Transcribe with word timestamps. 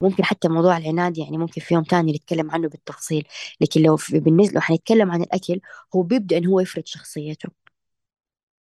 ممكن 0.00 0.24
حتى 0.24 0.48
موضوع 0.48 0.76
العناد 0.76 1.18
يعني 1.18 1.38
ممكن 1.38 1.60
في 1.60 1.74
يوم 1.74 1.82
تاني 1.84 2.12
نتكلم 2.12 2.50
عنه 2.50 2.68
بالتفصيل. 2.68 3.28
لكن 3.60 3.82
لو 3.82 3.98
بالنسبة 4.12 4.54
لو 4.54 4.60
حنتكلم 4.60 5.10
عن 5.10 5.22
الأكل 5.22 5.60
هو 5.96 6.02
بيبدأ 6.02 6.36
إن 6.38 6.46
هو 6.46 6.60
يفرض 6.60 6.86
شخصيته. 6.86 7.50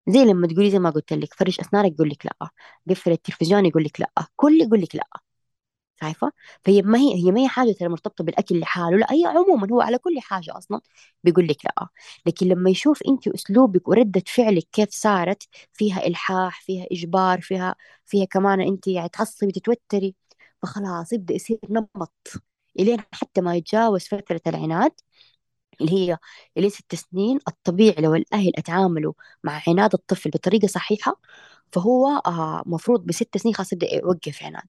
زي 0.10 0.20
لما 0.26 0.48
تقولي 0.48 0.72
زي 0.72 0.80
ما 0.80 0.90
قلت 0.90 1.14
لك 1.14 1.34
فرش 1.34 1.60
أسنانك 1.60 1.92
يقول 1.94 2.10
لك 2.10 2.26
لأ 2.26 2.50
قفل 2.90 3.12
التلفزيون 3.12 3.66
يقول 3.66 3.84
لك 3.84 4.02
لأ 4.02 4.12
كل 4.36 4.62
يقول 4.62 4.82
لك 4.82 4.96
لأ. 4.96 5.08
شايفة 6.02 6.32
فهي 6.66 6.82
ما 6.82 6.98
هي 7.00 7.16
هي 7.28 7.32
ما 7.32 7.42
هي 7.42 7.48
حاجة 7.48 7.72
ترى 7.74 7.90
مرتبطة 7.90 8.24
بالأكل 8.24 8.60
لحاله 8.60 8.98
لا 8.98 9.08
هي 9.14 9.26
عموما 9.26 9.68
هو 9.74 9.82
على 9.82 9.98
كل 9.98 10.20
حاجة 10.22 10.58
أصلا 10.58 10.82
بيقول 11.24 11.48
لك 11.48 11.66
لأ. 11.66 11.88
لكن 12.26 12.48
لما 12.48 12.70
يشوف 12.70 13.00
أنت 13.08 13.28
أسلوبك 13.28 13.88
وردة 13.88 14.24
فعلك 14.28 14.68
كيف 14.72 14.90
صارت 14.92 15.44
فيها 15.74 16.08
إلحاح 16.08 16.62
فيها 16.62 16.88
إجبار 16.92 17.42
فيها 17.42 17.76
فيها 18.06 18.26
كمان 18.26 18.62
أنت 18.62 18.88
يعني 18.88 19.10
تعصبي 19.10 19.52
تتوتري 19.52 20.16
فخلاص 20.62 21.14
يبدأ 21.14 21.34
يصير 21.36 21.60
نمط. 21.70 22.14
إلين 22.80 22.98
حتى 23.14 23.42
ما 23.42 23.56
يتجاوز 23.56 24.02
فترة 24.08 24.42
العناد 24.48 24.92
اللي 25.82 25.92
هي 25.94 26.18
اللي 26.58 26.70
ست 26.70 26.96
سنين 26.96 27.40
الطبيعي 27.48 28.02
لو 28.04 28.16
الأهل 28.16 28.52
أتعاملوا 28.58 29.14
مع 29.44 29.62
عناد 29.68 29.94
الطفل 29.94 30.30
بطريقة 30.30 30.68
صحيحة 30.68 31.22
فهو 31.74 32.08
آه 32.28 32.64
مفروض 32.66 33.06
بست 33.06 33.38
سنين 33.38 33.56
خلاص 33.56 33.74
يبدأ 33.74 33.96
يوقف 33.96 34.44
عناد. 34.44 34.68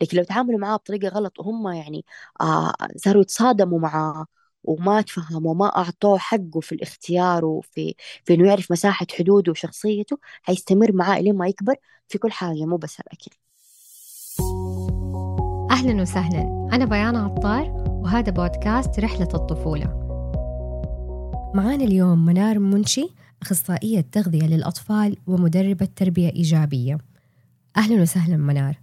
لكن 0.00 0.16
لو 0.16 0.24
تعاملوا 0.24 0.58
معاه 0.60 0.76
بطريقة 0.76 1.08
غلط 1.08 1.40
وهم 1.40 1.68
يعني 1.72 2.04
آه 2.40 2.74
صاروا 2.96 3.22
يتصادموا 3.22 3.80
معاه 3.80 4.26
وما 4.64 5.00
تفهموا 5.02 5.50
وما 5.52 5.66
أعطوه 5.78 6.18
حقه 6.18 6.60
في 6.60 6.72
الاختيار 6.74 7.44
وفي 7.44 7.94
في 8.24 8.34
إنه 8.34 8.48
يعرف 8.48 8.72
مساحة 8.72 9.06
حدوده 9.18 9.52
وشخصيته 9.52 10.18
حيستمر 10.42 10.92
معاه 10.92 11.20
لين 11.20 11.36
ما 11.36 11.48
يكبر 11.48 11.74
في 12.08 12.18
كل 12.18 12.32
حاجة 12.32 12.64
مو 12.66 12.76
بس 12.76 13.00
الأكل. 13.00 13.47
أهلا 15.78 16.02
وسهلا. 16.02 16.68
أنا 16.72 16.84
بيان 16.84 17.16
عطار 17.16 17.70
وهذا 17.86 18.32
بودكاست 18.32 19.00
رحلة 19.00 19.28
الطفولة. 19.34 19.86
معانا 21.54 21.84
اليوم 21.84 22.24
منار 22.24 22.58
منشي 22.58 23.08
أخصائية 23.42 24.00
تغذية 24.12 24.46
للأطفال 24.46 25.16
ومدربة 25.26 25.88
تربية 25.96 26.32
إيجابية. 26.32 26.98
أهلا 27.76 28.02
وسهلا 28.02 28.36
منار. 28.36 28.74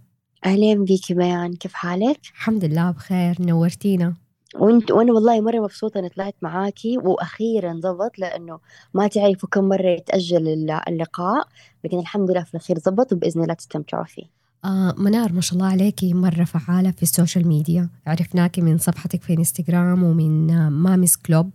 أهلا 0.46 0.84
بيكي 0.84 1.14
بيان. 1.14 1.54
كيف 1.54 1.72
حالك؟ 1.72 2.20
الحمد 2.34 2.64
لله 2.64 2.90
بخير. 2.90 3.36
نورتينا. 3.40 4.14
وانت 4.54 4.90
وأنا 4.90 5.12
والله 5.12 5.40
مرة 5.40 5.60
مبسوطة 5.60 5.98
أني 5.98 6.08
طلعت 6.08 6.34
معاكي 6.42 6.98
وأخيرا 6.98 7.72
ضبط 7.72 8.18
لأنه 8.18 8.58
ما 8.94 9.06
تعرفوا 9.06 9.48
كم 9.48 9.64
مرة 9.64 9.88
يتأجل 9.88 10.48
اللقاء 10.88 11.48
لكن 11.84 11.98
الحمد 11.98 12.30
لله 12.30 12.42
في 12.42 12.54
الأخير 12.54 12.78
ضبط 12.78 13.12
وبإذن 13.12 13.42
الله 13.42 13.54
تستمتعوا 13.54 14.04
فيه. 14.04 14.35
آه 14.66 14.94
منار 14.98 15.32
ما 15.32 15.40
شاء 15.40 15.54
الله 15.58 15.70
عليكي 15.70 16.14
مرة 16.14 16.44
فعالة 16.44 16.90
في 16.90 17.02
ال 17.02 17.09
social 17.09 17.48
media 17.48 17.88
عرفناكي 18.06 18.60
من 18.60 18.78
صفحتك 18.78 19.22
في 19.22 19.32
انستغرام 19.32 20.02
ومن 20.02 20.50
آه 20.50 20.68
ماميز 20.68 21.16
كلوب. 21.16 21.50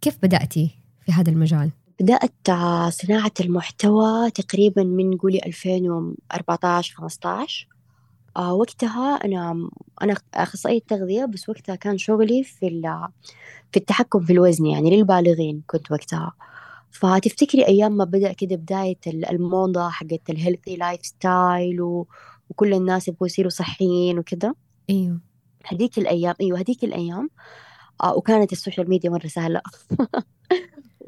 كيف 0.00 0.18
بدأتي 0.22 0.70
في 1.06 1.12
هذا 1.12 1.30
المجال؟ 1.30 1.70
بدأت 2.00 2.50
صناعة 2.88 3.32
المحتوى 3.40 4.30
تقريبا 4.30 4.82
من 4.82 5.16
قولي 5.16 5.40
2014 5.46 6.94
15 6.94 7.68
آه 8.36 8.54
وقتها 8.54 9.14
أنا 9.14 9.70
أنا 10.02 10.14
أخصائية 10.34 10.80
تغذية 10.88 11.24
بس 11.24 11.48
وقتها 11.48 11.74
كان 11.74 11.98
شغلي 11.98 12.44
في 12.44 12.82
في 13.72 13.76
التحكم 13.76 14.20
في 14.20 14.32
الوزن 14.32 14.66
يعني 14.66 14.96
للبالغين 14.96 15.62
كنت 15.66 15.92
وقتها. 15.92 16.32
فتفتكري 16.90 17.66
أيام 17.66 17.92
ما 17.96 18.04
بدأ 18.04 18.32
كده 18.32 18.56
بداية 18.56 18.98
الموضة 19.06 19.88
حقت 19.88 20.30
ال 20.30 20.76
healthy 20.76 21.06
lifestyle 21.06 22.04
وكل 22.50 22.74
الناس 22.74 23.08
يبغوا 23.08 23.26
يصيروا 23.26 23.50
صحيين 23.50 24.18
وكده 24.18 24.56
أيوه. 24.90 25.20
هذيك 25.66 25.98
الأيام 25.98 26.34
أيوه 26.40 26.60
هذيك 26.60 26.84
الأيام 26.84 27.30
آه 28.02 28.14
وكانت 28.16 28.52
ال 28.52 28.57
social 28.57 28.88
media 28.88 29.10
مرة 29.10 29.26
سهلة. 29.26 29.60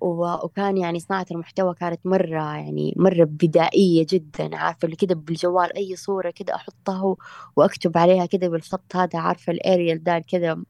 وكان 0.03 0.77
يعني 0.77 1.01
صناعة 1.01 1.27
المحتوى 1.31 1.75
كانت 1.75 2.01
مرة 2.07 2.57
يعني 2.57 2.95
مرة 2.97 3.25
بدائية 3.25 4.07
جدا 4.11 4.57
عارفة 4.57 4.85
اللي 4.85 4.97
كده 4.97 5.15
بالجوال 5.15 5.77
أي 5.77 5.97
صورة 5.97 6.31
كده 6.31 6.55
أحطها 6.55 7.17
وأكتب 7.57 7.99
عليها 7.99 8.27
كده 8.27 8.49
بالخط 8.49 8.97
هذا 8.97 9.19
عارفة 9.19 9.53
الأريال 9.53 10.05
ده 10.05 10.19
كده 10.19 10.65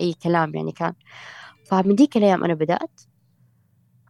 أي 0.00 0.14
كلام 0.14 0.54
يعني 0.54 0.72
كان. 0.72 0.92
فمن 1.64 1.94
ديك 1.94 2.16
الأيام 2.16 2.44
أنا 2.44 2.54
بدأت 2.54 3.00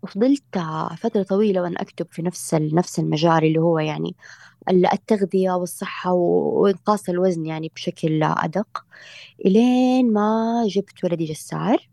وفضلت 0.02 0.58
فترة 0.98 1.22
طويلة 1.22 1.62
وأنا 1.62 1.82
أكتب 1.82 2.06
في 2.10 2.22
نفس 2.22 2.54
نفس 2.54 2.98
المجال 2.98 3.44
اللي 3.44 3.58
هو 3.58 3.78
يعني 3.78 4.16
التغذية 4.70 5.50
والصحة 5.52 6.12
وإنقاص 6.12 7.08
الوزن 7.08 7.46
يعني 7.46 7.72
بشكل 7.76 8.22
أدق 8.22 8.84
إلين 9.46 10.12
ما 10.12 10.64
جبت 10.68 11.04
ولدي 11.04 11.24
جسار. 11.24 11.90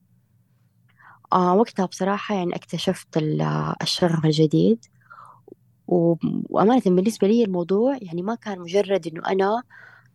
آه 1.33 1.55
وقتها 1.55 1.85
بصراحة 1.85 2.35
يعني 2.35 2.55
اكتشفت 2.55 3.17
الشغف 3.81 4.25
الجديد. 4.25 4.85
وأمانة 5.87 6.81
بالنسبة 6.85 7.27
لي 7.27 7.43
الموضوع 7.43 7.97
يعني 8.01 8.21
ما 8.21 8.35
كان 8.35 8.59
مجرد 8.59 9.07
إنه 9.07 9.21
أنا 9.27 9.63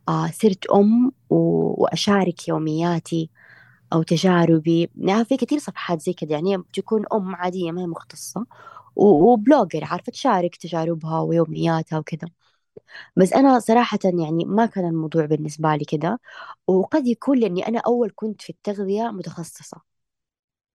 آه 0.09 0.27
صرت 0.33 0.67
أم 0.71 1.13
وأشارك 1.31 2.49
يومياتي 2.49 3.31
أو 3.93 4.03
تجاربي. 4.03 4.91
يعني 4.97 5.25
في 5.25 5.37
كثير 5.37 5.59
صفحات 5.59 6.03
زي 6.03 6.13
كده 6.13 6.35
يعني 6.35 6.59
تكون 6.75 7.05
أم 7.15 7.35
عادية 7.37 7.73
ما 7.73 7.83
هي 7.83 7.87
مختصة. 7.87 8.47
وبلوجر 8.97 9.85
عارفة 9.85 10.13
تشارك 10.13 10.57
تجاربها 10.57 11.21
ويومياتها 11.21 11.99
وكذا 11.99 12.29
بس 13.17 13.33
أنا 13.33 13.59
صراحة 13.59 13.99
يعني 14.05 14.45
ما 14.45 14.67
كان 14.67 14.87
الموضوع 14.89 15.27
بالنسبة 15.27 15.75
لي 15.77 15.85
كده 15.85 16.21
وقد 16.67 17.07
يكون 17.07 17.39
لأني 17.39 17.69
أنا 17.69 17.81
أول 17.87 18.13
كنت 18.17 18.43
في 18.43 18.51
التغذية 18.51 19.03
متخصصة 19.11 19.83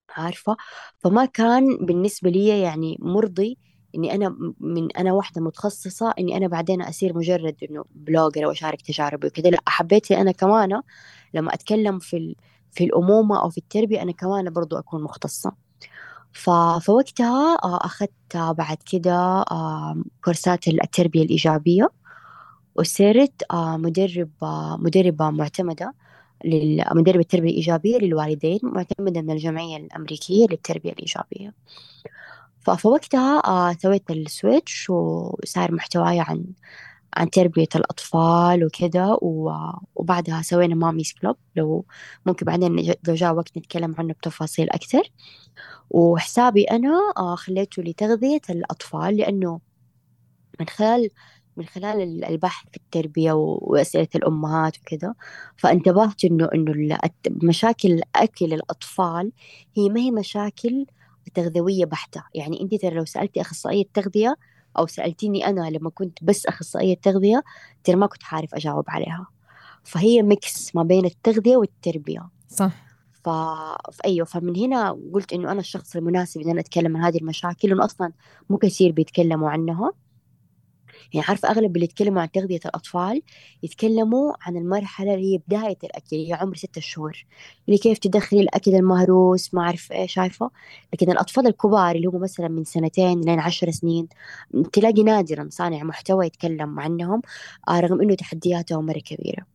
عارفة؟ 0.10 0.58
فما 1.00 1.26
كان 1.26 1.78
بالنسبة 1.86 2.30
لي 2.30 2.62
يعني 2.62 2.98
مرضي 3.02 3.58
إني 3.96 4.16
أنا 4.16 4.36
من 4.60 4.92
أنا 4.98 5.14
واحدة 5.14 5.42
متخصصة 5.42 6.14
إني 6.20 6.38
أنا 6.38 6.48
بعدين 6.48 6.82
أصير 6.82 7.18
مجرد 7.18 7.56
إنه 7.70 7.86
بلوجر 7.92 8.46
وأشارك 8.48 8.82
تجاربي 8.82 9.28
وكذا 9.28 9.50
لا 9.50 9.58
حبيت 9.68 10.12
أنا 10.12 10.32
كمان 10.32 10.82
لما 11.34 11.54
أتكلم 11.54 12.00
في 12.00 12.36
في 12.72 12.84
الأمومة 12.84 13.42
أو 13.44 13.50
في 13.50 13.58
التربية 13.58 14.02
أنا 14.02 14.12
كمان 14.12 14.50
برضو 14.50 14.78
أكون 14.80 15.04
مختصة. 15.04 15.52
ف... 16.34 16.50
فوقتها 16.86 17.56
آه، 17.64 17.86
أخذت 17.86 18.12
بعد 18.38 18.78
كده 18.92 19.46
كورسات 20.26 20.68
التربية 20.68 21.24
الإيجابية. 21.24 21.90
وصرت 22.76 23.44
آه، 23.52 23.78
مدرب 23.78 24.32
آه، 24.44 24.78
مدربة 24.82 25.30
معتمدة 25.30 25.94
لمدرب 26.46 27.20
التربية 27.20 27.50
الإيجابية 27.50 27.98
للوالدين 27.98 28.60
معتمدة 28.64 29.22
من 29.22 29.32
الجمعية 29.32 29.78
الأمريكية 29.78 30.46
للتربية 30.52 30.92
الإيجابية. 30.92 31.54
فوقتها 32.78 33.40
آه 33.48 33.74
سويت 33.74 34.12
ال 34.12 34.23
switch 34.23 34.90
وصار 34.90 35.72
محتواي 35.72 36.20
عن 36.20 36.46
عن 37.18 37.30
تربية 37.30 37.68
الأطفال 37.76 38.66
وكذا 38.66 39.18
وبعدها 39.96 40.42
سوينا 40.42 40.76
ماميز 40.76 41.14
كلوب. 41.22 41.36
لو 41.56 41.86
ممكن 42.26 42.46
بعدين 42.46 42.76
لو 43.08 43.14
جاء 43.16 43.34
وقت 43.36 43.58
نتكلم 43.58 43.96
عنه 44.00 44.14
بتفاصيل 44.14 44.70
أكثر. 44.70 45.04
وحسابي 45.90 46.64
أنا 46.64 47.00
خليته 47.38 47.84
لتغذية 47.84 48.42
الأطفال 48.50 49.18
لأنه 49.18 49.62
من 50.60 50.68
خلال 50.68 51.10
من 51.58 51.66
خلال 51.66 52.26
البحث 52.26 52.66
في 52.72 52.78
التربية 52.78 53.32
وأسئلة 53.34 54.08
الأمهات 54.16 54.78
وكذا 54.80 55.14
فانتبهت 55.58 56.26
إنه 56.26 56.50
إنه 56.54 56.98
مشاكل 57.30 58.02
أكل 58.16 58.54
الأطفال 58.54 59.32
هي 59.78 59.90
ما 59.90 60.00
هي 60.00 60.12
مشاكل 60.12 60.86
تغذوية 61.34 61.86
بحتة. 61.86 62.24
يعني 62.34 62.62
أنت 62.62 62.76
ترى 62.76 62.96
لو 62.96 63.06
سألتي 63.06 63.42
أخصائية 63.42 63.86
تغذية 63.94 64.36
أو 64.78 64.88
سألتيني 64.88 65.48
أنا 65.48 65.70
لما 65.70 65.90
كنت 65.90 66.24
بس 66.24 66.46
أخصائية 66.46 66.96
تغذية 66.96 67.44
ترى 67.84 67.96
ما 67.96 68.08
كنت 68.08 68.24
عارف 68.32 68.56
أجاوب 68.56 68.86
عليها. 68.88 69.28
فهي 69.84 70.22
ميكس 70.22 70.76
ما 70.76 70.84
بين 70.84 71.06
التغذية 71.06 71.58
والتربية. 71.58 72.30
صح. 72.48 72.72
ف... 73.24 73.30
أيوه 74.06 74.26
فمن 74.26 74.58
هنا 74.58 74.98
قلت 75.14 75.34
إنه 75.34 75.52
أنا 75.52 75.60
الشخص 75.60 75.96
المناسب 75.96 76.42
إن 76.42 76.50
أنا 76.50 76.60
أتكلم 76.60 76.98
عن 76.98 77.04
هذه 77.04 77.18
المشاكل 77.18 77.70
لأنه 77.70 77.86
أصلا 77.86 78.12
مو 78.50 78.58
كثير 78.58 78.92
بيتكلموا 78.92 79.50
عنها. 79.50 79.92
يعني 81.14 81.26
عارفة 81.30 81.50
أغلب 81.50 81.76
اللي 81.76 81.86
يتكلموا 81.86 82.22
عن 82.22 82.32
تغذية 82.32 82.60
الأطفال 82.66 83.22
يتكلموا 83.64 84.34
عن 84.42 84.58
المرحلة 84.58 85.14
اللي 85.14 85.34
هي 85.34 85.38
بداية 85.48 85.78
الأكل 85.84 86.16
اللي 86.16 86.30
هي 86.30 86.34
عمر 86.34 86.56
ستة 86.56 86.82
شهور 86.82 87.26
اللي 87.68 87.78
كيف 87.78 87.98
تدخلي 87.98 88.42
الأكل 88.42 88.76
المهروس 88.76 89.54
ما 89.54 89.62
أعرف 89.62 89.92
إيش 89.92 90.18
عارفة 90.18 90.52
لكن 90.94 91.12
الأطفال 91.12 91.48
الكبار 91.48 91.96
اللي 91.96 92.08
هم 92.08 92.22
مثلا 92.22 92.48
من 92.48 92.64
سنتين 92.64 93.22
لين 93.22 93.40
عشر 93.40 93.72
سنين 93.72 94.08
تلاقي 94.74 95.04
نادرا 95.04 95.48
صانع 95.52 95.84
محتوى 95.84 96.26
يتكلم 96.26 96.80
عنهم 96.80 97.22
آه 97.70 97.80
رغم 97.80 98.02
إنه 98.02 98.16
تحدياتهم 98.16 98.86
مرة 98.86 99.00
كبيرة. 99.00 99.46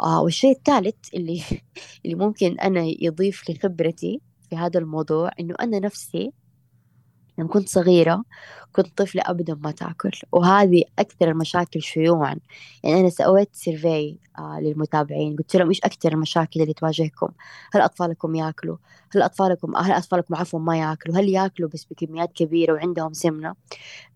آه 0.00 0.22
والشيء 0.22 0.56
الثالث 0.56 1.14
اللي 1.14 1.42
اللي 2.04 2.14
ممكن 2.16 2.60
أنا 2.60 2.80
يضيف 3.00 3.50
لخبرتي 3.50 4.20
في 4.50 4.56
هذا 4.56 4.80
الموضوع 4.80 5.30
إنه 5.40 5.54
أنا 5.60 5.78
نفسي 5.78 6.32
لما 7.38 7.48
كنت 7.48 7.68
صغيرة 7.68 8.24
كنت 8.72 8.98
طفلة 8.98 9.22
أبدا 9.26 9.54
ما 9.54 9.70
تأكل 9.70 10.10
وهذه 10.32 10.84
أكثر 10.98 11.30
المشاكل 11.30 11.82
شيوعا. 11.82 12.36
يعني 12.84 13.00
أنا 13.00 13.10
سويت 13.10 13.48
survey 13.52 14.18
آه 14.38 14.60
للمتابعين 14.60 15.36
قلت 15.36 15.56
لهم 15.56 15.68
إيش 15.68 15.80
أكثر 15.84 16.12
المشاكل 16.12 16.62
اللي 16.62 16.72
تواجهكم؟ 16.72 17.28
هل 17.72 17.80
أطفالكم 17.80 18.34
يأكلوا؟ 18.34 18.76
هل 19.14 19.22
أطفالكم 19.22 19.76
هل 19.76 19.92
أطفالكم 19.92 20.34
عفوا 20.34 20.60
ما 20.60 20.78
يأكلوا؟ 20.78 21.16
هل 21.16 21.28
يأكلوا 21.28 21.68
بس 21.74 21.84
بكميات 21.84 22.32
كبيرة 22.32 22.72
وعندهم 22.72 23.12
سمنة؟ 23.12 23.54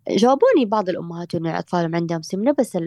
جاوبوني 0.08 0.64
بعض 0.66 0.88
الأمهات 0.88 1.34
إنه 1.34 1.58
أطفالهم 1.58 1.94
عندهم 1.94 2.22
سمنة 2.22 2.54
بس 2.58 2.78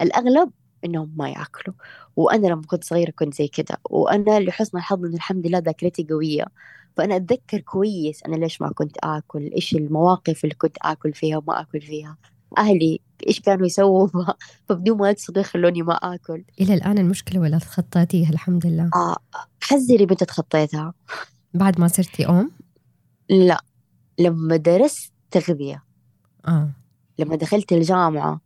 الأغلب 0.00 0.50
إنهم 0.84 1.14
ما 1.16 1.28
يأكلوا. 1.30 1.74
وأنا 2.16 2.46
لما 2.46 2.62
كنت 2.66 2.84
صغيرة 2.84 3.10
كنت 3.10 3.34
زي 3.34 3.48
كذا 3.48 3.78
وأنا 3.90 4.40
لحسن 4.40 4.78
الحظ 4.78 5.04
إن 5.04 5.14
الحمد 5.14 5.46
لله 5.46 5.58
ذاكرتي 5.58 6.06
قوية. 6.10 6.44
فأنا 6.96 7.16
أتذكر 7.16 7.60
كويس 7.60 8.22
أنا 8.22 8.36
ليش 8.36 8.60
ما 8.60 8.72
كنت 8.72 8.96
آكل 9.04 9.50
إيش 9.54 9.74
المواقف 9.74 10.44
اللي 10.44 10.54
كنت 10.54 10.76
آكل 10.82 11.12
فيها 11.12 11.36
وما 11.36 11.60
آكل 11.60 11.80
فيها؟ 11.80 12.16
أهلي 12.58 13.00
إيش 13.28 13.40
كانوا 13.40 13.66
يسووا؟ 13.66 14.08
فبدون 14.68 14.98
ما 14.98 15.10
يقصدوا 15.10 15.42
يخلوني 15.42 15.82
ما 15.82 15.94
آكل. 15.94 16.44
إلى 16.60 16.74
الآن 16.74 16.98
المشكلة 16.98 17.40
ولا 17.40 17.58
تخطيتيها؟ 17.58 18.30
الحمد 18.30 18.66
لله. 18.66 18.90
آه 18.94 19.16
حذري 19.60 20.06
متى 20.06 20.24
تخطيتها. 20.24 20.94
بعد 21.54 21.80
ما 21.80 21.88
صرتي 21.88 22.26
أم؟ 22.26 22.50
لا 23.30 23.64
لما 24.18 24.56
درست 24.56 25.12
تغذية. 25.30 25.84
آه. 26.48 26.70
لما 27.18 27.36
دخلت 27.36 27.72
الجامعة 27.72 28.40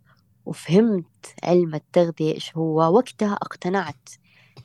وفهمت 0.47 1.27
علم 1.43 1.75
التغذية 1.75 2.35
إيش 2.35 2.57
هو 2.57 2.95
وقتها 2.97 3.33
اقتنعت 3.33 4.09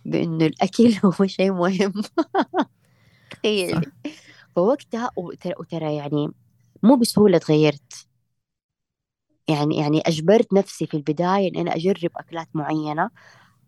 بإنه 0.05 0.45
الأكل 0.45 0.93
هو 1.05 1.25
شيء 1.25 1.51
مهم. 1.51 1.93
تخيلي 3.29 3.81
فوقتها 4.55 5.11
وترى 5.59 5.95
يعني 5.95 6.31
مو 6.83 6.95
بسهولة 6.95 7.37
تغيرت. 7.37 8.07
يعني 9.49 9.77
يعني 9.77 10.01
أجبرت 10.01 10.53
نفسي 10.53 10.87
في 10.87 10.93
البداية 10.97 11.49
إن 11.49 11.55
أنا 11.55 11.75
أجرب 11.75 12.11
أكلات 12.17 12.47
معينة 12.53 13.09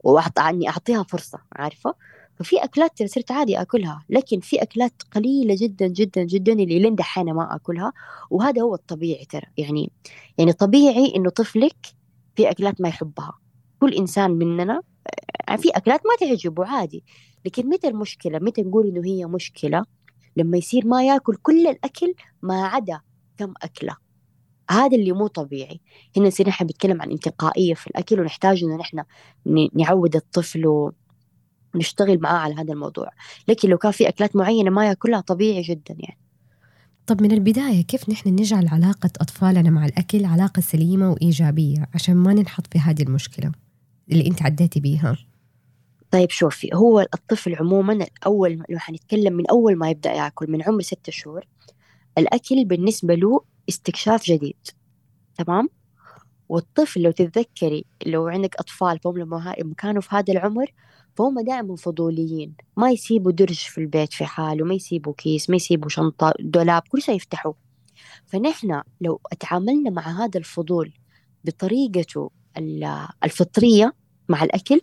وأني 0.04 0.70
أعطيها 0.70 1.04
فرصة 1.04 1.40
عارفة؟ 1.54 1.96
ففي 2.36 2.64
أكلات 2.64 3.04
صرت 3.04 3.32
عادي 3.32 3.62
أكلها 3.62 4.06
لكن 4.10 4.40
في 4.40 4.62
أكلات 4.62 4.94
قليلة 5.12 5.56
جدا 5.60 5.88
جدا 5.88 6.24
جدا 6.24 6.54
اللي 6.54 6.80
لين 6.80 6.96
دحين 6.96 7.34
ما 7.34 7.56
أكلها 7.56 7.94
وهذا 8.30 8.62
هو 8.62 8.76
الطبيعي 8.76 9.26
ترى. 9.26 9.46
يعني 9.58 9.92
يعني 10.38 10.54
طبيعي 10.54 11.14
إنه 11.16 11.30
طفلك 11.30 11.76
في 12.36 12.50
أكلات 12.50 12.82
ما 12.82 12.90
يحبها. 12.90 13.40
كل 13.80 13.94
إنسان 13.94 14.32
مننا 14.32 14.82
في 15.58 15.70
أكلات 15.70 16.02
ما 16.06 16.28
تعجبه 16.28 16.66
عادي. 16.66 17.04
لكن 17.46 17.70
متى 17.70 17.88
المشكلة؟ 17.88 18.40
متى 18.40 18.62
نقول 18.62 18.88
إنه 18.88 19.06
هي 19.06 19.26
مشكلة؟ 19.26 19.86
لما 20.38 20.58
يصير 20.58 20.88
ما 20.88 21.04
ياكل 21.04 21.36
كل 21.36 21.68
الأكل 21.68 22.14
ما 22.42 22.66
عدا 22.66 23.02
كم 23.38 23.54
أكلة. 23.62 23.96
هذا 24.70 24.96
اللي 24.98 25.12
مو 25.12 25.28
طبيعي. 25.28 25.82
هنا 26.18 26.28
نصير 26.28 26.48
نحن 26.48 26.66
بنتكلم 26.66 27.02
عن 27.02 27.12
انتقائية 27.12 27.74
في 27.74 27.88
الأكل 27.88 28.20
ونحتاج 28.20 28.64
إنه 28.64 28.78
نحن 28.78 29.04
نعود 29.74 30.16
الطفل 30.16 30.92
ونشتغل 31.76 32.20
معاه 32.22 32.38
على 32.38 32.56
هذا 32.56 32.74
الموضوع. 32.74 33.10
لكن 33.48 33.70
لو 33.70 33.78
كان 33.78 33.92
في 33.92 34.08
أكلات 34.08 34.36
معينة 34.36 34.70
ما 34.70 34.88
ياكلها 34.88 35.22
طبيعي 35.22 35.62
جدا 35.62 35.96
يعني. 36.00 36.18
طب 37.08 37.22
من 37.22 37.32
البداية 37.32 37.82
كيف 37.82 38.10
نحن 38.10 38.30
نجعل 38.30 38.68
علاقة 38.68 39.10
أطفالنا 39.22 39.70
مع 39.70 39.86
الأكل 39.86 40.26
علاقة 40.26 40.60
سليمة 40.60 41.12
وإيجابية؟ 41.12 41.88
عشان 41.94 42.16
ما 42.16 42.34
ننحط 42.34 42.68
في 42.74 42.80
هذه 42.80 43.02
المشكلة 43.02 43.52
اللي 44.12 44.28
أنت 44.28 44.42
عديتي 44.42 44.80
بيها. 44.80 45.18
طيب 46.12 46.30
شوفي 46.30 46.70
هو 46.74 47.00
الطفل 47.00 47.56
عموما 47.56 47.94
الأول 47.94 48.64
لو 48.70 48.80
حنتكلم 48.80 49.34
من 49.34 49.48
أول 49.48 49.76
ما 49.76 49.90
يبدأ 49.90 50.12
يأكل 50.12 50.52
من 50.52 50.64
عمر 50.64 50.82
ستة 50.82 51.12
شهور 51.12 51.46
الأكل 52.18 52.66
بالنسبة 52.66 53.16
له 53.16 53.42
استكشاف 53.70 54.24
جديد 54.24 54.68
تمام؟ 55.36 55.70
والطفل 56.50 57.02
لو 57.02 57.12
تتذكري 57.12 57.86
لو 58.06 58.28
عندك 58.28 58.56
أطفال 58.56 59.00
فهم 59.00 59.18
لما 59.18 59.56
كانوا 59.78 60.02
في 60.02 60.16
هذا 60.16 60.34
العمر 60.34 60.74
فهم 61.16 61.40
دائما 61.40 61.76
فضوليين 61.76 62.56
ما 62.78 62.92
يسيبوا 62.92 63.32
درج 63.32 63.60
في 63.60 63.78
البيت 63.78 64.14
في 64.14 64.26
حاله 64.26 64.66
ما 64.66 64.74
يسيبوا 64.74 65.14
كيس 65.14 65.50
ما 65.50 65.56
يسيبوا 65.56 65.90
شنطة 65.90 66.34
دولاب 66.40 66.82
كل 66.90 67.02
شيء 67.02 67.16
يفتحوه. 67.16 67.56
فنحن 68.26 68.82
لو 69.02 69.22
تعاملنا 69.40 69.90
مع 69.90 70.24
هذا 70.24 70.40
الفضول 70.40 70.94
بطريقته 71.46 72.32
الفطرية 73.24 73.94
مع 74.30 74.44
الأكل 74.44 74.82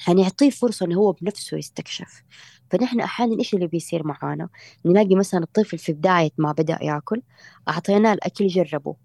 حنعطيه 0.00 0.50
فرصة 0.50 0.86
إنه 0.86 0.96
هو 0.98 1.12
بنفسه 1.12 1.56
يستكشف. 1.58 2.22
فنحن 2.70 3.00
أحيانا 3.00 3.38
إيش 3.38 3.54
اللي 3.54 3.66
بيصير 3.66 4.06
معانا؟ 4.06 4.48
نلاقي 4.86 5.14
مثلا 5.14 5.40
الطفل 5.42 5.78
في 5.78 5.92
بداية 5.92 6.30
ما 6.38 6.52
بدأ 6.52 6.78
يأكل 6.82 7.22
أعطيناه 7.68 8.12
الأكل 8.12 8.46
جربه 8.46 8.96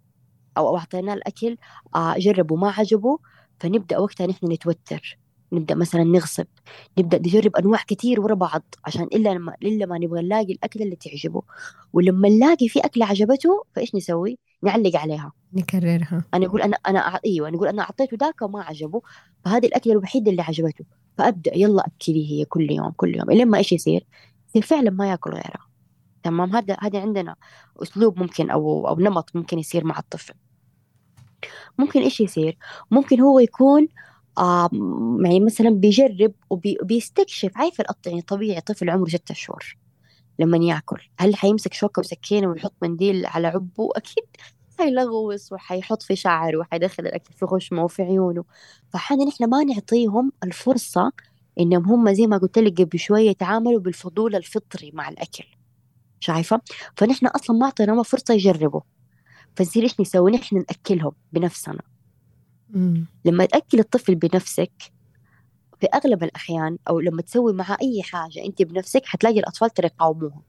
أو 0.57 0.77
أعطيناه 0.77 1.13
الأكل 1.13 1.57
آه، 1.95 2.15
جربه 2.17 2.55
ما 2.55 2.71
عجبه 2.71 3.19
فنبدأ 3.59 3.97
وقتها 3.99 4.27
نحن 4.27 4.51
نتوتر. 4.51 5.19
نبدأ 5.55 5.75
مثلا 5.75 6.03
نغصب 6.03 6.45
نبدأ 6.97 7.17
نجرب 7.17 7.55
أنواع 7.55 7.81
كتير 7.87 8.21
ورا 8.21 8.33
بعض 8.35 8.63
عشان 8.85 9.03
إلا 9.03 9.29
لما 9.29 9.55
إلا 9.63 9.85
ما 9.85 9.97
نبغى 9.97 10.21
نلاقي 10.21 10.53
الأكلة 10.53 10.83
اللي 10.83 10.95
تعجبه. 10.95 11.41
ولما 11.93 12.29
نلاقي 12.29 12.67
في 12.67 12.79
أكلة 12.79 13.05
عجبته 13.05 13.63
فإيش 13.75 13.95
نسوي؟ 13.95 14.39
نعلق 14.63 14.95
عليها. 14.95 15.31
نكررها. 15.53 16.23
أنا 16.33 16.45
أقول 16.45 16.61
أنا 16.61 16.77
أنا 16.87 17.19
أيوه 17.25 17.49
نقول 17.49 17.67
أنا 17.67 17.81
أعطيته 17.81 18.17
ذاك 18.19 18.41
وما 18.41 18.63
عجبه 18.63 19.01
فهذه 19.45 19.65
الأكلة 19.65 19.93
الوحيدة 19.93 20.31
اللي 20.31 20.41
عجبته. 20.41 20.85
فأبدأ 21.17 21.57
يلا 21.57 21.85
أكلي 21.85 22.31
هي 22.31 22.45
كل 22.45 22.71
يوم 22.71 22.91
كل 22.91 23.15
يوم. 23.15 23.31
إلين 23.31 23.47
ما 23.47 23.57
إيش 23.57 23.71
يصير؟ 23.71 24.05
يصير 24.49 24.61
فعلا 24.61 24.91
ما 24.91 25.09
يأكل 25.09 25.31
غيرها. 25.31 25.67
تمام؟ 26.23 26.55
هذا 26.55 26.77
هذا 26.79 27.01
عندنا 27.01 27.35
أسلوب 27.83 28.19
ممكن 28.19 28.49
أو 28.49 28.87
أو 28.87 28.99
نمط 28.99 29.29
ممكن 29.35 29.59
يصير 29.59 29.85
مع 29.85 29.99
الطفل. 29.99 30.33
ممكن 31.79 32.01
إيش 32.01 32.21
يصير؟ 32.21 32.57
ممكن 32.91 33.21
هو 33.21 33.39
يكون 33.39 33.83
آه 33.83 33.87
يعني 35.23 35.39
مثلا 35.39 35.69
بيجرب 35.69 36.33
وبيستكشف. 36.49 37.51
عارف 37.55 37.81
يعني 38.05 38.21
طبيعي 38.21 38.61
طفل 38.61 38.89
عمره 38.89 39.09
ستة 39.09 39.33
شهور 39.33 39.77
لما 40.39 40.57
يأكل. 40.57 41.01
هل 41.19 41.35
حيمسك 41.35 41.73
شوكة 41.73 41.99
وسكينة 41.99 42.47
ويحط 42.47 42.73
منديل 42.81 43.25
على 43.25 43.47
عبه؟ 43.47 43.89
أكيد. 43.95 44.25
حيلغوص 44.79 45.51
وحيحط 45.51 46.01
في 46.03 46.15
شعره 46.15 46.57
وحيدخل 46.57 47.05
الأكل 47.05 47.33
في 47.33 47.45
خشمه 47.45 47.83
وفي 47.83 48.01
عيونه. 48.03 48.43
فحنا 48.89 49.25
نحن 49.25 49.49
ما 49.49 49.63
نعطيهم 49.63 50.31
الفرصة 50.43 51.11
إنهم 51.59 51.85
هم 51.85 52.13
زي 52.13 52.27
ما 52.27 52.37
قلت 52.37 52.59
لك 52.59 52.81
قبل 52.81 52.99
شوية 52.99 53.29
يتعاملوا 53.29 53.79
بالفضول 53.79 54.35
الفطري 54.35 54.91
مع 54.93 55.09
الأكل. 55.09 55.45
شايفة؟ 56.19 56.61
فنحن 56.97 57.27
أصلا 57.27 57.57
ما 57.57 57.65
أعطيناهم 57.65 58.03
فرصة 58.03 58.33
يجربوا. 58.33 58.81
فنصير 59.55 59.83
إيش 59.83 59.99
نسوي؟ 59.99 60.31
نحن 60.31 60.55
نأكلهم 60.57 61.11
بنفسنا. 61.33 61.94
لما 63.25 63.45
تأكل 63.45 63.79
الطفل 63.79 64.15
بنفسك 64.15 64.71
في 65.79 65.87
أغلب 65.93 66.23
الأحيان 66.23 66.77
أو 66.89 66.99
لما 66.99 67.21
تسوي 67.21 67.53
معها 67.53 67.77
أي 67.81 68.03
حاجة 68.03 68.45
أنت 68.45 68.61
بنفسك 68.61 69.05
حتلاقي 69.05 69.39
الأطفال 69.39 69.69
ترى 69.69 69.87
يقاوموها. 69.87 70.41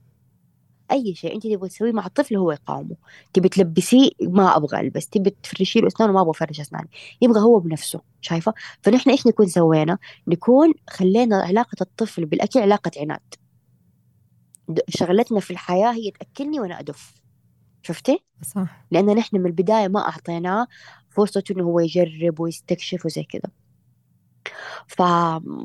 أي 0.93 1.15
شيء 1.15 1.35
أنت 1.35 1.47
تبغى 1.47 1.69
تسويه 1.69 1.93
مع 1.93 2.07
الطفل 2.07 2.37
هو 2.37 2.53
يقاومه. 2.53 2.97
تبي 3.33 3.49
تلبسيه 3.49 4.11
ما 4.23 4.57
أبغى 4.57 4.81
ألبس 4.81 5.09
تبي 5.09 5.31
تفرشي 5.43 5.81
له 5.81 5.87
أسنانه 5.87 6.13
ما 6.13 6.21
أبغى 6.21 6.31
أفرش 6.31 6.61
أسناني. 6.61 6.89
يبغى 7.23 7.41
هو 7.41 7.59
بنفسه 7.59 8.01
شايفة؟ 8.21 8.55
فنحن 8.83 9.11
إيش 9.11 9.27
نكون 9.27 9.47
سوينا؟ 9.47 9.99
نكون 10.29 10.75
خلينا 10.91 11.37
علاقة 11.37 11.77
الطفل 11.81 12.27
بالأكل 12.27 12.61
علاقة 12.61 12.91
عناد. 12.97 13.35
شغلتنا 14.89 15.41
في 15.41 15.51
الحياة 15.51 15.93
هي 15.93 16.11
تأكلني 16.11 16.61
وأنا 16.61 16.81
أدف. 16.81 17.15
شفتي؟ 17.83 18.19
صح. 18.43 18.87
لأن 18.91 19.07
نحن 19.07 19.37
من 19.37 19.47
البداية 19.47 19.89
ما 19.89 20.01
أعطيناه 20.01 20.67
فرصته 21.17 21.53
إنه 21.53 21.65
هو 21.65 21.81
يجرب 21.81 22.41
ويستكشف 22.41 23.07
وزي 23.07 23.23
كذا 23.25 23.51
ف... 24.89 25.03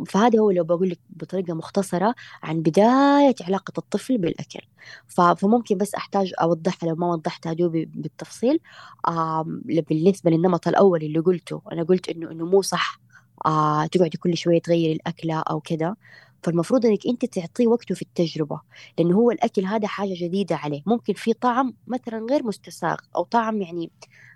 فهذا 0.08 0.40
هو 0.40 0.52
لو 0.52 0.64
بقول 0.64 0.90
لك 0.90 1.00
بطريقة 1.10 1.54
مختصرة 1.54 2.16
عن 2.44 2.62
بداية 2.62 3.36
علاقة 3.42 3.74
الطفل 3.78 4.18
بالأكل. 4.18 4.60
ف... 5.08 5.22
فممكن 5.22 5.78
بس 5.78 5.96
أحتاج 5.96 6.34
أوضحها 6.42 6.90
لو 6.90 6.96
ما 6.96 7.08
وضحتها 7.08 7.54
دوبي 7.54 7.86
بالتفصيل 7.86 8.60
آه 9.08 9.44
بالنسبة 9.90 10.32
للنمط 10.32 10.68
الأول 10.68 11.04
اللي 11.04 11.20
قلته. 11.20 11.62
أنا 11.72 11.84
قلت 11.84 12.10
إنه 12.10 12.32
إنه 12.32 12.46
مو 12.46 12.62
صح 12.62 13.00
آه 13.46 13.86
تقعدي 13.86 14.18
كل 14.18 14.38
شوية 14.38 14.62
تغيري 14.62 14.94
الأكلة 14.94 15.40
أو 15.40 15.60
كذا 15.62 15.96
فالمفروض 16.44 16.86
إنك 16.86 17.08
أنت 17.08 17.26
تعطيه 17.26 17.68
وقته 17.68 17.96
في 17.96 18.02
التجربة 18.02 18.62
لأنه 18.98 19.16
هو 19.16 19.32
الأكل 19.32 19.66
هذا 19.66 19.88
حاجة 19.88 20.14
جديدة 20.14 20.56
عليه. 20.56 20.82
ممكن 20.86 21.14
في 21.14 21.34
طعم 21.34 21.74
مثلا 21.88 22.26
غير 22.32 22.44
مستساغ 22.44 22.98
أو 23.16 23.24
طعم 23.24 23.62
يعني 23.62 23.92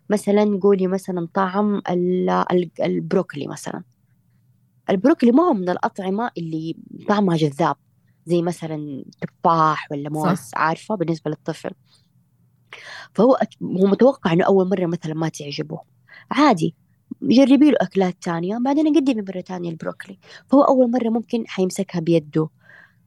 مثلا 0.10 0.60
قولي 0.62 0.88
مثلا 0.88 1.28
طعم 1.34 1.82
البروكلي 2.82 3.48
مثلا. 3.48 3.84
البروكلي 4.90 5.32
ما 5.32 5.44
هو 5.44 5.54
من 5.54 5.70
الأطعمة 5.70 6.32
اللي 6.38 6.76
طعمها 7.08 7.38
جذاب 7.38 7.76
زي 8.26 8.42
مثلا 8.42 9.06
تفاح 9.22 9.92
ولا 9.92 10.10
موز 10.10 10.38
صح. 10.38 10.58
عارفة؟ 10.58 10.96
بالنسبة 10.96 11.32
للطفل. 11.32 11.72
فهو 13.14 13.38
هو 13.64 13.88
متوقع 13.88 14.34
إنه 14.34 14.46
أول 14.46 14.70
مرة 14.70 14.86
مثلا 14.86 15.14
ما 15.14 15.30
تعجبه. 15.30 15.80
عادي 16.32 16.76
جربي 17.22 17.72
له 17.72 17.78
أكلات 17.82 18.16
تانية 18.22 18.58
بعدين 18.58 18.96
قدمي 18.96 19.22
مرة 19.22 19.42
تانية 19.42 19.70
البروكلي. 19.70 20.20
فهو 20.48 20.62
أول 20.62 20.92
مرة 20.92 21.10
ممكن 21.10 21.44
حيمسكها 21.48 22.00
بيده. 22.00 22.50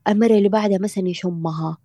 المرة 0.09 0.35
اللي 0.35 0.49
بعدها 0.49 0.79
مثلا 0.79 1.09
يشمها 1.09 1.79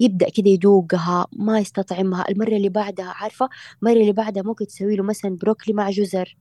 يبدأ 0.00 0.28
كده 0.28 0.50
يذوقها 0.50 1.26
ما 1.32 1.58
يستطعمها. 1.58 2.24
المرة 2.30 2.56
اللي 2.56 2.68
بعدها 2.68 3.06
عارفة؟ 3.06 3.48
المرة 3.82 4.00
اللي 4.00 4.12
بعدها 4.12 4.42
ممكن 4.42 4.66
تسوي 4.66 4.96
له 4.96 5.02
مثلا 5.02 5.36
بروكلي 5.36 5.74
مع 5.74 5.90
جزر. 5.90 6.36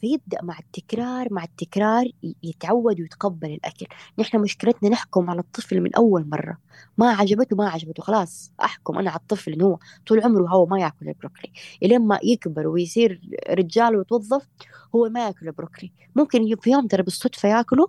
فيبدأ 0.00 0.42
مع 0.42 0.58
التكرار 0.58 1.32
مع 1.32 1.44
التكرار 1.44 2.04
يتعود 2.42 3.00
ويتقبل 3.00 3.50
الأكل. 3.50 3.86
نحن 4.18 4.38
مشكلتنا 4.40 4.88
نحكم 4.88 5.30
على 5.30 5.40
الطفل 5.40 5.80
من 5.80 5.94
أول 5.94 6.28
مرة. 6.28 6.58
ما 6.98 7.10
عجبته 7.10 7.56
ما 7.56 7.68
عجبته. 7.68 8.02
خلاص 8.02 8.52
أحكم 8.64 8.98
أنا 8.98 9.10
على 9.10 9.20
الطفل 9.20 9.52
إنه 9.52 9.64
هو 9.64 9.78
طول 10.06 10.20
عمره 10.22 10.48
هو 10.48 10.66
ما 10.66 10.80
يأكل 10.80 11.08
البروكلي. 11.08 11.52
إلين 11.82 12.00
ما 12.00 12.18
يكبر 12.24 12.66
ويصير 12.66 13.20
رجال 13.50 13.96
ويتوظف 13.96 14.48
هو 14.94 15.08
ما 15.08 15.26
يأكل 15.26 15.46
البروكلي. 15.48 15.92
ممكن 16.16 16.56
في 16.56 16.70
يوم 16.70 16.86
ترى 16.86 17.02
بالصدفة 17.02 17.48
يأكله 17.48 17.88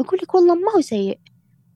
يقول 0.00 0.18
لك 0.22 0.34
والله 0.34 0.54
ما 0.54 0.72
هو 0.76 0.80
سيء. 0.80 1.18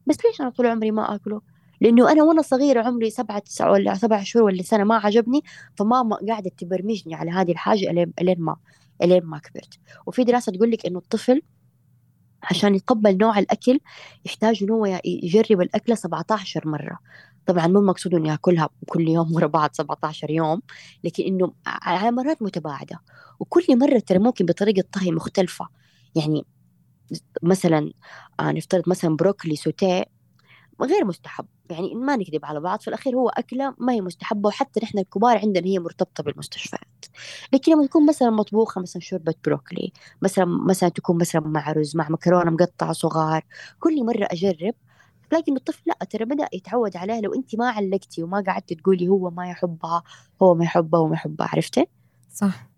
بس 0.07 0.17
ليش 0.25 0.41
أنا 0.41 0.51
طول 0.51 0.67
عمري 0.67 0.91
ما 0.91 1.15
أكله؟ 1.15 1.41
لأنه 1.81 2.13
أنا 2.13 2.23
وأنا 2.23 2.43
صغيرة 2.43 2.83
عمري 2.83 3.11
سبعة 3.11 3.39
تسعة 3.39 3.71
ولا 3.73 3.95
سبع 3.95 4.23
شهور 4.23 4.45
ولا 4.45 4.63
سنة 4.63 4.85
ما 4.85 4.97
عجبني 4.97 5.43
فماما 5.77 6.17
قاعدة 6.29 6.51
تبرمجني 6.59 7.15
على 7.15 7.31
هذه 7.31 7.53
الحاجة 7.53 7.91
إلين 8.21 8.41
ما 8.41 8.57
إلين 9.03 9.25
ما 9.25 9.39
كبرت. 9.39 9.79
وفي 10.07 10.25
دراسة 10.25 10.53
تقول 10.53 10.71
لك 10.71 10.87
إنه 10.87 10.99
الطفل 10.99 11.43
عشان 12.43 12.75
يتقبل 12.75 13.17
نوع 13.17 13.39
الأكل 13.39 13.81
يحتاج 14.27 14.63
إنه 14.63 14.75
هو 14.75 15.01
يجرب 15.05 15.61
الأكلة 15.61 15.95
17 15.95 16.69
مرة. 16.69 16.99
طبعا 17.47 17.67
مو 17.67 17.79
المقصود 17.81 18.15
إنه 18.15 18.29
يأكلها 18.29 18.69
كل 18.87 19.09
يوم 19.09 19.35
ورا 19.35 19.47
بعض 19.47 19.71
17 19.73 20.31
يوم 20.31 20.63
لكن 21.05 21.25
إنه 21.25 21.53
على 21.67 22.11
مرات 22.11 22.43
متباعدة. 22.43 23.01
وكل 23.41 23.79
مرة 23.79 23.99
ترى 23.99 24.19
ممكن 24.19 24.47
بطريقة 24.47 24.85
طهي 24.93 25.11
مختلفة. 25.11 25.69
يعني 26.17 26.45
مثلا 27.43 27.93
آه 28.41 28.53
نفترض 28.53 28.83
مثلا 28.89 29.17
بروكلي 29.17 29.57
سوتيه 29.57 30.05
غير 30.83 31.05
مستحب. 31.05 31.47
يعني 31.71 31.95
ما 31.95 32.17
نكذب 32.17 32.45
على 32.45 32.61
بعض 32.61 32.81
في 32.81 32.89
الأخير 32.89 33.17
هو 33.17 33.29
أكلة 33.29 33.75
ما 33.79 33.93
هي 33.93 34.01
مستحبة 34.01 34.49
وحتى 34.49 34.81
نحن 34.83 34.99
الكبار 34.99 35.39
عندنا 35.39 35.67
هي 35.67 35.79
مرتبطة 35.79 36.23
بالمستشفيات. 36.23 37.05
لكن 37.53 37.73
لما 37.73 37.87
تكون 37.87 38.07
مثلا 38.07 38.31
مطبوخة 38.31 38.81
مثلا 38.81 39.03
شوربة 39.03 39.35
بروكلي 39.45 39.93
مثلا 40.23 40.45
مثلا 40.45 40.89
تكون 40.89 41.19
مثلا 41.19 41.43
مع 41.43 41.73
رز 41.73 41.97
مع 41.97 42.09
مكرونة 42.09 42.51
مقطعة 42.51 42.93
صغار 42.93 43.45
كل 43.81 44.05
مرة 44.07 44.29
أجرب 44.31 44.75
لكن 45.33 45.57
الطفل 45.57 45.83
لا 45.87 46.07
ترى 46.11 46.25
بدأ 46.25 46.49
يتعود 46.53 46.97
عليها 46.97 47.21
لو 47.21 47.35
أنت 47.35 47.57
ما 47.57 47.71
علقتي 47.71 48.23
وما 48.23 48.45
قعدت 48.47 48.73
تقولي 48.73 49.09
هو 49.09 49.31
ما 49.31 49.51
يحبها 49.51 50.03
هو 50.43 50.55
ما 50.55 50.65
يحبها 50.65 51.01
وما 51.01 51.15
يحبها 51.15 51.49
عرفتي؟ 51.53 51.87
صح. 52.35 52.74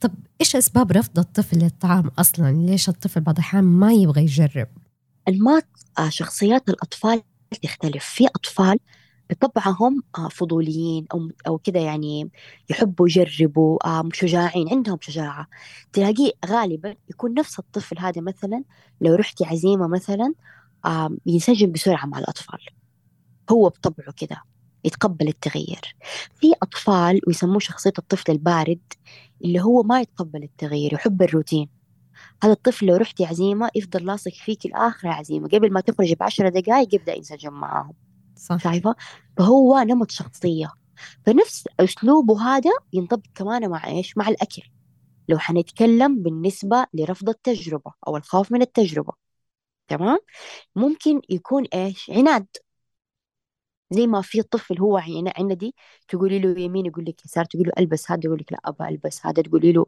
طب 0.00 0.14
إيش 0.40 0.56
أسباب 0.56 0.92
رفض 0.92 1.18
الطفل 1.18 1.58
للطعام 1.58 2.10
أصلا؟ 2.18 2.52
ليش 2.52 2.88
الطفل 2.88 3.20
بعض 3.20 3.34
الأحيان 3.34 3.64
ما 3.64 3.92
يبغى 3.92 4.22
يجرب؟ 4.22 4.68
المات 5.28 5.66
آه، 5.98 6.08
شخصيات 6.08 6.68
الأطفال 6.68 7.22
تختلف 7.62 8.04
في 8.04 8.26
أطفال 8.26 8.78
بطبعهم 9.30 10.02
آه، 10.18 10.28
فضوليين 10.28 11.06
أو 11.14 11.30
أو 11.46 11.58
كذا 11.58 11.80
يعني 11.80 12.30
يحبوا 12.70 13.08
يجربوا 13.08 13.86
آه، 13.86 14.08
شجاعين 14.12 14.68
عندهم 14.68 14.98
شجاعة 15.00 15.46
تلاقيه 15.92 16.32
غالبا 16.46 16.94
يكون 17.10 17.34
نفس 17.34 17.58
الطفل 17.58 17.98
هذا 17.98 18.20
مثلا 18.20 18.64
لو 19.00 19.14
رحتي 19.14 19.44
عزيمة 19.44 19.86
مثلا 19.86 20.34
ينسجم 21.26 21.72
بسرعة 21.72 22.06
مع 22.06 22.18
الأطفال 22.18 22.58
هو 23.50 23.68
بطبعه 23.68 24.12
كذا 24.12 24.40
يتقبل 24.86 25.28
التغيير. 25.28 25.96
في 26.34 26.52
أطفال 26.62 27.20
ويسموه 27.26 27.58
شخصية 27.58 27.92
الطفل 27.98 28.32
البارد 28.32 28.80
اللي 29.44 29.60
هو 29.60 29.82
ما 29.82 30.00
يتقبل 30.00 30.42
التغيير 30.42 30.94
يحب 30.94 31.22
الروتين. 31.22 31.68
هذا 32.42 32.52
الطفل 32.52 32.86
لو 32.86 32.96
رحتي 32.96 33.24
عزيمة 33.24 33.70
يفضل 33.74 34.06
لاصق 34.06 34.32
فيك 34.32 34.66
الآخر 34.66 35.08
عزيمة. 35.08 35.48
قبل 35.48 35.72
ما 35.72 35.80
تخرجي 35.80 36.14
بعشرة 36.14 36.48
دقائق 36.48 36.94
يبدأ 36.94 37.14
ينسجم 37.14 37.52
معاهم. 37.52 37.94
صح. 38.36 38.56
شايفة؟ 38.56 38.94
فهو 39.38 39.78
نمط 39.78 40.10
شخصية. 40.10 40.72
فنفس 41.26 41.64
أسلوبه 41.80 42.42
هذا 42.42 42.70
ينطبق 42.92 43.26
كمان 43.34 43.70
مع 43.70 43.86
إيش؟ 43.86 44.16
مع 44.16 44.28
الأكل. 44.28 44.62
لو 45.28 45.38
حنتكلم 45.38 46.22
بالنسبة 46.22 46.86
لرفض 46.94 47.28
التجربة 47.28 47.92
أو 48.08 48.16
الخوف 48.16 48.52
من 48.52 48.62
التجربة 48.62 49.12
تمام؟ 49.88 50.18
ممكن 50.76 51.20
يكون 51.30 51.64
إيش؟ 51.74 52.10
عناد. 52.10 52.46
زي 53.90 54.06
ما 54.06 54.22
في 54.22 54.42
طفل 54.42 54.78
هو 54.80 54.98
عندي 55.38 55.74
تقولي 56.08 56.38
له 56.38 56.60
يمين 56.60 56.86
يقول 56.86 57.04
لك 57.04 57.24
يسار 57.24 57.44
تقولي 57.44 57.64
له 57.66 57.72
ألبس 57.78 58.10
هذا 58.10 58.20
يقول 58.24 58.38
لك 58.40 58.52
لا 58.52 58.58
ابى 58.64 58.88
ألبس 58.88 59.26
هذا 59.26 59.42
تقولي 59.42 59.72
له 59.72 59.86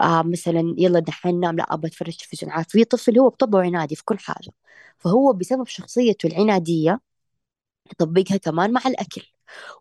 آه 0.00 0.22
مثلا 0.22 0.74
يلا 0.78 0.98
دحين 1.00 1.40
نام 1.40 1.56
لا 1.56 1.74
ابى 1.74 1.88
أتفرج 1.88 2.16
تلفزيون. 2.16 2.52
عارف 2.52 2.68
في 2.68 2.84
طفل 2.84 3.18
هو 3.18 3.28
بطبعه 3.28 3.60
عنادي 3.62 3.96
في 3.96 4.04
كل 4.04 4.18
حاجة. 4.18 4.50
فهو 4.98 5.32
بسبب 5.32 5.66
شخصيته 5.66 6.26
العنادية 6.26 7.00
يطبقها 7.92 8.36
كمان 8.36 8.72
مع 8.72 8.80
الأكل. 8.86 9.22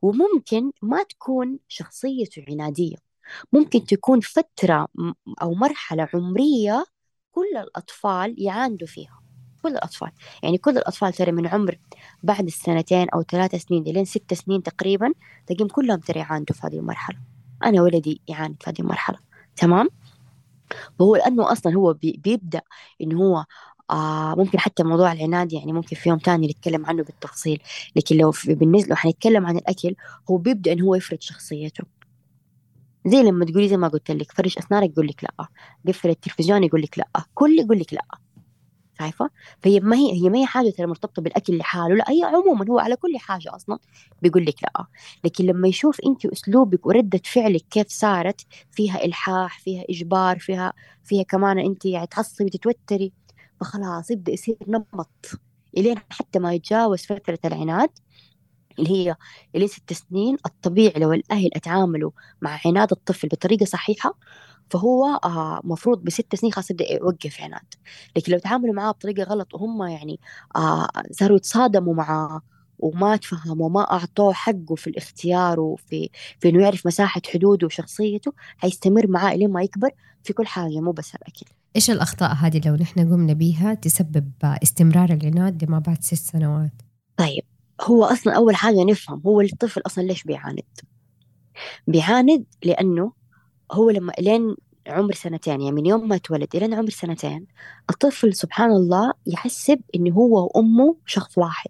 وممكن 0.01 0.71
ما 0.81 1.03
تكون 1.03 1.59
شخصيته 1.67 2.45
عنادية. 2.49 2.97
ممكن 3.53 3.85
تكون 3.85 4.19
فترة 4.21 4.87
أو 5.41 5.53
مرحلة 5.55 6.09
عمرية 6.13 6.85
كل 7.31 7.57
الأطفال 7.57 8.35
يعاندوا 8.39 8.87
فيها. 8.87 9.24
كل 9.65 9.71
الأطفال. 9.71 10.11
يعني 10.43 10.57
كل 10.57 10.77
الأطفال 10.77 11.13
ترى 11.13 11.31
من 11.31 11.47
عمر 11.47 11.79
بعد 12.23 12.45
السنتين 12.45 13.09
أو 13.09 13.23
ثلاث 13.23 13.55
سنين 13.55 13.83
لين 13.83 14.05
ست 14.05 14.33
سنين 14.33 14.63
تقريبا 14.63 15.13
تلاقيهم 15.47 15.67
كلهم 15.67 15.99
ترى 15.99 16.19
يعاندوا 16.19 16.55
في 16.55 16.67
هذه 16.67 16.79
المرحلة. 16.79 17.17
أنا 17.63 17.81
ولدي 17.81 18.21
يعاند 18.27 18.55
في 18.63 18.69
هذه 18.69 18.79
المرحلة. 18.79 19.17
تمام؟ 19.55 19.89
وهو 20.99 21.15
لأنه 21.15 21.51
أصلا 21.51 21.75
هو 21.75 21.93
بي 21.93 22.21
بيبدأ 22.23 22.61
إنه 23.01 23.17
هو 23.23 23.45
آه 23.91 24.35
ممكن 24.35 24.59
حتى 24.59 24.83
موضوع 24.83 25.11
العناد 25.11 25.53
يعني 25.53 25.73
ممكن 25.73 25.95
في 25.95 26.09
يوم 26.09 26.17
تاني 26.19 26.47
نتكلم 26.47 26.85
عنه 26.85 27.03
بالتفصيل. 27.03 27.61
لكن 27.95 28.17
لو 28.17 28.33
بالنسبة 28.47 28.89
لو 28.89 28.95
حنتكلم 28.95 29.45
عن 29.45 29.57
الأكل 29.57 29.95
هو 30.29 30.37
بيبدأ 30.37 30.71
إنه 30.71 30.85
هو 30.85 30.95
يفرض 30.95 31.21
شخصيته. 31.21 31.83
زي 33.07 33.23
لما 33.23 33.45
تقولي 33.45 33.69
زي 33.69 33.77
ما 33.77 33.87
قلت 33.87 34.11
لك 34.11 34.31
فرش 34.31 34.57
أسنانك 34.57 34.89
يقول 34.89 35.07
لك 35.07 35.23
لأ. 35.23 35.47
قفل 35.87 36.09
التلفزيون 36.09 36.63
يقول 36.63 36.81
لك 36.81 36.97
لأ. 36.99 37.07
كل 37.33 37.59
يقول 37.59 37.79
لك 37.79 37.93
لأ. 37.93 38.24
شايفة 38.99 39.29
فهي 39.63 39.79
ما 39.79 39.95
هي 39.95 40.13
هي 40.23 40.29
ما 40.29 40.37
هي 40.39 40.45
حاجة 40.45 40.69
ترى 40.69 40.87
مرتبطة 40.87 41.21
بالأكل 41.21 41.57
لحاله 41.57 41.95
لا 41.95 42.05
هي 42.09 42.23
عموما 42.23 42.65
هو 42.69 42.79
على 42.79 42.95
كل 42.95 43.17
حاجة 43.17 43.55
أصلا. 43.55 43.79
بيقول 44.21 44.45
لك 44.45 44.63
لا. 44.63 44.85
لكن 45.23 45.45
لما 45.45 45.67
يشوف 45.67 45.97
أنت 46.05 46.25
أسلوبك 46.25 46.85
وردة 46.85 47.21
فعلك 47.25 47.61
كيف 47.69 47.87
صارت 47.89 48.41
فيها 48.71 49.05
إلحاح 49.05 49.59
فيها 49.59 49.83
إجبار 49.89 50.39
فيها 50.39 50.73
فيها 51.03 51.23
كمان 51.23 51.59
أنت 51.59 51.85
يعني 51.85 52.07
تعصبي 52.07 52.49
تتوتري 52.49 53.13
فخلاص 53.59 54.11
يبدأ 54.11 54.31
يصير 54.33 54.57
نمط. 54.67 55.09
إلين 55.77 55.97
حتى 56.09 56.39
ما 56.39 56.53
يتجاوز 56.53 57.05
فترة 57.05 57.39
العناد 57.45 57.89
اللي 58.79 58.89
هي 58.91 59.15
اللي 59.55 59.67
ست 59.67 59.93
سنين 59.93 60.37
الطبيعي 60.45 60.99
لو 60.99 61.13
الأهل 61.13 61.49
أتعاملوا 61.55 62.11
مع 62.41 62.59
عناد 62.65 62.91
الطفل 62.91 63.27
بطريقة 63.27 63.65
صحيحة 63.65 64.17
فهو 64.69 65.19
آه 65.23 65.61
مفروض 65.63 66.03
بست 66.03 66.35
سنين 66.35 66.53
خلاص 66.53 66.71
يبدأ 66.71 66.91
يوقف 66.93 67.41
عناد 67.41 67.73
لكن 68.15 68.31
لو 68.31 68.39
تعاملوا 68.39 68.73
معاه 68.73 68.91
بطريقة 68.91 69.23
غلط 69.23 69.53
وهم 69.53 69.83
يعني 69.83 70.19
آه 70.55 70.87
صاروا 71.11 71.37
يتصادموا 71.37 71.93
معاه 71.93 72.41
وما 72.79 73.15
تفهموا 73.15 73.65
وما 73.65 73.91
أعطوه 73.91 74.33
حقه 74.33 74.75
في 74.75 74.87
الاختيار 74.87 75.59
وفي 75.59 76.09
في 76.39 76.49
إنه 76.49 76.63
يعرف 76.63 76.87
مساحة 76.87 77.21
حدوده 77.33 77.67
وشخصيته 77.67 78.33
حيستمر 78.57 79.07
معاه 79.07 79.35
لين 79.35 79.51
ما 79.51 79.63
يكبر 79.63 79.89
في 80.23 80.33
كل 80.33 80.47
حاجة 80.47 80.79
مو 80.79 80.91
بس 80.91 81.15
الأكل 81.15 81.45
إيش 81.75 81.91
الأخطاء 81.91 82.33
هذه 82.33 82.61
لو 82.65 82.75
نحن 82.75 82.99
قمنا 82.99 83.33
بيها 83.33 83.73
تسبب 83.73 84.31
استمرار 84.43 85.09
العناد 85.09 85.63
لما 85.63 85.79
بعد 85.79 86.03
ست 86.03 86.13
سنوات؟ 86.13 86.71
طيب 87.17 87.43
هو 87.81 88.03
أصلا 88.03 88.35
أول 88.35 88.55
حاجة 88.55 88.83
نفهم 88.83 89.21
هو 89.25 89.41
الطفل 89.41 89.81
أصلا 89.85 90.03
ليش 90.03 90.23
بيعاند؟ 90.23 90.61
بيعاند 91.87 92.45
لأنه 92.63 93.11
هو 93.71 93.89
لما 93.89 94.13
لين 94.19 94.55
عمر 94.87 95.13
سنتين 95.13 95.61
يعني 95.61 95.71
من 95.71 95.85
يوم 95.85 96.07
ما 96.07 96.15
اتولد 96.15 96.55
إلى 96.55 96.75
عمر 96.75 96.89
سنتين 96.89 97.47
الطفل 97.89 98.33
سبحان 98.33 98.71
الله 98.71 99.13
يحسب 99.27 99.81
إنه 99.95 100.13
هو 100.13 100.45
وأمه 100.45 100.95
شخص 101.05 101.37
واحد. 101.37 101.69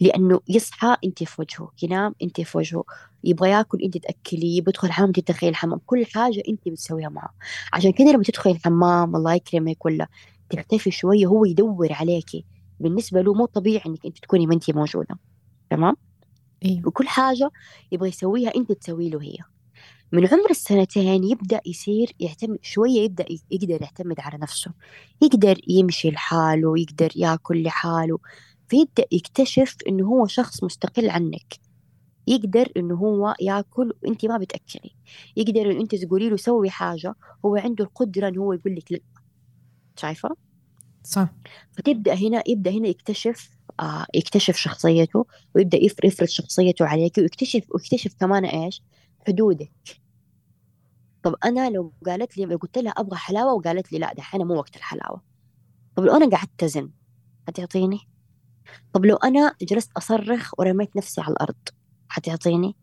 لأنه 0.00 0.40
يصحى 0.48 0.96
أنت 1.04 1.24
في 1.24 1.40
وجهه 1.40 1.72
ينام 1.82 2.14
أنت 2.22 2.40
في 2.40 2.58
وجهه 2.58 2.84
يبغى 3.24 3.50
ياكل 3.50 3.82
أنت 3.82 3.98
تأكليه 3.98 4.58
يدخل 4.58 4.88
الحمام 4.88 5.08
أنت 5.08 5.20
تدخلي 5.20 5.48
الحمام 5.50 5.80
كل 5.86 6.06
حاجة 6.06 6.42
أنت 6.48 6.68
بتسويها 6.68 7.08
معه 7.08 7.34
عشان 7.72 7.92
كذا 7.92 8.12
لما 8.12 8.22
تدخلي 8.22 8.52
الحمام 8.52 9.16
الله 9.16 9.34
يكرمك 9.34 9.84
ولا 9.86 10.08
تختفي 10.50 10.90
شوية 10.90 11.26
هو 11.26 11.44
يدور 11.44 11.92
عليكي 11.92 12.44
بالنسبة 12.80 13.20
له 13.20 13.34
مو 13.34 13.46
طبيعي 13.46 13.82
إنك 13.86 14.06
أنت 14.06 14.18
تكوني 14.18 14.46
ما 14.46 14.54
أنت 14.54 14.70
موجودة. 14.70 15.18
تمام؟ 15.70 15.96
إيه؟ 16.62 16.82
وكل 16.86 17.08
حاجة 17.08 17.50
يبغى 17.92 18.08
يسويها 18.08 18.52
أنت 18.56 18.72
تسوي 18.72 19.10
له 19.10 19.22
هي. 19.22 19.36
من 20.16 20.26
عمر 20.26 20.50
السنتين 20.50 21.24
يبدأ 21.24 21.60
يصير 21.66 22.12
يعتمد 22.20 22.58
شوية 22.62 23.00
يبدأ 23.00 23.24
يقدر 23.50 23.82
يعتمد 23.82 24.20
على 24.20 24.38
نفسه. 24.38 24.72
يقدر 25.22 25.60
يمشي 25.68 26.10
لحاله 26.10 26.78
يقدر 26.78 27.12
ياكل 27.16 27.62
لحاله. 27.62 28.18
فيبدأ 28.68 29.04
يكتشف 29.12 29.76
إنه 29.88 30.06
هو 30.06 30.26
شخص 30.26 30.64
مستقل 30.64 31.10
عنك. 31.10 31.54
يقدر 32.26 32.68
إنه 32.76 32.94
هو 32.94 33.34
ياكل 33.40 33.92
وأنت 34.02 34.26
ما 34.26 34.38
بتأكلي. 34.38 34.90
يقدر 35.36 35.70
إنه 35.70 35.80
أنت 35.80 35.94
تقولي 35.94 36.28
له 36.28 36.36
سوي 36.36 36.70
حاجة 36.70 37.14
هو 37.44 37.56
عنده 37.56 37.84
القدرة 37.84 38.28
إنه 38.28 38.42
هو 38.42 38.52
يقول 38.52 38.74
لك 38.76 38.92
لأ. 38.92 39.00
شايفة؟ 39.96 40.36
صح. 41.04 41.28
فتبدأ 41.72 42.14
هنا 42.14 42.42
يبدأ 42.46 42.70
هنا 42.70 42.88
يكتشف 42.88 43.50
آه 43.80 44.06
يكتشف 44.14 44.56
شخصيته 44.56 45.26
ويبدأ 45.54 45.78
يفرض 45.84 46.28
شخصيته 46.28 46.86
عليك 46.86 47.18
ويكتشف 47.18 47.62
ويكتشف 47.74 48.14
كمان 48.20 48.44
إيش؟ 48.44 48.82
حدودك. 49.26 50.05
طب 51.26 51.34
أنا 51.44 51.70
لو 51.70 51.92
قالت 52.06 52.38
لي 52.38 52.44
لو 52.44 52.56
قلت 52.56 52.78
لها 52.78 52.92
أبغى 52.92 53.16
حلاوة 53.16 53.54
وقالت 53.54 53.92
لي 53.92 53.98
لا 53.98 54.14
دحين 54.14 54.46
مو 54.46 54.54
وقت 54.54 54.76
الحلاوة. 54.76 55.22
طب 55.96 56.04
لو 56.04 56.16
أنا 56.16 56.36
قعدت 56.36 56.62
أزن 56.62 56.90
هتعطيني 57.48 57.98
طب 58.92 59.06
لو 59.06 59.16
أنا 59.16 59.54
جلست 59.62 59.92
أصرخ 59.96 60.52
ورميت 60.58 60.96
نفسي 60.96 61.20
على 61.20 61.32
الأرض 61.32 61.56
حتعطيني؟ 62.08 62.76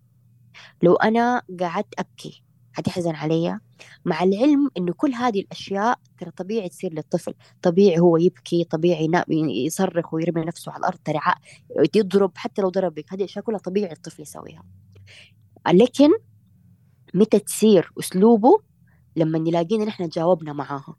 لو 0.83 0.95
أنا 0.95 1.41
قعدت 1.59 1.99
أبكي 1.99 2.43
حتحزن 2.73 3.15
علي؟ 3.15 3.59
مع 4.05 4.23
العلم 4.23 4.69
إنه 4.77 4.93
كل 4.93 5.13
هذه 5.13 5.39
الأشياء 5.39 5.99
ترى 6.17 6.31
طبيعي 6.31 6.69
تصير 6.69 6.93
للطفل. 6.93 7.33
طبيعي 7.61 7.99
هو 7.99 8.17
يبكي 8.17 8.63
طبيعي 8.63 9.09
يصرخ 9.65 10.13
ويرمي 10.13 10.45
نفسه 10.45 10.71
على 10.71 10.79
الأرض 10.79 10.99
ترى 11.05 11.19
يضرب 11.95 12.31
حتى 12.35 12.61
لو 12.61 12.69
ضربك 12.69 13.13
هذه 13.13 13.19
الأشياء 13.19 13.45
كلها 13.45 13.59
طبيعي 13.59 13.91
الطفل 13.91 14.21
يسويها. 14.21 14.63
لكن 15.67 16.09
متى 17.13 17.39
تصير 17.39 17.91
أسلوبه 17.99 18.59
لما 19.15 19.39
نلاقينا 19.39 19.85
نحن 19.85 20.07
جاوبنا 20.07 20.53
معاها. 20.53 20.95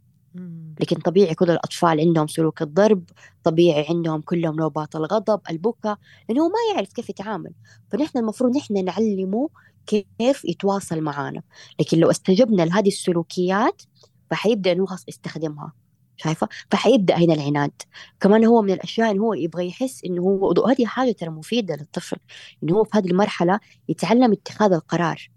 لكن 0.80 0.96
طبيعي 0.96 1.34
كل 1.34 1.50
الأطفال 1.50 2.00
عندهم 2.00 2.26
سلوك 2.26 2.62
الضرب 2.62 3.04
طبيعي 3.44 3.86
عندهم 3.88 4.20
كلهم 4.20 4.56
نوبات 4.56 4.96
الغضب 4.96 5.40
البكاء 5.50 5.98
لأنه 6.28 6.42
هو 6.42 6.48
ما 6.48 6.74
يعرف 6.74 6.92
كيف 6.92 7.10
يتعامل. 7.10 7.52
فنحن 7.92 8.18
المفروض 8.18 8.56
نحن 8.56 8.84
نعلمه 8.84 9.48
كيف 9.86 10.44
يتواصل 10.44 11.00
معنا 11.00 11.42
لكن 11.80 11.98
لو 11.98 12.10
استجبنا 12.10 12.62
لهذه 12.62 12.88
السلوكيات 12.88 13.82
فحيبدأ 14.30 14.86
خلاص 14.86 15.04
يستخدمها. 15.08 15.72
شايفة؟ 16.16 16.48
فحيبدأ 16.70 17.16
هنا 17.16 17.34
العناد. 17.34 17.72
كمان 18.20 18.44
هو 18.44 18.62
من 18.62 18.72
الأشياء 18.72 19.10
إنه 19.10 19.22
هو 19.22 19.34
يبغى 19.34 19.68
يحس 19.68 20.04
إنه 20.04 20.22
هو 20.22 20.66
هذه 20.66 20.86
حاجة 20.86 21.12
ترى 21.12 21.30
مفيدة 21.30 21.76
للطفل 21.76 22.16
إنه 22.62 22.74
هو 22.74 22.84
في 22.84 22.90
هذه 22.98 23.06
المرحلة 23.06 23.60
يتعلم 23.88 24.32
اتخاذ 24.32 24.72
القرار. 24.72 25.33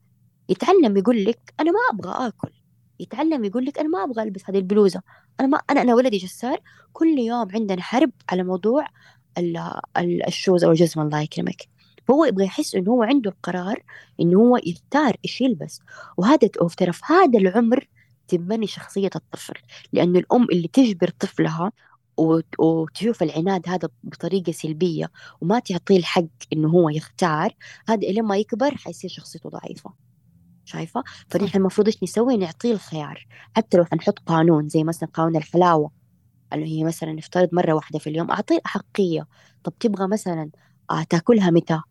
يتعلم 0.50 0.98
يقول 0.98 1.25
لك 1.25 1.54
أنا 1.60 1.72
ما 1.72 1.80
أبغى 1.94 2.27
آكل. 2.27 2.51
يتعلم 3.00 3.46
يقول 3.46 3.66
لك 3.66 3.80
أنا 3.80 3.89
ما 3.89 4.04
أبغى 4.04 4.24
ألبس 4.24 4.50
هذه 4.50 4.58
البلوزة. 4.58 5.01
أنا 5.39 5.48
ما 5.48 5.58
أنا 5.70 5.82
أنا 5.82 5.96
ولدي 5.96 6.18
جسار 6.18 6.60
كل 6.94 7.20
يوم 7.20 7.48
عندنا 7.54 7.82
حرب 7.82 8.12
على 8.30 8.44
موضوع 8.44 8.88
الشوز 10.27 10.63
أو 10.63 10.72
الجزمة 10.72 11.04
الله 11.04 11.22
يكرمك. 11.22 11.68
فهو 12.08 12.25
يبغى 12.25 12.46
يحس 12.46 12.75
إنه 12.75 12.92
هو 12.92 13.04
عنده 13.04 13.30
القرار 13.32 13.84
إنه 14.22 14.39
هو 14.39 14.58
يختار 14.58 15.16
إيش 15.25 15.42
يلبس. 15.42 15.80
وهذا 16.18 16.48
ترى 16.48 16.94
في 16.94 17.01
هذا 17.06 17.39
العمر 17.39 17.88
تنبني 18.27 18.68
شخصية 18.68 19.10
الطفل. 19.16 19.54
لأن 19.94 20.16
الأم 20.16 20.44
اللي 20.44 20.68
تجبر 20.68 21.10
طفلها 21.20 21.72
وتشوف 22.60 23.24
العناد 23.24 23.70
هذا 23.70 23.89
بطريقة 24.04 24.51
سلبية 24.51 25.12
وما 25.42 25.60
تعطيه 25.60 25.98
الحق 25.98 26.25
إنه 26.54 26.70
هو 26.70 26.89
يختار 26.89 27.54
هذا 27.89 28.08
لما 28.12 28.38
يكبر 28.38 28.75
حيصير 28.77 29.10
شخصيته 29.10 29.50
ضعيفة. 29.50 30.07
شايفة؟ 30.67 31.03
فنحن 31.29 31.57
المفروض 31.57 31.88
إيش 31.88 32.03
نسوي؟ 32.03 32.38
نعطيه 32.38 32.71
الخيار. 32.71 33.27
حتى 33.55 33.77
لو 33.77 33.86
حنحط 33.86 34.19
قانون 34.19 34.69
زي 34.69 34.83
مثلا 34.83 35.09
قانون 35.09 35.36
الحلاوة 35.36 35.91
اللي 36.53 36.65
هي 36.65 36.83
مثلا 36.83 37.13
نفترض 37.13 37.50
مرة 37.51 37.74
واحدة 37.74 38.00
في 38.00 38.09
اليوم 38.09 38.31
أعطيه 38.31 38.59
أحقية. 38.65 39.27
طب 39.63 39.74
تبغى 39.79 40.07
مثلا 40.07 40.50
آه، 40.91 41.03
تأكلها 41.03 41.50
متى؟ 41.50 41.81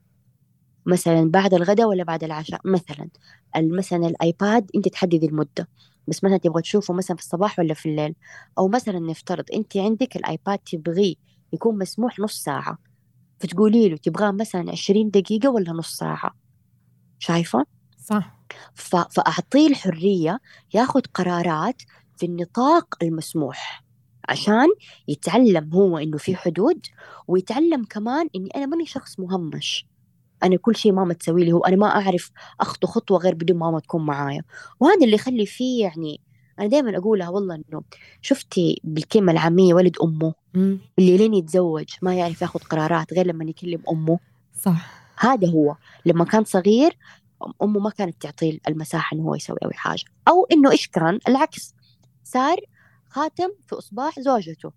مثلا 0.87 1.31
بعد 1.31 1.55
الغداء 1.55 1.89
ولا 1.89 2.05
بعد 2.05 2.25
العشاء؟ 2.25 2.61
مثلا. 2.65 3.09
مثلا 3.57 4.07
الآيباد 4.07 4.71
أنت 4.75 4.89
تحددي 4.89 5.27
المدة. 5.27 5.69
بس 6.09 6.25
مثلا 6.25 6.37
تبغى 6.37 6.63
تشوفه 6.63 6.95
مثلا 6.95 7.17
في 7.17 7.23
الصباح 7.23 7.59
ولا 7.59 7.75
في 7.75 7.89
الليل؟ 7.89 8.15
أو 8.59 8.69
مثلا 8.69 8.99
نفترض 8.99 9.45
أنت 9.55 9.77
عندك 9.77 10.17
الآيباد 10.17 10.59
تبغيه 10.59 11.15
يكون 11.53 11.79
مسموح 11.79 12.19
نص 12.19 12.43
ساعة. 12.43 12.79
فتقولي 13.41 13.89
له 13.89 13.97
تبغاه 13.97 14.31
مثلا 14.31 14.71
عشرين 14.71 15.11
دقيقة 15.11 15.51
ولا 15.51 15.73
نص 15.73 15.97
ساعة؟ 15.97 16.35
شايفة؟ 17.19 17.67
صح. 17.99 18.36
فأعطيه 18.75 19.67
الحرية 19.67 20.41
ياخذ 20.75 21.01
قرارات 21.15 21.83
في 22.17 22.27
النطاق 22.27 22.95
المسموح 23.03 23.85
عشان 24.29 24.67
يتعلم 25.09 25.75
هو 25.75 25.99
إنه 25.99 26.17
في 26.19 26.37
حدود 26.37 26.87
ويتعلم 27.29 27.85
كمان 27.85 28.29
إني 28.37 28.51
أنا 28.57 28.67
ماني 28.67 28.87
شخص 28.87 29.21
مهمش. 29.21 29.87
أنا 30.43 30.57
كل 30.57 30.77
شيء 30.77 30.93
ماما 30.93 31.15
تسوي 31.15 31.45
لي 31.45 31.53
هو 31.53 31.61
أنا 31.61 31.77
ما 31.77 31.87
أعرف 31.87 32.31
أخطو 32.61 32.87
خطوة 32.87 33.19
غير 33.19 33.35
بدون 33.35 33.59
ماما 33.59 33.81
تكون 33.81 34.07
معايا. 34.07 34.43
وهذا 34.81 35.05
اللي 35.05 35.15
يخلي 35.15 35.47
فيه 35.47 35.83
يعني 35.83 36.21
أنا 36.59 36.67
دائما 36.67 36.99
أقولها 36.99 37.29
والله 37.29 37.55
إنه 37.55 37.83
شفتي 38.23 38.81
بالكلمة 38.85 39.33
العامية 39.33 39.75
ولد 39.75 39.97
أمه 40.03 40.35
اللي 40.99 41.17
لين 41.17 41.35
يتزوج 41.35 41.87
ما 42.03 42.15
يعرف 42.15 42.43
ياخذ 42.43 42.61
قرارات 42.61 43.13
غير 43.13 43.27
لما 43.27 43.45
يكلم 43.45 43.83
أمه. 43.91 44.19
صح. 44.61 45.07
هذا 45.19 45.49
هو. 45.49 45.77
لما 46.07 46.25
كان 46.25 46.45
صغير 46.45 46.97
أمه 47.63 47.81
ما 47.81 47.91
كانت 47.91 48.23
تعطيه 48.23 48.59
المساحة 48.69 49.15
إنه 49.15 49.25
هو 49.25 49.35
يسوي 49.35 49.59
أي 49.65 49.73
حاجة. 49.73 50.05
أو 50.29 50.47
إنه 50.53 50.71
إيش 50.71 50.89
كان 50.89 51.19
العكس 51.29 51.75
صار 52.25 52.57
خاتم 53.09 53.49
في 53.67 53.79
إصبع 53.79 54.11
زوجته. 54.19 54.73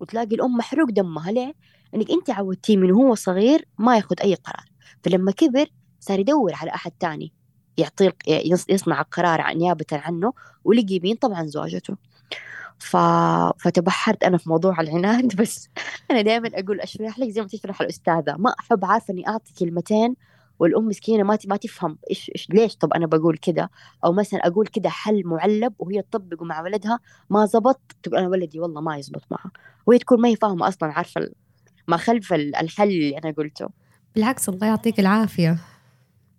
وتلاقي 0.00 0.34
الأم 0.34 0.56
محروق 0.56 0.90
دمها. 0.90 1.32
ليه؟ 1.32 1.54
إنك 1.94 2.10
أنت 2.10 2.30
عودتيه 2.30 2.76
من 2.76 2.90
هو 2.90 3.14
صغير 3.14 3.68
ما 3.78 3.96
ياخذ 3.96 4.16
أي 4.22 4.34
قرار. 4.34 4.64
فلما 5.04 5.32
كبر 5.32 5.66
صار 6.00 6.18
يدور 6.18 6.54
على 6.54 6.70
أحد 6.70 6.90
تاني 6.90 7.32
يعطيه 7.78 8.16
يصنع 8.68 9.00
القرار 9.00 9.54
نيابة 9.54 9.86
عنه 9.92 10.32
ولقي 10.64 11.00
مين؟ 11.00 11.16
طبعا 11.16 11.46
زوجته. 11.46 11.96
ف... 12.78 12.96
فتبحرت 13.58 14.24
أنا 14.24 14.38
في 14.38 14.48
موضوع 14.48 14.80
العناد. 14.80 15.36
بس 15.40 15.68
أنا 16.10 16.22
دائما 16.22 16.50
أقول 16.54 16.80
أشرح 16.80 17.18
لك 17.18 17.28
زي 17.28 17.40
ما 17.40 17.46
تشرح 17.46 17.80
الأستاذة. 17.80 18.36
ما 18.38 18.54
أحب 18.60 18.84
عارفة 18.84 19.12
إني 19.12 19.28
أعطي 19.28 19.52
كلمتين 19.58 20.16
والأم 20.58 20.88
مسكينة 20.88 21.22
ما 21.22 21.38
ما 21.46 21.56
تفهم 21.56 21.98
إيش 22.10 22.30
إيش 22.34 22.50
ليش 22.50 22.76
طب 22.76 22.92
أنا 22.92 23.06
بقول 23.06 23.36
كده؟ 23.36 23.70
أو 24.04 24.12
مثلا 24.12 24.46
أقول 24.46 24.66
كده 24.66 24.88
حل 24.88 25.22
معلب 25.24 25.74
وهي 25.78 26.02
تطبقه 26.02 26.44
مع 26.44 26.62
ولدها 26.62 27.00
ما 27.30 27.46
زبط 27.46 27.80
تقول 28.02 28.18
أنا 28.18 28.28
ولدي 28.28 28.60
والله 28.60 28.80
ما 28.80 28.96
يزبط 28.96 29.22
معه 29.30 29.50
وهي 29.86 29.98
تكون 29.98 30.20
ما 30.20 30.28
هي 30.28 30.36
فاهمة 30.36 30.68
أصلا 30.68 30.92
عارفة 30.92 31.30
ما 31.88 31.96
خلف 31.96 32.32
الحل 32.32 32.88
اللي 32.88 33.18
أنا 33.18 33.30
قلته. 33.32 33.68
بالعكس 34.14 34.48
الله 34.48 34.66
يعطيك 34.66 35.00
العافية. 35.00 35.58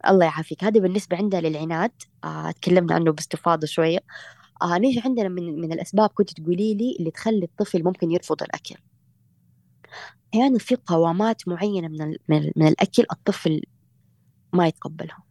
الله 0.08 0.25
يعافيك. 0.25 0.63
هذا 0.63 0.80
بالنسبة 0.80 1.17
عندها 1.17 1.41
للعناد. 1.41 1.91
آه 2.23 2.51
تكلمنا 2.51 2.93
عنه 2.95 3.12
باستفاضة 3.12 3.67
شوية. 3.67 3.99
آه 4.62 4.77
نيجي 4.77 5.01
عندنا 5.06 5.30
من 5.30 5.62
من 5.62 5.73
الأسباب 5.73 6.10
كنت 6.10 6.41
تقولي 6.41 6.73
لي 6.73 6.95
اللي 6.99 7.12
تخلي 7.12 7.45
الطفل 7.45 7.84
ممكن 7.84 8.12
يرفض 8.12 8.43
الأكل. 8.43 8.75
أحيانا 10.34 10.47
يعني 10.47 10.60
في 10.60 10.77
قوامات 10.86 11.47
معينة 11.47 11.88
من, 11.88 12.15
من, 12.30 12.51
من 12.56 12.67
الأكل 12.67 13.06
الطفل 13.12 13.62
ما 14.53 14.67
يتقبلها. 14.67 15.23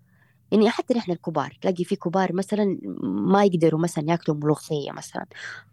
يعني 0.52 0.70
حتى 0.70 0.94
نحن 0.94 1.12
الكبار 1.12 1.58
تلاقي 1.62 1.84
في 1.84 1.96
كبار 1.96 2.32
مثلا 2.32 2.78
ما 3.04 3.44
يقدروا 3.44 3.80
مثلا 3.80 4.10
ياكلوا 4.10 4.36
ملوخية 4.36 4.92
مثلا 4.92 5.26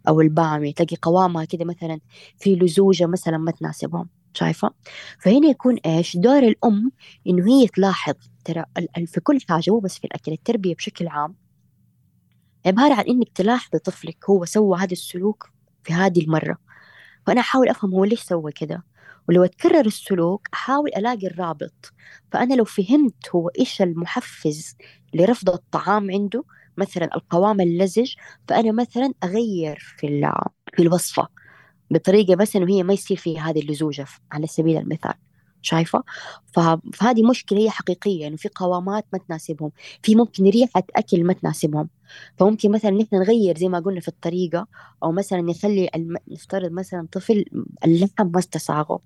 أو 0.08 0.22
البامية 0.22 0.74
تلاقي 0.74 0.98
قوامها 1.02 1.46
كده 1.46 1.66
مثلا 1.66 2.00
في 2.38 2.56
لزوجة 2.56 3.06
مثلا 3.06 3.38
ما 3.38 3.52
تناسبهم 3.52 4.10
شايفة؟ 4.34 4.72
فهنا 5.20 5.48
يكون 5.48 5.78
إيش؟ 5.86 6.18
دور 6.18 6.40
الأم 6.40 6.92
إنه 7.28 7.48
هي 7.48 7.68
تلاحظ 7.68 8.16
ترى 8.46 8.66
في 9.06 9.22
كل 9.22 9.40
حاجة 9.50 9.72
مو 9.72 9.80
بس 9.80 9.98
في 10.00 10.06
الأكل 10.06 10.32
التربية 10.32 10.76
بشكل 10.76 11.08
عام 11.08 11.36
عبارة 12.66 12.94
عن 12.94 13.04
إنك 13.06 13.30
تلاحظي 13.36 13.80
طفلك 13.80 14.30
هو 14.30 14.46
سوى 14.46 14.80
هذا 14.80 14.92
السلوك 14.92 15.50
في 15.84 15.94
هذه 15.94 16.22
المرة. 16.24 16.58
فأنا 17.28 17.42
أحاول 17.42 17.70
أفهم 17.70 17.94
هو 17.94 18.06
ليش 18.06 18.22
سوى 18.22 18.52
كده. 18.52 18.84
ولو 19.30 19.46
تكرر 19.46 19.86
السلوك 19.86 20.48
أحاول 20.54 20.90
ألاقي 20.98 21.28
الرابط. 21.28 21.94
فأنا 22.32 22.54
لو 22.54 22.66
فهمت 22.66 23.30
هو 23.36 23.50
إيش 23.60 23.82
المحفز 23.82 24.76
لرفض 25.14 25.50
الطعام 25.50 26.12
عنده 26.12 26.44
مثلا 26.78 27.16
القوام 27.16 27.62
اللزج 27.62 28.14
فأنا 28.48 28.72
مثلا 28.72 29.14
أغير 29.24 29.78
في 29.98 30.32
في 30.74 30.82
الوصفة 30.82 31.28
بطريقة 31.92 32.36
بس 32.36 32.56
إنه 32.56 32.70
هي 32.76 32.84
ما 32.84 32.94
يصير 32.94 33.18
فيها 33.18 33.50
هذه 33.50 33.60
اللزوجة 33.60 34.06
على 34.32 34.48
سبيل 34.48 34.78
المثال. 34.78 35.14
شايفة؟ 35.64 36.04
فهذه 36.54 37.24
مشكلة 37.30 37.60
هي 37.60 37.70
حقيقية 37.70 38.28
إنه 38.28 38.36
في 38.38 38.50
قوامات 38.56 39.06
ما 39.14 39.20
تناسبهم 39.20 39.72
في 40.04 40.16
ممكن 40.16 40.44
ريحة 40.44 40.84
أكل 40.96 41.24
ما 41.24 41.34
تناسبهم. 41.34 41.90
فممكن 42.38 42.72
مثلا 42.72 42.92
نحن 42.92 43.16
نغير 43.16 43.58
زي 43.58 43.68
ما 43.70 43.80
قلنا 43.80 44.00
في 44.00 44.08
الطريقة 44.08 44.68
أو 45.04 45.12
مثلا 45.12 45.42
نخلي 45.42 45.90
الم... 45.96 46.18
نفترض 46.28 46.72
مثلا 46.72 47.08
طفل 47.12 47.46
اللحم 47.86 48.28
ما 48.28 48.40
استساغه. 48.40 49.00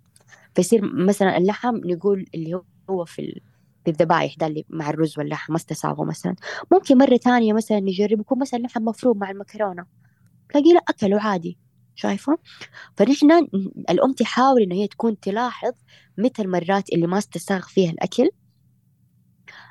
فيصير 0.55 0.81
مثلا 0.95 1.37
اللحم 1.37 1.75
نقول 1.77 2.25
اللي 2.35 2.61
هو 2.89 3.05
في 3.05 3.41
في 3.85 3.91
الذبايح 3.91 4.35
ده 4.35 4.47
اللي 4.47 4.65
مع 4.69 4.89
الرز 4.89 5.19
واللحم 5.19 5.53
ما 5.53 5.57
استساغه 5.57 6.03
مثلا. 6.03 6.35
ممكن 6.71 6.97
مرة 6.97 7.17
ثانية 7.17 7.53
مثلا 7.53 7.79
نجرب 7.79 8.19
يكون 8.19 8.39
مثلا 8.39 8.59
لحم 8.59 8.83
مفروم 8.85 9.17
مع 9.19 9.31
المكرونة. 9.31 9.85
تلاقيه 10.49 10.73
لا 10.73 10.81
أكله 10.89 11.21
عادي. 11.21 11.57
شايفة؟ 11.97 12.37
فنحن 12.97 13.31
الأم 13.89 14.13
تحاول 14.13 14.61
إنه 14.61 14.75
هي 14.75 14.87
تكون 14.87 15.19
تلاحظ 15.19 15.73
متى 16.17 16.41
المرات 16.41 16.89
اللي 16.93 17.07
ما 17.07 17.17
استساغ 17.17 17.61
فيها 17.67 17.91
الأكل 17.91 18.29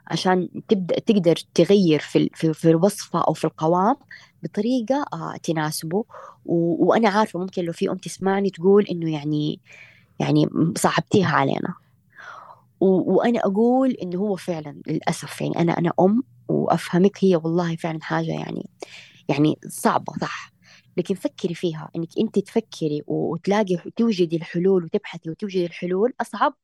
عشان 0.06 0.48
تبدأ 0.68 0.98
تقدر 0.98 1.36
تغير 1.54 1.98
في 2.00 2.30
في, 2.34 2.52
في 2.54 2.70
الوصفة 2.70 3.20
أو 3.28 3.32
في 3.32 3.44
القوام 3.44 3.96
بطريقة 4.42 5.04
آه 5.12 5.36
تناسبه. 5.42 6.04
و... 6.44 6.86
وأنا 6.88 7.08
عارفة 7.08 7.38
ممكن 7.40 7.64
لو 7.64 7.72
في 7.72 7.90
أم 7.90 7.96
تسمعني 7.96 8.50
تقول 8.50 8.86
إنه 8.90 9.12
يعني 9.12 9.60
يعني 10.20 10.48
صعبتيها 10.78 11.28
علينا. 11.28 11.74
و... 12.80 13.14
وأنا 13.16 13.40
أقول 13.40 13.90
إنه 13.90 14.18
هو 14.18 14.36
فعلا 14.36 14.82
للأسف 14.86 15.40
يعني 15.40 15.58
أنا 15.58 15.78
أنا 15.78 15.92
أم 16.00 16.22
وأفهمك 16.48 17.24
هي 17.24 17.36
والله 17.36 17.76
فعلا 17.76 17.98
حاجة 18.02 18.30
يعني 18.32 18.70
يعني 19.28 19.58
صعبة 19.68 20.12
صح؟ 20.20 20.55
لكن 20.96 21.14
فكري 21.14 21.54
فيها 21.54 21.90
إنك 21.96 22.08
أنت 22.18 22.38
تفكري 22.38 23.02
وتلاقي 23.06 23.76
توجدي 23.96 24.36
الحلول 24.36 24.84
وتبحثي 24.84 25.30
وتوجدي 25.30 25.66
الحلول 25.66 26.12
أصعب 26.20 26.54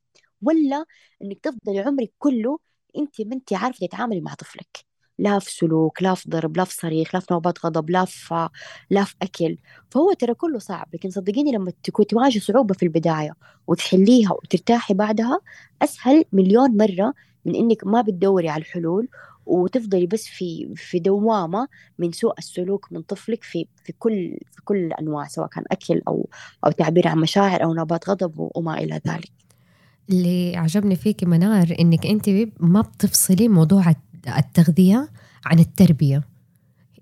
ولا 0.43 0.85
إنك 1.23 1.39
تفضلي 1.41 1.81
عمرك 1.81 2.13
كله 2.19 2.59
أنت 2.99 3.21
ما 3.21 3.35
أنت 3.35 3.53
عارفة 3.53 3.87
تتعاملي 3.87 4.21
مع 4.21 4.35
طفلك. 4.35 4.85
لا 5.19 5.39
في 5.39 5.51
سلوك 5.55 6.03
لا 6.03 6.15
في 6.15 6.31
ضرب 6.31 6.57
لا 6.57 6.65
في 6.65 6.75
صريخ 6.75 7.15
لا 7.15 7.21
في 7.21 7.27
نوبات 7.31 7.67
غضب 7.67 7.91
لا 7.91 8.05
في 8.05 8.49
لا 8.91 9.05
في 9.05 9.15
أكل. 9.23 9.59
فهو 9.91 10.13
ترى 10.13 10.35
كله 10.35 10.59
صعب 10.59 10.89
لكن 10.95 11.11
صدقيني 11.11 11.53
لما 11.53 11.73
تكون 11.83 12.07
تواجهي 12.07 12.41
صعوبة 12.41 12.75
في 12.75 12.83
البداية 12.83 13.35
وتحليها 13.67 14.33
وترتاحي 14.33 14.95
بعدها 14.95 15.41
أسهل 15.83 16.25
مليون 16.33 16.77
مرة 16.77 17.15
من 17.45 17.55
إنك 17.57 17.87
ما 17.87 18.01
بتدوري 18.01 18.49
على 18.49 18.61
الحلول 18.61 19.09
وتفضلي 19.47 20.07
بس 20.07 20.27
في 20.27 20.73
في 20.77 20.99
دوامة 20.99 21.69
من 21.99 22.13
سوء 22.13 22.39
السلوك 22.39 22.89
من 22.91 23.03
طفلك 23.03 23.43
في 23.43 23.67
في 23.85 23.93
كل 23.99 24.39
في 24.53 24.63
كل 24.65 24.77
الأنواع 24.77 25.29
سواء 25.29 25.49
كان 25.49 25.65
أكل 25.71 26.03
أو 26.09 26.29
أو 26.67 26.71
تعبير 26.71 27.09
عن 27.09 27.19
مشاعر 27.19 27.65
أو 27.65 27.75
نوبات 27.75 28.09
غضب 28.09 28.51
وما 28.55 28.79
إلى 28.79 29.01
ذلك. 29.07 29.33
اللي 30.11 30.57
عجبني 30.57 30.97
فيك 30.97 31.25
منار 31.25 31.77
إنك 31.81 32.07
أنت 32.07 32.31
ما 32.61 32.81
بتفصلي 32.81 33.49
موضوع 33.49 33.95
التغذية 34.39 35.09
عن 35.45 35.59
التربية 35.59 36.23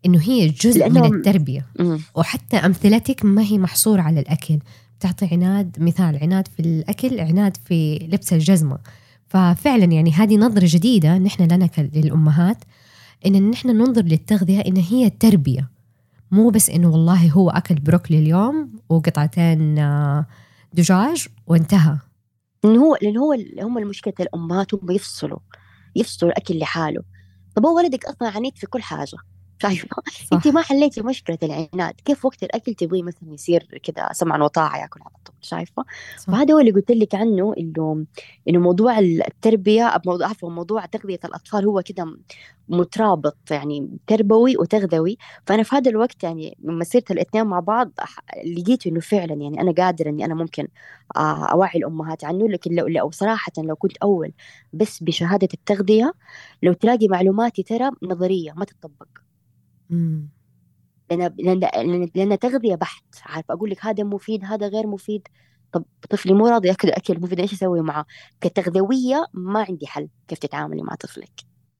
إنه 0.07 0.21
هي 0.23 0.49
جزء 0.49 0.89
من 0.89 1.15
التربية 1.15 1.67
م. 1.81 1.99
وحتى 2.15 2.57
أمثلتك 2.57 3.25
ما 3.25 3.43
هي 3.43 3.59
محصورة 3.59 4.01
على 4.01 4.21
الأكل 4.21 4.59
بتعطي 4.99 5.29
عناد 5.33 5.77
مثال 5.81 6.19
عناد 6.23 6.49
في 6.49 6.61
الأكل 6.61 7.21
عناد 7.21 7.57
في 7.57 8.09
لبس 8.13 8.33
الجزمة 8.33 8.79
ففعلا 9.31 9.85
يعني 9.85 10.13
هذه 10.13 10.37
نظرة 10.37 10.67
جديدة 10.69 11.19
نحن 11.19 11.43
لنا 11.43 11.69
للأمهات 11.79 12.65
إن 13.27 13.51
نحن 13.51 13.69
ننظر 13.69 14.03
للتغذية 14.03 14.61
إن 14.61 14.77
هي 14.77 15.11
تربية 15.11 15.71
مو 16.31 16.51
بس 16.51 16.71
إنه 16.71 16.91
والله 16.91 17.31
هو 17.31 17.51
أكل 17.51 17.75
بروكلي 17.75 18.19
اليوم 18.19 18.73
وقطعتين 18.89 19.79
آه، 19.79 20.27
دجاج 20.75 21.29
وانتهى. 21.47 21.99
لأن 22.65 22.77
هو 22.77 22.97
لأن 23.03 23.17
هو 23.17 23.37
هم 23.61 23.79
المشكلة 23.79 24.15
الأمهات 24.21 24.75
هم 24.75 24.91
يفصلوا 24.91 25.39
يفصلوا 25.97 26.33
الأكل 26.33 26.59
لحاله. 26.59 27.03
طب 27.57 27.67
هو 27.67 27.77
ولدك 27.77 28.05
أصلا 28.05 28.29
عنيد 28.29 28.57
في 28.57 28.67
كل 28.67 28.83
حاجة. 28.83 29.17
شايفة 29.63 30.03
انت 30.33 30.49
ما 30.49 30.63
حليتي 30.63 31.03
مشكلة 31.03 31.39
العناد. 31.43 31.95
كيف 32.05 32.25
وقت 32.25 32.43
الأكل 32.43 32.75
تبغيه 32.75 33.03
مثلا 33.03 33.35
يصير 33.35 33.79
كذا 33.83 34.09
سمعا 34.13 34.43
وطاعة 34.43 34.81
يأكل 34.81 35.01
على 35.01 35.15
طول؟ 35.25 35.35
شايفة؟ 35.41 35.85
فهذا 36.27 36.55
هو 36.55 36.59
اللي 36.59 36.71
قلت 36.71 36.91
لك 36.91 37.15
عنه 37.15 37.55
إنه 37.59 38.07
إنه 38.49 38.59
موضوع 38.61 38.99
التربية 38.99 40.01
موضوع 40.07 40.27
عفوا 40.29 40.51
موضوع 40.51 40.87
تغذية 40.87 41.21
الأطفال 41.25 41.65
هو 41.65 41.83
كذا 41.83 42.07
مترابط 42.69 43.37
يعني 43.51 43.99
تربوي 44.07 44.57
وتغذوي. 44.57 45.19
فأنا 45.47 45.63
في 45.63 45.77
هذا 45.77 45.91
الوقت 45.91 46.25
يعني 46.25 46.57
لما 46.61 46.85
صرت 46.85 47.11
الاثنين 47.11 47.47
مع 47.47 47.61
بعض 47.61 47.93
لقيت 48.57 48.87
إنه 48.87 49.01
فعلا 49.01 49.35
يعني 49.35 49.61
أنا 49.61 49.73
قادرة 49.73 50.09
إني 50.11 50.25
أنا 50.25 50.35
ممكن 50.35 50.69
آه، 51.17 51.45
أوعي 51.45 51.79
الأمهات 51.79 52.25
عنه. 52.25 52.49
لكن 52.49 52.75
لو, 52.75 52.87
لو 52.87 53.11
صراحة 53.11 53.53
لو 53.59 53.77
كنت 53.77 53.97
أول 53.97 54.33
بس 54.73 55.03
بشهادة 55.03 55.49
التغذية 55.55 56.13
لو 56.63 56.73
تلاقي 56.73 57.09
معلوماتي 57.09 57.63
ترى 57.63 57.91
نظرية 58.03 58.53
ما 58.53 58.65
تطبق 58.65 59.09
لأن 59.91 61.33
لأن 61.39 62.09
لأن 62.15 62.39
تغذية 62.39 62.75
بحت. 62.75 63.05
عارف 63.23 63.51
أقول 63.51 63.71
لك 63.71 63.87
هذا 63.87 64.05
مفيد 64.05 64.45
هذا 64.45 64.69
غير 64.69 64.87
مفيد. 64.87 65.29
طب 65.73 65.85
طفلي 66.11 66.35
مو 66.35 66.47
راضي 66.47 66.69
يأكل 66.69 66.91
أكل 66.91 67.21
مفيد 67.21 67.41
إيش 67.41 67.53
أسوي 67.53 67.81
معاه؟ 67.81 68.05
كتغذوية 68.41 69.27
ما 69.35 69.65
عندي 69.69 69.87
حل 69.87 70.09
كيف 70.29 70.39
تتعاملي 70.39 70.83
مع 70.83 70.95
طفلك. 70.95 71.31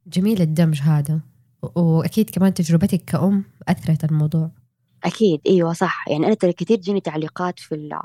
جميل 0.07 0.43
الدمج 0.43 0.81
هذا. 0.83 1.21
وأكيد 1.77 2.31
كمان 2.31 2.55
تجربتك 2.55 3.05
كأم 3.05 3.45
أثرت 3.69 4.05
الموضوع. 4.05 4.51
أكيد. 5.05 5.41
أيوه 5.47 5.73
صح. 5.73 6.09
يعني 6.09 6.27
أنا 6.27 6.35
ترى 6.35 6.53
كثير 6.53 6.77
تجيني 6.77 7.01
تعليقات 7.01 7.59
في 7.59 8.01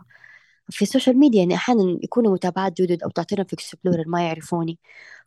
في 0.69 0.81
ال 0.81 0.86
social 0.86 1.19
media 1.19 1.39
يعني 1.39 1.55
أحيانا 1.55 1.99
يكونوا 2.03 2.33
متابعات 2.33 2.81
جدد 2.81 3.03
أو 3.03 3.09
تعطينا 3.09 3.43
في 3.43 3.53
explore 3.53 4.03
ما 4.07 4.21
يعرفوني. 4.27 4.79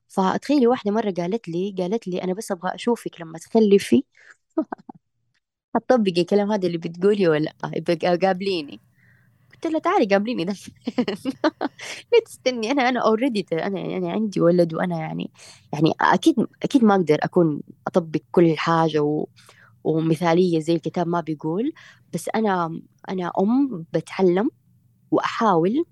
فتخيلي 0.09 0.67
واحدة 0.67 0.93
مرة 0.93 1.11
قالت 1.11 1.49
لي 1.49 1.75
قالت 1.79 2.09
لي 2.09 2.23
أنا 2.25 2.35
بس 2.35 2.53
أبغى 2.53 2.75
أشوفك 2.75 3.21
لما 3.21 3.39
تخلفي 3.39 4.05
هتطبقي 5.77 6.21
الكلام 6.21 6.53
هذا 6.53 6.67
اللي 6.67 6.79
بتقولي 6.79 7.29
ولا؟ 7.29 7.53
لا 7.65 8.19
قابليني. 8.23 8.81
قلت 9.53 9.67
لها 9.67 9.81
تعالي 9.81 10.07
قابليني 10.07 10.45
ده. 10.45 10.55
ليه 12.13 12.21
تستني 12.27 12.71
أنا 12.71 12.89
أنا 12.89 13.01
already 13.01 13.47
أنا 13.53 13.81
يعني 13.81 14.13
عندي 14.13 14.41
ولد 14.41 14.75
وأنا 14.75 14.99
يعني 14.99 15.31
يعني 15.73 15.93
أكيد 16.01 16.37
أكيد 16.63 16.85
ما 16.85 16.95
أقدر 16.95 17.19
أكون 17.23 17.61
أطبق 17.87 18.21
كل 18.31 18.55
حاجة 18.59 19.03
و 19.03 19.27
ومثالية 19.85 20.61
زي 20.61 20.75
الكتاب 20.75 21.09
ما 21.09 21.21
بيقول 21.21 21.73
بس 22.15 22.29
أنا 22.35 22.81
أنا 23.09 23.33
أم 23.41 23.87
بتعلم 23.93 24.51
وأحاول 25.11 25.85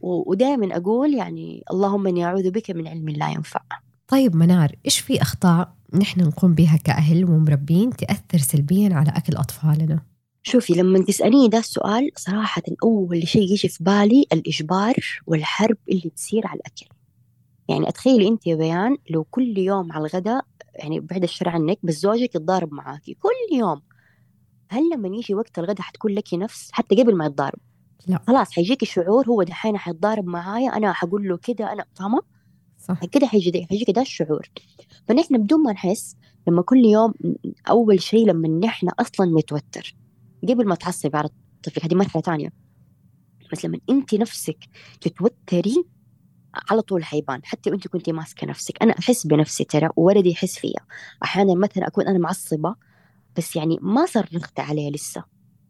ودائما 0.00 0.76
أقول 0.76 1.14
يعني 1.14 1.64
اللهم 1.70 2.06
إني 2.06 2.24
أعوذ 2.24 2.50
بك 2.50 2.70
من 2.70 2.88
علم 2.88 3.08
لا 3.08 3.30
ينفع. 3.30 3.60
طيب 4.08 4.36
منار 4.36 4.72
إيش 4.86 5.00
في 5.00 5.22
أخطاء 5.22 5.77
نحن 5.94 6.20
نقوم 6.20 6.54
بها 6.54 6.76
كأهل 6.76 7.24
ومربين 7.24 7.90
تأثر 7.90 8.38
سلبيا 8.38 8.94
على 8.94 9.10
أكل 9.10 9.36
أطفالنا. 9.36 10.02
شوفي 10.42 10.72
لما 10.72 11.04
تسأليني 11.04 11.48
ده 11.48 11.58
السؤال 11.58 12.10
صراحة 12.16 12.62
أول 12.82 13.28
شيء 13.28 13.42
يجي 13.42 13.68
في 13.68 13.84
بالي 13.84 14.26
الإجبار 14.32 14.94
والحرب 15.26 15.76
اللي 15.88 16.10
تصير 16.16 16.46
على 16.46 16.60
الأكل. 16.60 16.86
يعني 17.68 17.88
أتخيلي 17.88 18.28
أنت 18.28 18.46
يا 18.46 18.54
بيان 18.54 18.96
لو 19.10 19.24
كل 19.24 19.58
يوم 19.58 19.92
على 19.92 20.06
الغداء 20.06 20.44
يعني 20.74 21.00
بعد 21.00 21.22
الشر 21.22 21.48
عنك 21.48 21.78
بس 21.82 21.94
زوجك 21.94 22.34
يتضارب 22.34 22.72
معاكي 22.72 23.14
كل 23.14 23.56
يوم. 23.56 23.82
هل 24.70 24.82
لما 24.94 25.08
يجي 25.08 25.34
وقت 25.34 25.58
الغداء 25.58 25.82
حتكون 25.82 26.12
لك 26.12 26.34
نفس؟ 26.34 26.68
حتى 26.72 27.02
قبل 27.02 27.16
ما 27.16 27.26
يتضارب. 27.26 27.58
لا. 28.06 28.20
خلاص 28.26 28.52
حيجيك 28.52 28.82
الشعور 28.82 29.28
هو 29.28 29.42
دحين 29.42 29.76
حيتضارب 29.76 30.26
معايا 30.26 30.76
أنا 30.76 30.92
حقول 30.92 31.28
له 31.28 31.36
كده 31.36 31.72
أنا 31.72 31.84
فاهمة؟ 31.94 32.37
صح. 32.88 33.04
كده 33.04 33.26
حيجي 33.26 33.66
حيجيك 33.70 33.90
ده 33.90 34.02
الشعور. 34.02 34.50
فنحن 35.08 35.38
بدون 35.38 35.62
ما 35.62 35.72
نحس 35.72 36.16
لما 36.48 36.62
كل 36.62 36.84
يوم 36.84 37.14
أول 37.68 38.02
شيء 38.02 38.26
لما 38.26 38.48
نحن 38.48 38.88
أصلا 38.88 39.26
متوتر 39.26 39.94
قبل 40.48 40.66
ما 40.66 40.74
تعصب 40.74 41.16
على 41.16 41.28
طفلك 41.62 41.84
هذه 41.84 41.94
مرحلة 41.94 42.22
ثانية 42.22 42.52
بس 43.52 43.64
لما 43.64 43.78
انت 43.90 44.14
نفسك 44.14 44.58
تتوتري 45.00 45.84
على 46.70 46.82
طول 46.82 47.04
حيبان. 47.04 47.40
حتى 47.44 47.70
وانت 47.70 47.88
كنتي 47.88 48.12
ماسكة 48.12 48.46
نفسك. 48.46 48.82
أنا 48.82 48.94
أحس 48.98 49.26
بنفسي 49.26 49.64
ترى 49.64 49.88
وولدي 49.96 50.30
يحس 50.30 50.58
فيا. 50.58 50.80
أحيانا 51.22 51.54
مثلا 51.54 51.86
أكون 51.86 52.06
أنا 52.06 52.18
معصبة 52.18 52.74
بس 53.36 53.56
يعني 53.56 53.78
ما 53.82 54.06
صرخت 54.06 54.60
عليه 54.60 54.90
لسه. 54.90 55.24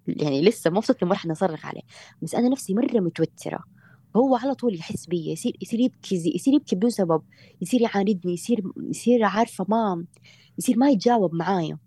يعني 0.06 0.42
لسه 0.42 0.70
ما 0.70 0.78
وصلت 0.78 1.02
لمرحلة 1.02 1.32
أصرخ 1.32 1.66
عليه. 1.66 1.82
بس 2.22 2.34
أنا 2.34 2.48
نفسي 2.48 2.74
مرة 2.74 3.00
متوترة. 3.00 3.64
هو 4.16 4.36
على 4.36 4.54
طول 4.54 4.74
يحس 4.74 5.06
بي 5.06 5.30
يصير 5.30 5.56
يصير 5.62 5.80
يبكي 5.80 6.14
يصير 6.34 6.54
يبكي 6.54 6.76
بدون 6.76 6.90
سبب 6.90 7.22
يصير 7.62 7.80
يعاندني 7.80 8.32
يصير 8.34 8.62
يصير 8.90 9.24
عارفة 9.24 9.66
ما 9.68 10.04
يصير 10.58 10.78
ما 10.78 10.90
يتجاوب 10.90 11.34
معايا. 11.34 11.78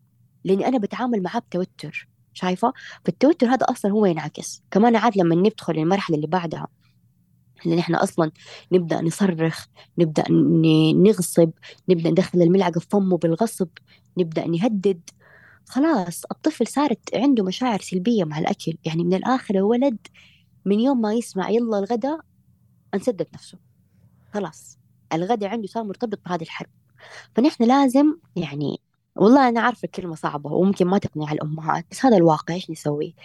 لأني 0.44 0.68
أنا 0.68 0.78
بتعامل 0.78 1.24
معاه 1.24 1.40
بتوتر 1.40 2.08
شايفة؟ 2.34 2.74
فالتوتر 3.06 3.48
هذا 3.48 3.66
أصلا 3.70 3.92
هو 3.92 4.06
ينعكس. 4.06 4.64
كمان 4.72 4.96
عاد 4.96 5.18
لما 5.18 5.36
ندخل 5.36 5.74
المرحلة 5.78 6.16
اللي 6.16 6.28
بعدها 6.28 6.68
لأن 7.66 7.80
إحنا 7.80 8.04
أصلا 8.04 8.32
نبدأ 8.72 9.02
نصرخ 9.02 9.66
نبدأ 9.98 10.24
نغصب 10.94 11.52
نبدأ 11.90 12.10
ندخل 12.12 12.42
الملعقة 12.42 12.80
في 12.80 12.88
فمه 12.90 13.18
بالغصب 13.18 13.68
نبدأ 14.18 14.48
نهدد. 14.48 15.02
خلاص 15.66 16.24
الطفل 16.32 16.68
صارت 16.68 17.16
عنده 17.16 17.44
مشاعر 17.44 17.80
سلبية 17.82 18.24
مع 18.24 18.40
الأكل. 18.40 18.74
يعني 18.86 19.04
من 19.04 19.14
الآخر 19.14 19.58
ولد 19.64 19.98
من 20.66 20.80
يوم 20.80 21.02
ما 21.02 21.14
يسمع 21.14 21.50
يلا 21.50 21.80
الغداء 21.80 22.20
انسدد 22.94 23.28
نفسه. 23.34 23.58
خلاص. 24.34 24.78
الغداء 25.14 25.50
عنده 25.50 25.68
صار 25.68 25.84
مرتبط 25.84 26.20
بهذه 26.26 26.42
الحرب. 26.42 26.70
فنحن 27.36 27.64
لازم 27.64 28.16
يعني 28.36 28.80
والله 29.16 29.50
أنا 29.50 29.62
عارفة 29.62 29.86
الكلمة 29.86 30.16
صعبة 30.16 30.52
وممكن 30.54 30.88
ما 30.88 30.98
تقنع 30.98 31.32
الأمهات 31.32 31.86
بس 31.92 32.06
هذا 32.06 32.18
الواقع 32.18 32.54
إيش 32.54 32.72
نسوي؟ 32.72 33.16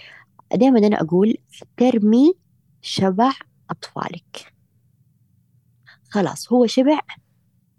دائما 0.54 0.78
أنا 0.78 1.00
أقول 1.00 1.36
ترمي 1.76 2.34
شبع 2.82 3.32
أطفالك. 3.70 4.52
خلاص 6.10 6.52
هو 6.52 6.66
شبع 6.66 7.00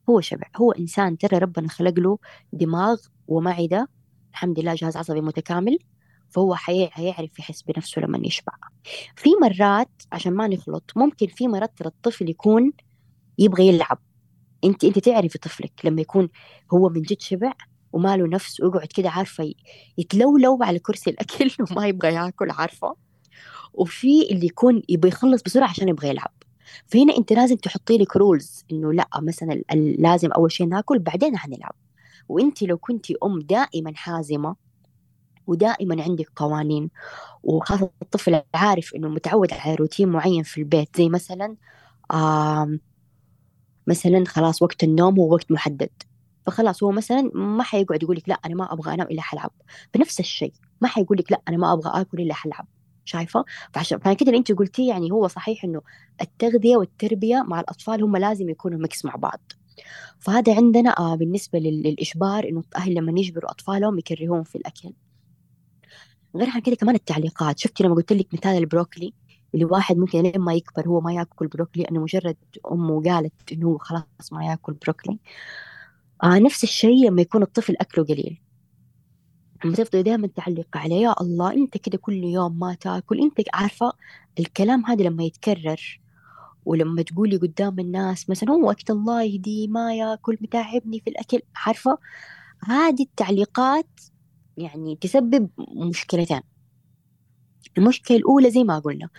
هو 0.09 0.21
شبع. 0.21 0.47
هو 0.55 0.71
إنسان 0.71 1.17
ترى 1.17 1.37
ربنا 1.37 1.67
خلق 1.67 1.99
له 1.99 2.17
دماغ 2.53 2.97
ومعدة. 3.27 3.89
الحمد 4.31 4.59
لله 4.59 4.73
جهاز 4.73 4.97
عصبي 4.97 5.21
متكامل. 5.21 5.79
فهو 6.29 6.55
حيعرف 6.55 7.39
يحس 7.39 7.61
بنفسه 7.61 8.01
لما 8.01 8.19
يشبع. 8.23 8.53
في 9.15 9.29
مرات 9.41 10.01
عشان 10.11 10.33
ما 10.33 10.47
نخلط 10.47 10.91
ممكن 10.95 11.27
في 11.27 11.47
مرات 11.47 11.71
ترى 11.77 11.87
الطفل 11.87 12.29
يكون 12.29 12.73
يبغى 13.39 13.67
يلعب. 13.67 13.99
انت 14.63 14.83
انت 14.83 14.99
تعرفي 14.99 15.37
طفلك 15.37 15.71
لما 15.83 16.01
يكون 16.01 16.29
هو 16.73 16.89
من 16.89 17.01
جد 17.01 17.21
شبع 17.21 17.53
وماله 17.93 18.27
نفس 18.27 18.61
ويقعد 18.61 18.87
كده 18.87 19.09
عارفة 19.09 19.53
يتلولو 19.97 20.59
على 20.61 20.79
كرسي 20.79 21.09
الأكل 21.09 21.51
وما 21.71 21.87
يبغى 21.87 22.13
ياكل 22.13 22.51
عارفة؟ 22.51 22.95
وفي 23.73 24.31
اللي 24.31 24.45
يكون 24.45 24.81
يبغى 24.89 25.09
يخلص 25.09 25.43
بسرعة 25.43 25.69
عشان 25.69 25.89
يبغى 25.89 26.09
يلعب. 26.09 26.31
فهنا 26.87 27.17
انت 27.17 27.33
لازم 27.33 27.55
تحطي 27.55 27.97
لك 27.97 28.17
رولز 28.17 28.65
إنه 28.71 28.93
لأ 28.93 29.09
مثلا 29.21 29.61
لازم 29.99 30.31
أول 30.31 30.51
شيء 30.51 30.67
ناكل 30.67 30.99
بعدين 30.99 31.37
حنلعب 31.37 31.75
وانت 32.29 32.63
لو 32.63 32.77
كنتي 32.77 33.15
أم 33.23 33.39
دائما 33.39 33.91
حازمة 33.95 34.55
ودائما 35.47 36.03
عندك 36.03 36.29
قوانين. 36.35 36.89
وخاصة 37.43 37.89
الطفل 38.01 38.41
عارف 38.55 38.95
إنه 38.95 39.09
متعود 39.09 39.53
على 39.53 39.75
روتين 39.75 40.09
معين 40.09 40.43
في 40.43 40.57
البيت 40.57 40.97
زي 40.97 41.09
مثلا 41.09 41.55
آم 42.13 42.79
مثلا 43.87 44.25
خلاص 44.25 44.61
وقت 44.61 44.83
النوم 44.83 45.19
هو 45.19 45.33
وقت 45.33 45.51
محدد. 45.51 45.89
فخلاص 46.45 46.83
هو 46.83 46.91
مثلا 46.91 47.31
ما 47.33 47.63
حيقعد 47.63 48.03
يقول 48.03 48.17
لك 48.17 48.29
لا 48.29 48.39
أنا 48.45 48.55
ما 48.55 48.73
أبغى 48.73 48.93
أنام 48.93 49.07
إلا 49.07 49.21
حلعب. 49.21 49.51
بنفس 49.93 50.19
الشيء 50.19 50.53
ما 50.81 50.87
حيقول 50.87 51.17
لك 51.17 51.31
لا 51.31 51.41
أنا 51.47 51.57
ما 51.57 51.73
أبغى 51.73 52.01
آكل 52.01 52.21
إلا 52.21 52.33
حلعب. 52.33 52.67
شايفة؟ 53.05 53.45
فعشان 53.73 53.97
كده 53.97 54.27
اللي 54.27 54.37
أنت 54.37 54.51
قلتيه 54.51 54.89
يعني 54.89 55.11
هو 55.11 55.27
صحيح 55.27 55.63
إنه 55.63 55.81
التغذية 56.21 56.77
والتربية 56.77 57.43
مع 57.47 57.59
الأطفال 57.59 58.03
هم 58.03 58.17
لازم 58.17 58.49
يكونوا 58.49 58.79
ميكس 58.79 59.05
مع 59.05 59.15
بعض. 59.15 59.39
فهذا 60.19 60.55
عندنا 60.55 60.99
آه 60.99 61.15
بالنسبة 61.15 61.59
للإجبار 61.59 62.49
إنه 62.49 62.63
الأهل 62.71 62.93
لما 62.93 63.19
يجبروا 63.19 63.51
أطفالهم 63.51 63.99
يكرهون 63.99 64.43
في 64.43 64.55
الأكل. 64.55 64.93
غير 66.35 66.49
عن 66.49 66.61
كده 66.61 66.75
كمان 66.75 66.95
التعليقات. 66.95 67.59
شفتي 67.59 67.83
لما 67.83 67.95
قلت 67.95 68.13
لك 68.13 68.33
مثال 68.33 68.57
البروكلي؟ 68.57 69.13
اللي 69.53 69.65
واحد 69.65 69.97
ممكن 69.97 70.21
لين 70.21 70.39
ما 70.39 70.53
يكبر 70.53 70.87
هو 70.87 71.01
ما 71.01 71.13
ياكل 71.13 71.47
بروكلي 71.47 71.83
انه 71.83 71.99
مجرد 71.99 72.37
أمه 72.71 73.03
قالت 73.03 73.33
إنه 73.51 73.67
هو 73.67 73.77
خلاص 73.77 74.03
ما 74.31 74.45
ياكل 74.45 74.73
بروكلي. 74.73 75.19
آه 76.23 76.39
نفس 76.39 76.63
الشيء 76.63 77.07
لما 77.07 77.21
يكون 77.21 77.41
الطفل 77.43 77.75
أكله 77.81 78.05
قليل. 78.05 78.41
لما 79.65 79.75
تفضلي 79.75 80.03
دائما 80.03 80.27
تعلق 80.27 80.77
عليه 80.77 80.95
يا 80.95 81.15
الله 81.21 81.53
أنت 81.53 81.77
كده 81.77 81.97
كل 81.97 82.13
يوم 82.23 82.59
ما 82.59 82.73
تاكل. 82.73 83.21
أنت 83.21 83.41
عارفة 83.53 83.93
الكلام 84.39 84.85
هذا 84.85 85.03
لما 85.03 85.23
يتكرر 85.23 86.01
ولما 86.65 87.01
تقولي 87.01 87.37
قدام 87.37 87.79
الناس 87.79 88.29
مثلا 88.29 88.51
هو 88.51 88.67
وقت 88.67 88.89
الله 88.89 89.23
يهديه 89.23 89.67
ما 89.67 89.95
ياكل 89.95 90.37
متعبني 90.41 90.99
في 90.99 91.09
الأكل. 91.09 91.39
عارفة؟ 91.55 91.97
هذه 92.65 93.01
التعليقات 93.03 93.87
يعني 94.57 94.95
تسبب 94.95 95.49
مشكلتين. 95.75 96.41
المشكلة 97.77 98.17
الأولى 98.17 98.51
زي 98.51 98.63
ما 98.63 98.79
قلنا 98.79 99.09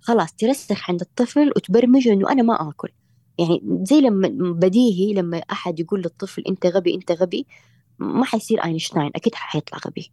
خلاص 0.00 0.32
ترسخ 0.32 0.90
عند 0.90 1.00
الطفل 1.00 1.52
وتبرمجه 1.56 2.12
إنه 2.12 2.32
أنا 2.32 2.42
ما 2.42 2.68
آكل. 2.68 2.88
يعني 3.38 3.60
زي 3.82 4.00
لما 4.00 4.28
بديهي 4.52 5.14
لما 5.14 5.38
أحد 5.38 5.80
يقول 5.80 6.00
للطفل 6.00 6.42
أنت 6.48 6.66
غبي 6.66 6.94
أنت 6.94 7.12
غبي 7.12 7.46
ما 7.98 8.24
حيصير 8.24 8.64
أينشتاين 8.64 9.10
أكيد 9.16 9.34
حيطلع 9.34 9.78
غبي. 9.86 10.12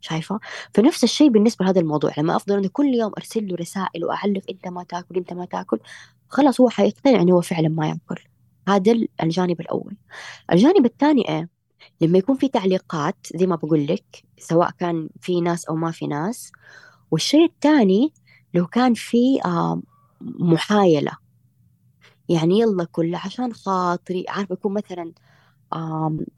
شايفة؟ 0.00 0.40
فنفس 0.74 1.04
الشيء 1.04 1.28
بالنسبة 1.28 1.64
لهذا 1.64 1.80
الموضوع. 1.80 2.12
لما 2.18 2.36
أفضل 2.36 2.58
أنا 2.58 2.68
كل 2.68 2.94
يوم 2.94 3.12
أرسل 3.18 3.48
له 3.48 3.56
رسائل 3.56 4.04
وأعلق 4.04 4.42
أنت 4.50 4.68
ما 4.68 4.84
تاكل 4.84 5.16
أنت 5.16 5.32
ما 5.32 5.44
تاكل 5.44 5.78
خلاص 6.28 6.60
هو 6.60 6.68
حيقتنع 6.68 7.22
إنه 7.22 7.34
هو 7.34 7.40
فعلا 7.40 7.68
ما 7.68 7.88
يأكل. 7.88 8.22
هذا 8.68 8.94
الجانب 9.22 9.60
الأول. 9.60 9.96
الجانب 10.52 10.84
الثاني 10.86 11.28
إيه؟ 11.28 11.48
لما 12.00 12.18
يكون 12.18 12.36
في 12.36 12.48
تعليقات 12.48 13.16
زي 13.34 13.46
ما 13.46 13.56
بقول 13.56 13.86
لك 13.86 14.04
سواء 14.38 14.70
كان 14.70 15.08
في 15.20 15.40
ناس 15.40 15.64
أو 15.64 15.76
ما 15.76 15.90
في 15.90 16.06
ناس. 16.06 16.52
والشيء 17.10 17.44
الثاني 17.44 18.12
لو 18.54 18.66
كان 18.66 18.94
في 18.94 19.40
محايلة. 20.20 21.12
يعني 22.28 22.60
يلا 22.60 22.84
كل 22.84 23.14
عشان 23.14 23.52
خاطري 23.52 24.24
عارفة 24.28 24.52
يكون 24.52 24.74
مثلا 24.74 25.12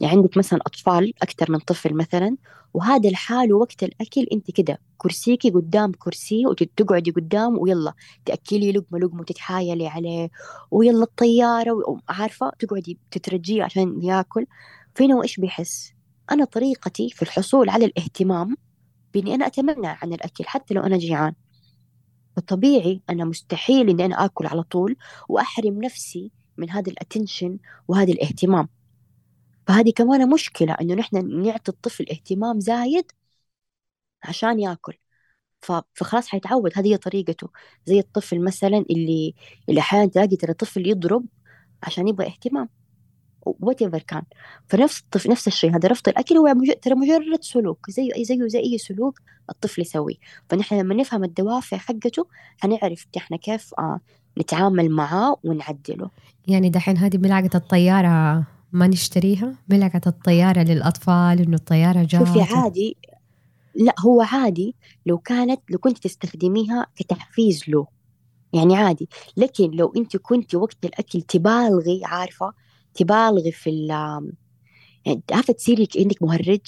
عندك 0.02 0.37
مثلا 0.37 0.59
أطفال 0.66 1.12
أكثر 1.22 1.52
من 1.52 1.59
طفل 1.59 1.94
مثلا 1.94 2.37
وهذا 2.74 3.09
الحال 3.09 3.52
وقت 3.54 3.83
الأكل 3.83 4.26
أنت 4.33 4.50
كده 4.50 4.78
كرسيكي 4.98 5.50
قدام 5.50 5.92
كرسي 5.92 6.46
وتقعدي 6.46 7.11
قدام 7.11 7.59
ويلا 7.59 7.94
تأكلي 8.24 8.72
لقمة 8.72 8.98
لقمة 8.98 9.20
وتتحايلي 9.20 9.88
عليه 9.88 10.30
ويلا 10.70 11.02
الطيارة 11.02 12.00
عارفة؟ 12.09 12.50
تقعدي 12.59 12.98
تترجيه 13.11 13.62
عشان 13.64 14.02
ياكل. 14.02 14.46
فينا 14.94 15.16
وإيش 15.16 15.40
بيحس؟ 15.40 15.92
أنا 16.33 16.44
طريقتي 16.44 17.11
في 17.11 17.22
الحصول 17.22 17.68
على 17.68 17.85
الاهتمام 17.85 18.57
بإني 19.14 19.35
أنا 19.35 19.46
أتمنع 19.46 19.98
عن 20.02 20.12
الأكل 20.12 20.44
حتى 20.46 20.74
لو 20.74 20.83
أنا 20.83 20.96
جيعان. 20.98 21.35
فطبيعي 22.37 23.02
أنا 23.11 23.24
مستحيل 23.24 23.90
إني 23.90 24.04
أنا 24.04 24.24
آكل 24.24 24.46
على 24.46 24.62
طول 24.62 24.96
وأحرم 25.28 25.85
نفسي 25.85 26.33
من 26.57 26.70
هذا 26.70 26.90
الاتنشن 26.92 27.59
وهذا 27.88 28.12
الاهتمام. 28.12 28.68
فهذه 29.66 29.92
كمان 29.96 30.30
مشكلة 30.30 30.72
إنه 30.80 30.94
نحن 30.94 31.42
نعطي 31.42 31.72
الطفل 31.72 32.07
اهتمام 32.11 32.61
زايد 32.61 33.12
عشان 34.24 34.61
ياكل. 34.61 34.94
فخلاص 35.94 36.28
حيتعود 36.28 36.72
هذه 36.76 36.92
هي 36.92 36.96
طريقته. 36.96 37.48
زي 37.87 37.98
الطفل 37.98 38.44
مثلا 38.44 38.78
اللي 38.90 39.35
اللي 39.68 39.80
أحيانا 39.80 40.07
تلاقي 40.07 40.37
ترى 40.37 40.54
طفل 40.54 40.87
يضرب 40.88 41.26
عشان 41.83 42.09
يبغى 42.09 42.26
اهتمام. 42.26 42.68
whatever 43.44 43.98
كان. 43.98 44.22
فنفس 44.68 45.00
الطفل 45.00 45.30
نفس 45.30 45.48
الشيء 45.48 45.76
هذا 45.76 45.88
رفض 45.88 46.09
الأكل 46.09 46.37
هو 46.37 46.54
ترى 46.83 46.94
مجرد 46.94 47.42
سلوك 47.42 47.90
زي 47.90 48.11
زيه 48.24 48.46
زي 48.46 48.59
أي 48.59 48.78
سلوك 48.78 49.20
الطفل 49.50 49.83
يسويه. 49.83 50.16
فنحن 50.48 50.78
لما 50.78 50.94
نفهم 50.94 51.24
الدوافع 51.24 51.76
حقته 51.76 52.26
حنعرف 52.59 53.07
إحنا 53.16 53.37
كيف 53.37 53.74
آه 53.78 54.00
نتعامل 54.38 54.90
معاه 54.90 55.37
ونعدله. 55.44 56.11
يعني 56.48 56.70
دحين 56.70 56.98
هذه 56.98 57.18
ملعقة 57.18 57.50
الطيارة 57.54 58.44
ما 58.72 58.87
نشتريها؟ 58.87 59.54
ملعقة 59.68 60.00
الطيارة 60.07 60.62
للأطفال 60.62 61.40
إنه 61.40 61.57
الطيارة 61.57 62.02
جاهزة؟ 62.02 62.24
شوفي 62.26 62.54
عادي. 62.54 62.96
لا 63.74 63.94
هو 64.00 64.22
عادي. 64.22 64.74
لو 65.07 65.18
كانت 65.18 65.61
لو 65.70 65.78
كنت 65.78 65.98
تستخدميها 65.98 66.87
كتحفيز 66.96 67.64
له. 67.68 67.87
يعني 68.52 68.76
عادي. 68.76 69.09
لكن 69.37 69.70
لو 69.70 69.92
أنت 69.96 70.16
كنت 70.16 70.54
وقت 70.54 70.85
الأكل 70.85 71.22
تبالغي 71.22 72.00
عارفة 72.04 72.52
تبالغي 72.94 73.52
في 73.52 73.70
ال 73.70 73.90
يعني 75.07 75.22
عارفة 75.33 75.52
تصيري 75.52 75.87
كأنك 75.87 76.22
مهرج؟ 76.22 76.61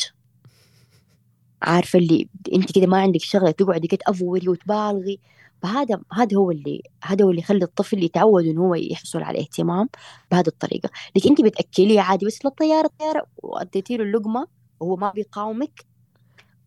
عارفة 1.63 1.99
اللي 1.99 2.29
انت 2.55 2.73
كده 2.73 2.87
ما 2.87 2.99
عندك 3.01 3.21
شغلة 3.21 3.51
تقعدي 3.51 3.89
كده 3.89 3.99
تأفوري 4.07 4.49
وتبالغي. 4.49 5.21
فهذا 5.63 6.01
هذا 6.13 6.37
هو 6.37 6.51
اللي 6.51 6.83
هذا 7.05 7.25
هو 7.25 7.31
اللي 7.31 7.41
يخلي 7.41 7.65
الطفل 7.65 8.03
يتعود 8.05 8.45
إنه 8.47 8.61
هو 8.61 8.75
يحصل 8.75 9.23
على 9.23 9.41
اهتمام 9.41 9.89
بهذه 10.31 10.47
الطريقة. 10.49 10.91
لكن 11.17 11.29
انت 11.31 11.41
بتأكليه 11.41 12.01
عادي 12.01 12.27
بس 12.27 12.45
للطيارة 12.45 12.87
الطيارة 12.87 13.27
واديتي 13.43 13.97
له 13.97 14.05
اللقمة 14.05 14.47
وهو 14.81 14.97
ما 14.97 15.11
بيقاومك 15.11 15.87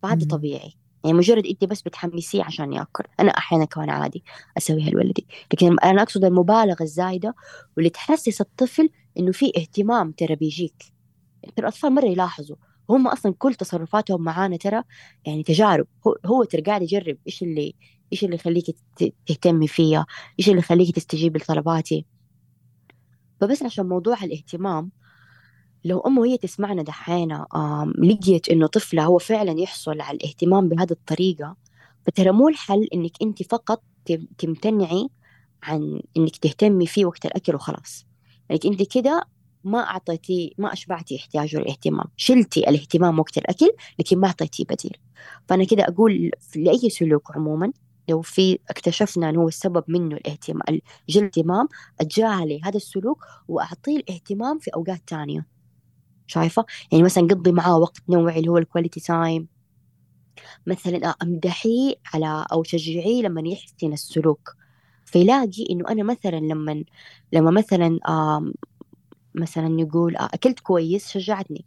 فهذا 0.02 0.26
طبيعي. 0.26 0.79
يعني 1.04 1.16
مجرد 1.18 1.46
انت 1.46 1.64
بس 1.64 1.82
بتحمسيه 1.82 2.42
عشان 2.44 2.72
ياكل. 2.72 3.04
أنا 3.20 3.30
أحيانا 3.30 3.64
كمان 3.64 3.90
عادي 3.90 4.24
اسويها 4.58 4.90
لولدي 4.90 5.26
لكن 5.52 5.78
أنا 5.78 6.02
أقصد 6.02 6.24
المبالغة 6.24 6.82
الزايدة 6.82 7.34
واللي 7.76 7.90
تحسس 7.90 8.40
الطفل 8.40 8.90
إنه 9.18 9.32
في 9.32 9.52
اهتمام 9.56 10.12
ترى 10.12 10.36
بيجيك. 10.36 10.84
ترى 11.42 11.52
الأطفال 11.58 11.92
مرة 11.94 12.06
يلاحظوا. 12.06 12.56
هم 12.90 13.08
أصلا 13.08 13.34
كل 13.38 13.54
تصرفاتهم 13.54 14.22
معانا 14.22 14.56
ترى 14.56 14.82
يعني 15.26 15.42
تجارب. 15.42 15.86
هو, 16.06 16.16
هو 16.26 16.44
ترى 16.44 16.62
قاعد 16.62 16.82
يجرب 16.82 17.16
إيش 17.26 17.42
اللي 17.42 17.74
إيش 18.12 18.24
اللي 18.24 18.34
يخليك 18.34 18.76
تهتمي 19.26 19.68
فيا 19.68 20.06
إيش 20.38 20.48
اللي 20.48 20.58
يخليك 20.58 20.96
تستجيب 20.96 21.36
لطلباتي؟ 21.36 22.06
فبس 23.40 23.62
عشان 23.62 23.86
موضوع 23.88 24.24
الاهتمام 24.24 24.90
لو 25.84 26.00
أم 26.00 26.18
وهي 26.18 26.36
تسمعنا 26.36 26.82
دحين 26.82 27.44
لقيت 27.98 28.48
إنه 28.48 28.66
طفلها 28.66 29.04
هو 29.04 29.18
فعلا 29.18 29.60
يحصل 29.60 30.00
على 30.00 30.16
الاهتمام 30.16 30.68
بهذه 30.68 30.90
الطريقة 30.90 31.56
فترى 32.06 32.30
مو 32.32 32.48
الحل 32.48 32.88
إنك 32.94 33.12
أنت 33.22 33.42
فقط 33.42 33.82
تمتنعي 34.38 35.08
عن 35.62 36.00
إنك 36.16 36.36
تهتمي 36.36 36.86
فيه 36.86 37.04
وقت 37.04 37.26
الأكل 37.26 37.54
وخلاص. 37.54 38.06
يعني 38.48 38.60
أنت 38.64 38.94
كده 38.94 39.24
ما 39.64 39.78
أعطيتي 39.78 40.54
ما 40.58 40.72
أشبعتي 40.72 41.16
احتياجه 41.16 41.56
للاهتمام. 41.56 42.04
شلتي 42.16 42.68
الاهتمام 42.70 43.18
وقت 43.18 43.38
الأكل 43.38 43.70
لكن 43.98 44.18
ما 44.18 44.26
أعطيتيه 44.26 44.64
بديل. 44.64 44.96
فأنا 45.48 45.64
كده 45.64 45.82
أقول 45.84 46.30
لأي 46.56 46.90
سلوك 46.90 47.36
عموما 47.36 47.72
لو 48.08 48.22
في 48.22 48.58
اكتشفنا 48.70 49.30
إنه 49.30 49.40
هو 49.42 49.48
السبب 49.48 49.84
منه 49.88 50.16
الاهتمام 50.16 50.62
الاهتمام 51.08 51.68
اتجاهلي 52.00 52.60
هذا 52.64 52.76
السلوك 52.76 53.24
وأعطيه 53.48 53.96
الاهتمام 53.96 54.58
في 54.58 54.70
أوقات 54.74 55.02
تانية. 55.06 55.59
شايفة؟ 56.30 56.64
يعني 56.92 57.04
مثلا 57.04 57.24
قضي 57.24 57.52
معاه 57.52 57.78
وقت 57.78 58.02
نوعي 58.08 58.38
اللي 58.38 58.48
هو 58.50 58.58
ال 58.58 58.63
quality 58.63 59.00
time 59.00 59.48
مثلا 60.66 60.98
أمدحيه 61.22 61.94
على 62.14 62.46
أو 62.52 62.62
شجعيه 62.62 63.22
لما 63.22 63.42
يحسن 63.48 63.92
السلوك. 63.92 64.56
فيلاقي 65.04 65.66
إنه 65.70 65.88
أنا 65.88 66.02
مثلا 66.02 66.36
لما 66.36 66.84
لما 67.32 67.50
مثلا 67.50 67.98
مثلا 69.34 69.68
نقول 69.68 70.16
آه، 70.16 70.30
أكلت 70.34 70.60
كويس 70.60 71.08
شجعتني. 71.08 71.64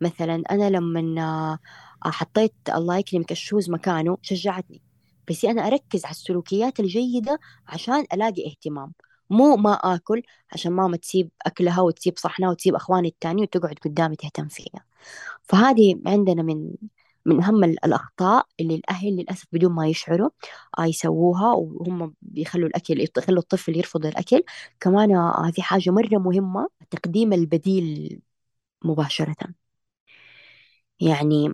مثلا 0.00 0.42
أنا 0.50 0.70
لما 0.70 1.58
آه، 2.06 2.10
حطيت 2.10 2.54
الله 2.74 2.98
يكرمك 2.98 3.32
ال 3.32 3.38
shoes 3.38 3.70
مكانه 3.70 4.18
شجعتني. 4.22 4.82
بس 5.30 5.44
أنا 5.44 5.66
أركز 5.66 6.04
على 6.04 6.12
السلوكيات 6.12 6.80
الجيدة 6.80 7.40
عشان 7.68 8.06
ألاقي 8.14 8.46
اهتمام. 8.48 8.92
مو 9.30 9.56
ما 9.56 9.72
آكل 9.74 10.22
عشان 10.52 10.72
ماما 10.72 10.96
تسيب 10.96 11.30
أكلها 11.46 11.80
وتسيب 11.80 12.18
صحنها 12.18 12.50
وتسيب 12.50 12.74
أخواني 12.74 13.08
التاني 13.08 13.42
وتقعد 13.42 13.74
قدامي 13.84 14.16
تهتم 14.16 14.48
فيها. 14.48 14.84
فهذه 15.42 16.00
عندنا 16.06 16.42
من 16.42 16.72
من 17.26 17.42
أهم 17.42 17.64
الأخطاء 17.64 18.46
اللي 18.60 18.74
الأهل 18.74 19.16
للأسف 19.16 19.46
بدون 19.52 19.72
ما 19.72 19.88
يشعروا 19.88 20.30
آه 20.78 20.84
يسووها 20.86 21.52
وهم 21.54 22.14
بيخلوا 22.22 22.68
الأكل 22.68 23.00
يخلوا 23.18 23.38
الطفل 23.40 23.76
يرفض 23.76 24.06
الأكل. 24.06 24.42
كمان 24.80 25.16
آه 25.16 25.50
في 25.50 25.62
حاجة 25.62 25.90
مرة 25.90 26.18
مهمة 26.18 26.68
تقديم 26.90 27.32
البديل 27.32 28.20
مباشرة. 28.84 29.36
يعني 31.00 31.52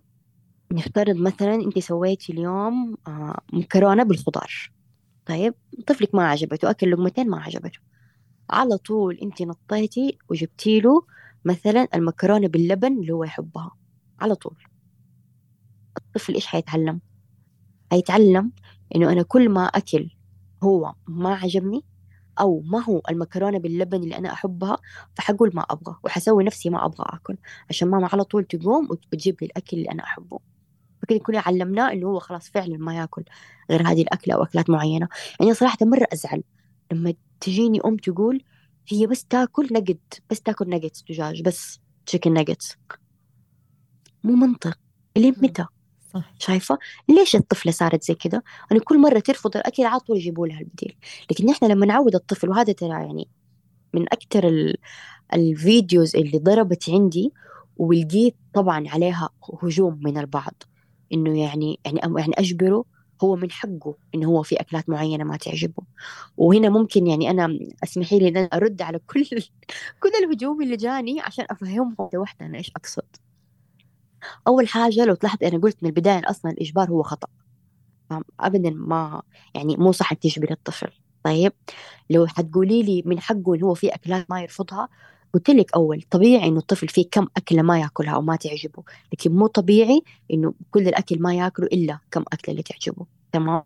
نفترض 0.72 1.16
مثلا 1.16 1.54
أنت 1.54 1.78
سويتي 1.78 2.32
اليوم 2.32 2.96
آه 3.08 3.40
مكرونة 3.52 4.02
بالخضار. 4.04 4.72
طيب 5.30 5.54
طفلك 5.86 6.14
ما 6.14 6.28
عجبته 6.28 6.70
أكل 6.70 6.90
لقمتين 6.90 7.30
ما 7.30 7.40
عجبته. 7.42 7.78
على 8.50 8.76
طول 8.76 9.18
أنت 9.22 9.42
نطيتي 9.42 10.18
وجبتي 10.28 10.80
له 10.80 11.06
مثلا 11.44 11.88
المكرونة 11.94 12.48
باللبن 12.48 13.00
اللي 13.00 13.12
هو 13.12 13.24
يحبها. 13.24 13.70
على 14.20 14.34
طول. 14.34 14.56
الطفل 15.98 16.34
إيش 16.34 16.46
حيتعلم؟ 16.46 17.00
حيتعلم 17.90 18.52
إنه 18.96 19.12
أنا 19.12 19.22
كل 19.22 19.48
ما 19.48 19.64
أكل 19.66 20.10
هو 20.62 20.94
ما 21.08 21.34
عجبني 21.34 21.84
أو 22.40 22.60
ما 22.60 22.84
هو 22.84 23.02
المكرونة 23.10 23.58
باللبن 23.58 24.02
اللي 24.02 24.18
أنا 24.18 24.32
أحبها 24.32 24.78
فحقول 25.14 25.50
ما 25.54 25.62
أبغى 25.70 25.96
وحسوي 26.04 26.44
نفسي 26.44 26.70
ما 26.70 26.84
أبغى 26.86 27.04
أكل. 27.08 27.36
عشان 27.70 27.88
ماما 27.88 28.08
على 28.12 28.24
طول 28.24 28.44
تقوم 28.44 28.88
وتجيب 28.90 29.36
لي 29.42 29.46
الأكل 29.46 29.76
اللي 29.76 29.90
أنا 29.90 30.04
أحبه. 30.04 30.38
فكده 31.10 31.18
كلنا 31.18 31.40
علمناه 31.40 31.92
إنه 31.92 32.08
هو 32.08 32.18
خلاص 32.18 32.50
فعلا 32.50 32.76
ما 32.76 32.96
يأكل 32.96 33.24
غير 33.70 33.88
هذه 33.88 34.02
الأكلة 34.02 34.34
أو 34.34 34.42
أكلات 34.42 34.70
معينة. 34.70 35.08
يعني 35.40 35.54
صراحة 35.54 35.78
مرة 35.82 36.06
أزعل 36.12 36.42
لما 36.92 37.14
تجيني 37.40 37.80
أم 37.84 37.96
تقول 37.96 38.42
هي 38.88 39.06
بس 39.06 39.24
تأكل 39.24 39.68
نجت 39.72 40.22
بس 40.30 40.40
تأكل 40.40 40.70
نجتس 40.70 41.02
دجاج 41.02 41.42
بس 41.42 41.80
تشيكن 42.06 42.34
نجتس 42.34 42.76
مو 44.24 44.32
منطق. 44.32 44.78
لين 45.16 45.34
متى؟ 45.42 45.66
صح. 46.14 46.34
شايفة؟ 46.38 46.78
ليش 47.08 47.36
الطفلة 47.36 47.72
صارت 47.72 48.02
زي 48.04 48.14
كذا؟ 48.14 48.42
أنا 48.72 48.80
كل 48.80 48.98
مرة 48.98 49.18
ترفض 49.18 49.56
الأكل 49.56 49.84
على 49.84 50.00
طول 50.00 50.16
يجيبوا 50.16 50.46
لها 50.46 50.60
البديل. 50.60 50.96
لكن 51.30 51.50
إحنا 51.50 51.68
لما 51.68 51.86
نعود 51.86 52.14
الطفل 52.14 52.48
وهذا 52.48 52.72
ترى 52.72 52.88
يعني 52.88 53.28
من 53.94 54.02
أكثر 54.02 54.48
ال... 54.48 54.76
الفيديوز 55.34 56.16
اللي 56.16 56.38
ضربت 56.38 56.90
عندي 56.90 57.32
ولقيت 57.76 58.36
طبعا 58.54 58.84
عليها 58.88 59.28
هجوم 59.62 60.00
من 60.02 60.18
البعض. 60.18 60.62
إنه 61.12 61.40
يعني 61.40 61.80
يعني 61.84 62.00
يعني 62.18 62.32
أجبره 62.38 62.84
هو 63.24 63.36
من 63.36 63.50
حقه 63.50 63.96
إنه 64.14 64.28
هو 64.28 64.42
في 64.42 64.56
أكلات 64.56 64.88
معينة 64.88 65.24
ما 65.24 65.36
تعجبه. 65.36 65.82
وهنا 66.36 66.68
ممكن 66.68 67.06
يعني 67.06 67.30
أنا 67.30 67.58
اسمحي 67.84 68.18
لي 68.18 68.28
إن 68.28 68.36
أنا 68.36 68.46
أرد 68.46 68.82
على 68.82 68.98
كل 68.98 69.24
كل 70.00 70.10
الهجوم 70.24 70.62
اللي 70.62 70.76
جاني 70.76 71.20
عشان 71.20 71.44
أفهمهم 71.50 71.96
واحدة 72.14 72.46
أنا 72.46 72.58
إيش 72.58 72.72
أقصد. 72.76 73.16
أول 74.48 74.68
حاجة 74.68 75.04
لو 75.04 75.14
تلاحظ 75.14 75.38
أنا 75.44 75.58
قلت 75.58 75.82
من 75.82 75.88
البداية 75.88 76.22
أصلا 76.30 76.50
الإجبار 76.52 76.88
هو 76.90 77.02
خطأ. 77.02 77.28
أبدا 78.40 78.70
ما 78.70 79.22
يعني 79.54 79.76
مو 79.76 79.92
صح 79.92 80.12
تجبر 80.14 80.50
الطفل. 80.50 80.88
طيب؟ 81.22 81.52
لو 82.10 82.26
حتقولي 82.26 82.82
لي 82.82 83.02
من 83.06 83.20
حقه 83.20 83.54
إنه 83.54 83.66
هو 83.66 83.74
في 83.74 83.88
أكلات 83.94 84.30
ما 84.30 84.42
يرفضها 84.42 84.88
قلت 85.34 85.50
لك 85.50 85.74
أول 85.74 86.02
طبيعي 86.10 86.48
إنه 86.48 86.58
الطفل 86.58 86.88
فيه 86.88 87.04
كم 87.10 87.26
أكلة 87.36 87.62
ما 87.62 87.80
يأكلها 87.80 88.14
أو 88.14 88.22
ما 88.22 88.36
تعجبه 88.36 88.84
لكن 89.12 89.32
مو 89.32 89.46
طبيعي 89.46 90.02
إنه 90.32 90.54
كل 90.70 90.88
الأكل 90.88 91.22
ما 91.22 91.34
يأكله 91.34 91.66
إلا 91.66 91.98
كم 92.10 92.22
أكلة 92.32 92.52
اللي 92.52 92.62
تعجبه 92.62 93.06
تمام؟ 93.32 93.62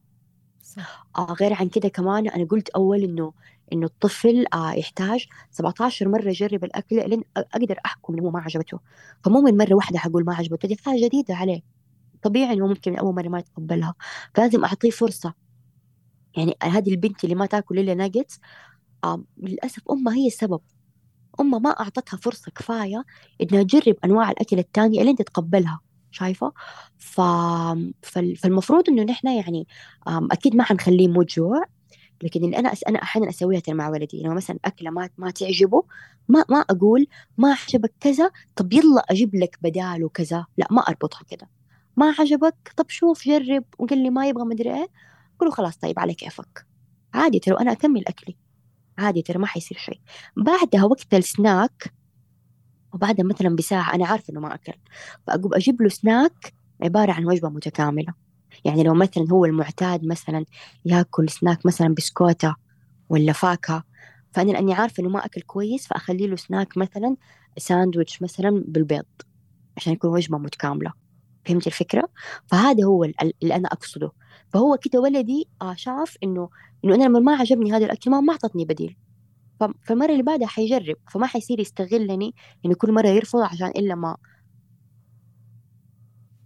آه 1.17 1.33
غير 1.41 1.53
عن 1.55 1.69
كده 1.69 1.89
كمان 1.89 2.29
أنا 2.29 2.45
قلت 2.45 2.69
أول 2.69 3.03
إنه 3.03 3.33
إنه 3.73 3.87
الطفل 3.87 4.45
آه 4.55 4.73
يحتاج 4.73 5.27
17 5.51 6.09
مرة 6.09 6.29
يجرب 6.29 6.65
الأكل 6.65 6.97
لين 7.11 7.25
أقدر 7.37 7.79
أحكم 7.87 8.15
إنه 8.15 8.31
ما 8.31 8.41
عجبته 8.41 8.81
فمو 9.25 9.41
من 9.43 9.57
مرة 9.57 9.75
واحدة 9.75 9.99
حقول 9.99 10.25
ما 10.25 10.35
عجبته 10.35 10.69
دي 10.69 10.77
حاجة 10.85 11.05
جديدة 11.07 11.35
عليه 11.35 11.63
طبيعي 12.23 12.53
إنه 12.53 12.67
ممكن 12.67 12.93
من 12.93 12.99
أول 12.99 13.15
مرة 13.15 13.29
ما 13.29 13.39
يتقبلها 13.39 13.95
فلازم 14.35 14.65
أعطيه 14.65 14.91
فرصة 14.91 15.35
يعني 16.37 16.57
هذه 16.63 16.91
البنت 16.91 17.25
اللي 17.25 17.35
ما 17.35 17.47
تأكل 17.47 17.79
إلا 17.79 17.95
ناجتس 17.95 18.41
آه 19.05 19.25
للأسف 19.39 19.83
أمها 19.91 20.15
هي 20.15 20.27
السبب. 20.27 20.61
أمها 21.41 21.59
ما 21.59 21.71
أعطتها 21.71 22.17
فرصة 22.17 22.51
كفاية 22.51 23.05
إنها 23.41 23.63
تجرب 23.63 23.97
أنواع 24.05 24.31
الأكل 24.31 24.59
التانية 24.59 25.03
لين 25.03 25.17
تتقبلها 25.17 25.81
شايفة؟ 26.11 26.53
ف... 26.99 27.21
فالمفروض 28.03 28.89
إنه 28.89 29.03
نحن 29.03 29.29
يعني 29.29 29.67
أكيد 30.09 30.57
ما 30.57 30.65
حنخليه 30.65 31.09
موت 31.09 31.37
جوع 31.37 31.65
لكن 32.23 32.45
اللي 32.45 32.59
أنا 32.59 32.73
أس... 32.73 32.85
أنا 32.85 33.03
أحيانا 33.03 33.29
أسويها 33.31 33.63
مع 33.69 33.89
ولدي 33.89 34.23
لما 34.23 34.35
مثلا 34.35 34.59
أكلة 34.65 34.91
ما 34.91 35.09
ما 35.19 35.31
تعجبه 35.31 35.83
ما 36.29 36.45
ما 36.51 36.59
أقول 36.61 37.07
ما 37.39 37.53
عجبك 37.69 37.93
كذا 38.01 38.31
طب 38.57 38.73
يلا 38.73 39.01
أجيب 39.11 39.35
لك 39.35 39.59
بداله 39.63 40.09
كذا 40.09 40.47
لا 40.59 40.67
ما 40.71 40.81
أربطها 40.83 41.23
كذا. 41.25 41.49
ما 41.97 42.15
عجبك 42.19 42.73
طب 42.77 42.91
شوف 42.91 43.25
جرب 43.29 43.65
وقال 43.79 43.99
لي 43.99 44.11
ما 44.11 44.29
يبغى 44.29 44.45
مدري 44.45 44.75
إيه 44.75 44.89
قول 45.39 45.53
خلاص 45.53 45.77
طيب 45.77 45.99
على 45.99 46.15
كيفك. 46.15 46.67
عادي 47.15 47.39
ترى 47.39 47.57
أنا 47.61 47.73
أكمل 47.73 48.09
أكلي. 48.09 48.37
عادي 48.99 49.23
ترى 49.23 49.39
ما 49.39 49.47
حيصير 49.47 49.79
شيء. 49.79 50.01
بعدها 50.37 50.85
وقت 50.85 51.15
السناك 51.15 51.93
وبعدها 52.95 53.25
مثلا 53.27 53.57
بساعة 53.57 53.95
أنا 53.95 54.07
عارفة 54.07 54.31
إنه 54.33 54.41
ما 54.41 54.55
أكل 54.55 54.73
فأقوم 55.27 55.55
أجيب 55.55 55.83
له 55.83 55.89
سناك 55.89 56.55
عبارة 56.83 57.13
عن 57.13 57.25
وجبة 57.27 57.49
متكاملة. 57.49 58.15
يعني 58.65 58.83
لو 58.83 58.95
مثلا 58.95 59.27
هو 59.33 59.45
المعتاد 59.45 60.07
مثلا 60.07 60.45
يأكل 60.85 61.31
سناك 61.31 61.67
مثلا 61.67 61.95
بسكوتة 61.95 62.57
ولا 63.09 63.33
فاكهة 63.33 63.85
فأنا 64.35 64.53
لأني 64.53 64.75
عارفة 64.75 65.01
إنه 65.03 65.09
ما 65.11 65.25
أكل 65.27 65.41
كويس 65.43 65.87
فأخلي 65.87 66.27
له 66.27 66.37
سناك 66.37 66.79
مثلا 66.79 67.17
ساندويتش 67.59 68.23
مثلا 68.23 68.65
بالبيض 68.69 69.05
عشان 69.77 69.93
يكون 69.93 70.11
وجبة 70.11 70.39
متكاملة. 70.39 70.93
فهمت 71.47 71.67
الفكرة؟ 71.67 72.09
فهذا 72.47 72.85
هو 72.85 73.05
اللي 73.05 73.57
أنا 73.57 73.69
أقصده. 73.69 74.13
فهو 74.55 74.79
كده 74.83 75.01
ولدي 75.01 75.49
آه 75.63 75.75
شاف 75.75 76.17
إنه 76.23 76.49
إنه 76.85 76.95
أنا 76.95 77.05
لما 77.05 77.21
ما 77.21 77.37
عجبني 77.37 77.73
هذا 77.73 77.85
الأكل 77.85 78.11
ما 78.11 78.33
أعطتني 78.33 78.65
بديل. 78.65 78.97
فالمرة 79.83 80.13
اللي 80.13 80.23
بعدها 80.23 80.47
حيجرب 80.47 80.97
فما 81.11 81.27
حيصير 81.27 81.61
يستغلني 81.61 82.35
إنه 82.67 82.75
كل 82.75 82.93
مرة 82.93 83.09
يرفض 83.09 83.41
عشان 83.41 83.67
إلا 83.67 83.95
ما 83.95 84.17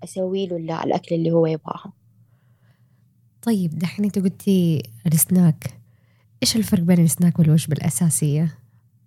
أسوي 0.04 0.46
له 0.46 0.84
الأكل 0.84 1.14
اللي 1.14 1.30
هو 1.30 1.46
يبغاها 1.46 1.92
طيب 3.42 3.78
دحين 3.78 4.04
أنت 4.04 4.18
قلتي 4.18 4.82
السناك. 5.06 5.80
إيش 6.42 6.56
الفرق 6.56 6.80
بين 6.80 7.04
السناك 7.04 7.38
والوجبة 7.38 7.72
الأساسية؟ 7.72 8.58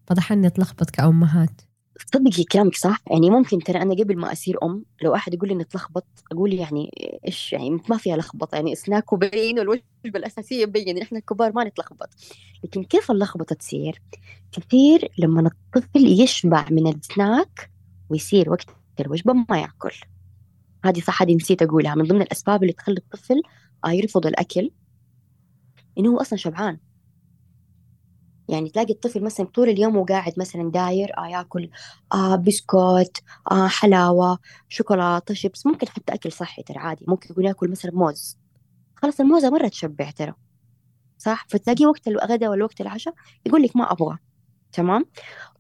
فضح 0.07 0.31
إني 0.31 0.47
أتلخبط 0.47 0.89
كأمهات. 0.89 1.61
تصدقي 2.05 2.43
كلامك 2.43 2.75
صح. 2.75 3.01
يعني 3.11 3.29
ممكن 3.29 3.59
ترى 3.59 3.81
أنا 3.81 3.93
قبل 3.93 4.17
ما 4.17 4.31
اصير 4.31 4.57
أم 4.63 4.85
لو 5.01 5.15
أحد 5.15 5.33
يقول 5.33 5.49
لي 5.49 5.53
اني 5.55 5.63
اتلخبط 5.63 6.05
أقول 6.31 6.53
يعني 6.53 6.91
إيش 7.27 7.53
يعني 7.53 7.69
ما 7.89 7.97
فيها 7.97 8.17
لخبطة. 8.17 8.55
يعني 8.55 8.75
سناك 8.75 9.13
وبين 9.13 9.59
والوجبة 9.59 9.83
الأساسية 10.05 10.65
مبين 10.65 11.01
إحنا 11.01 11.17
الكبار 11.19 11.51
ما 11.55 11.63
نتلخبط. 11.63 12.09
لكن 12.63 12.83
كيف 12.83 13.11
اللخبطة 13.11 13.55
تصير؟ 13.55 14.01
كثير 14.51 15.11
لما 15.17 15.51
الطفل 15.75 16.21
يشبع 16.21 16.65
من 16.69 16.87
السناك 16.87 17.71
ويصير 18.09 18.49
وقت 18.49 18.69
الوجبة 18.99 19.33
ما 19.33 19.59
يأكل. 19.59 19.95
هذه 20.85 20.99
صح 20.99 21.21
هذه 21.21 21.35
نسيت 21.35 21.61
أقولها. 21.61 21.95
من 21.95 22.03
ضمن 22.03 22.21
الأسباب 22.21 22.63
اللي 22.63 22.73
تخلي 22.73 22.97
الطفل 22.97 23.41
آه، 23.85 23.91
يرفض 23.91 24.27
الأكل 24.27 24.71
إنه 25.97 26.09
هو 26.09 26.21
أصلا 26.21 26.39
شبعان. 26.39 26.77
يعني 28.51 28.69
تلاقي 28.69 28.93
الطفل 28.93 29.23
مثلا 29.23 29.45
طول 29.45 29.69
اليوم 29.69 29.97
وقاعد 29.97 30.33
مثلا 30.37 30.71
داير 30.71 31.17
آه 31.17 31.27
ياكل 31.27 31.69
آه 32.13 32.35
بسكوت 32.35 33.17
آه 33.51 33.67
حلاوة 33.67 34.39
شوكولاتة 34.69 35.33
شيبس 35.33 35.65
ممكن 35.65 35.87
حتى 35.87 36.13
أكل 36.13 36.31
صحي 36.31 36.63
ترى 36.63 36.77
عادي. 36.77 37.05
ممكن 37.07 37.27
يقول 37.31 37.45
ياكل 37.45 37.71
مثلا 37.71 37.91
موز. 37.93 38.37
خلاص 38.95 39.19
الموزة 39.19 39.49
مرة 39.49 39.67
تشبع 39.67 40.11
ترى 40.11 40.33
صح؟ 41.17 41.45
فتلاقيه 41.49 41.85
وقت 41.85 42.07
الغداء 42.07 42.49
ولا 42.49 42.63
وقت 42.63 42.81
العشاء 42.81 43.13
يقول 43.45 43.63
لك 43.63 43.75
ما 43.75 43.91
أبغى 43.91 44.17
تمام؟ 44.71 45.05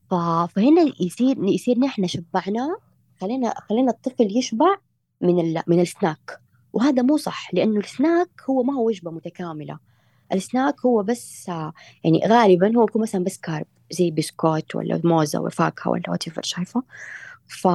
فهنا 0.09 0.93
يصير 1.01 1.43
يصير 1.43 1.79
نحن 1.79 2.07
شبعناه 2.07 2.77
خلينا 3.21 3.53
خلينا 3.69 3.91
الطفل 3.91 4.37
يشبع 4.37 4.77
من 5.21 5.39
ال... 5.39 5.63
من 5.67 5.79
السناك. 5.79 6.41
وهذا 6.73 7.01
مو 7.01 7.17
صح 7.17 7.53
لأنه 7.53 7.79
السناك 7.79 8.29
هو 8.49 8.63
ما 8.63 8.73
هو 8.73 8.87
وجبة 8.87 9.11
متكاملة. 9.11 9.79
السناك 10.33 10.85
هو 10.85 11.03
بس 11.03 11.47
يعني 12.03 12.21
غالبا 12.27 12.77
هو 12.77 12.83
يكون 12.83 13.01
مثلا 13.01 13.23
بس 13.23 13.37
كارب 13.37 13.65
زي 13.91 14.11
بسكوت 14.11 14.75
ولا 14.75 15.01
موزة 15.03 15.39
ولا 15.39 15.49
فاكهة 15.49 15.91
ولا 15.91 16.03
وات 16.09 16.23
شايفة. 16.45 16.83
ف 17.47 17.67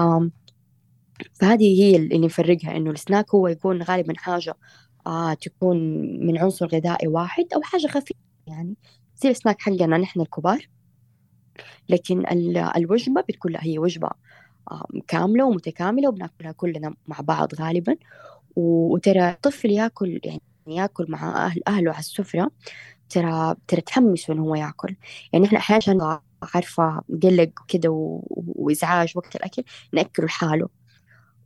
فهذه 1.34 1.82
هي 1.82 1.96
اللي 1.96 2.18
نفرقها 2.18 2.76
إنه 2.76 2.90
السناك 2.90 3.34
هو 3.34 3.48
يكون 3.48 3.82
غالبا 3.82 4.14
حاجة 4.16 4.54
آه 5.06 5.34
تكون 5.34 5.76
من 6.26 6.38
عنصر 6.38 6.66
غذائي 6.66 7.08
واحد 7.08 7.46
أو 7.54 7.62
حاجة 7.62 7.86
خفيفة 7.86 8.20
يعني 8.46 8.74
زي 9.16 9.30
السناك 9.30 9.62
حقنا 9.62 9.98
نحن 9.98 10.20
الكبار. 10.20 10.68
لكن 11.88 12.24
الوجبة 12.76 13.20
بتكون 13.20 13.52
لا 13.52 13.64
هي 13.64 13.78
وجبة 13.78 14.10
كاملة 15.08 15.44
ومتكاملة 15.44 16.08
وبناكلها 16.08 16.52
كلنا 16.52 16.94
مع 17.06 17.20
بعض 17.20 17.54
غالبا. 17.54 17.96
وترى 18.56 19.30
الطفل 19.30 19.70
ياكل 19.70 20.20
يعني 20.24 20.42
يأكل 20.68 21.06
مع 21.08 21.46
أهل 21.46 21.60
أهله 21.68 21.90
على 21.90 21.98
السفرة 22.00 22.50
ترى 23.10 23.54
ترى 23.68 23.80
تحمسه 23.80 24.32
إنه 24.34 24.42
هو 24.42 24.54
يأكل. 24.54 24.96
يعني 25.32 25.46
إحنا 25.46 25.58
أحيانا 25.58 26.20
عارفة 26.54 27.02
قلق 27.22 27.50
كده 27.68 27.88
وإزعاج 28.36 29.12
وقت 29.16 29.36
الأكل 29.36 29.62
نأكله 29.92 30.26
لحاله. 30.26 30.68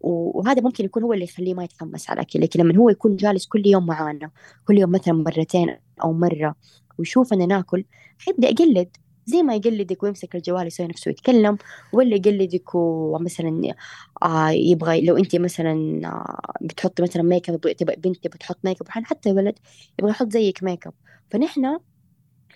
وهذا 0.01 0.63
ممكن 0.63 0.85
يكون 0.85 1.03
هو 1.03 1.13
اللي 1.13 1.25
يخليه 1.25 1.55
ما 1.55 1.65
يتحمس 1.65 2.11
على 2.11 2.21
الأكل. 2.21 2.41
لكن 2.41 2.61
لما 2.61 2.77
هو 2.79 2.91
يكون 2.91 3.17
جالس 3.17 3.47
كل 3.47 3.67
يوم 3.67 3.87
معانا 3.87 4.31
كل 4.67 4.79
يوم 4.79 4.91
مثلا 4.93 5.15
مرتين 5.15 5.77
أو 6.05 6.13
مرة 6.13 6.55
ويشوفنا 6.99 7.47
ناكل 7.47 7.85
حيبدأ 8.19 8.49
يقلد 8.49 8.97
زي 9.31 9.43
ما 9.43 9.55
يقلدك 9.55 10.03
ويمسك 10.03 10.35
الجوال 10.37 10.67
يسوي 10.67 10.87
نفسه 10.87 11.11
يتكلم 11.11 11.59
ولا 11.93 12.17
يقلدك 12.17 12.75
ومثلا 12.75 13.75
آه 14.23 14.51
يبغى 14.51 15.01
لو 15.07 15.17
أنت 15.17 15.37
مثلا 15.37 16.01
آه 16.05 16.53
بتحطي 16.63 17.03
مثلا 17.03 17.23
ميك 17.23 17.51
اب 17.51 17.61
تبغى 17.61 17.97
بنت 17.97 18.27
بتحط 18.27 18.59
ميك 18.65 18.81
اب 18.81 18.89
حتى 18.89 19.31
ولد 19.33 19.59
يبغى 19.99 20.11
يحط 20.11 20.33
زيك 20.33 20.63
ميك 20.63 20.87
اب 20.87 20.95
فنحن 21.31 21.79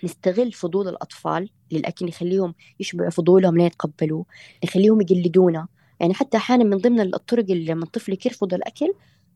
نستغل 0.03 0.51
فضول 0.51 0.87
الأطفال 0.87 1.49
للأكل 1.71 2.05
نخليهم 2.05 2.55
يشبعوا 2.79 3.09
فضولهم 3.09 3.57
لين 3.57 3.65
يتقبلوه 3.65 4.25
نخليهم 4.65 5.01
يقلدونا. 5.01 5.67
يعني 5.99 6.13
حتى 6.13 6.37
أحيانا 6.37 6.63
من 6.63 6.77
ضمن 6.77 7.01
الطرق 7.01 7.45
اللي 7.51 7.65
لما 7.65 7.85
طفلك 7.85 8.25
يرفض 8.25 8.53
الأكل 8.53 8.93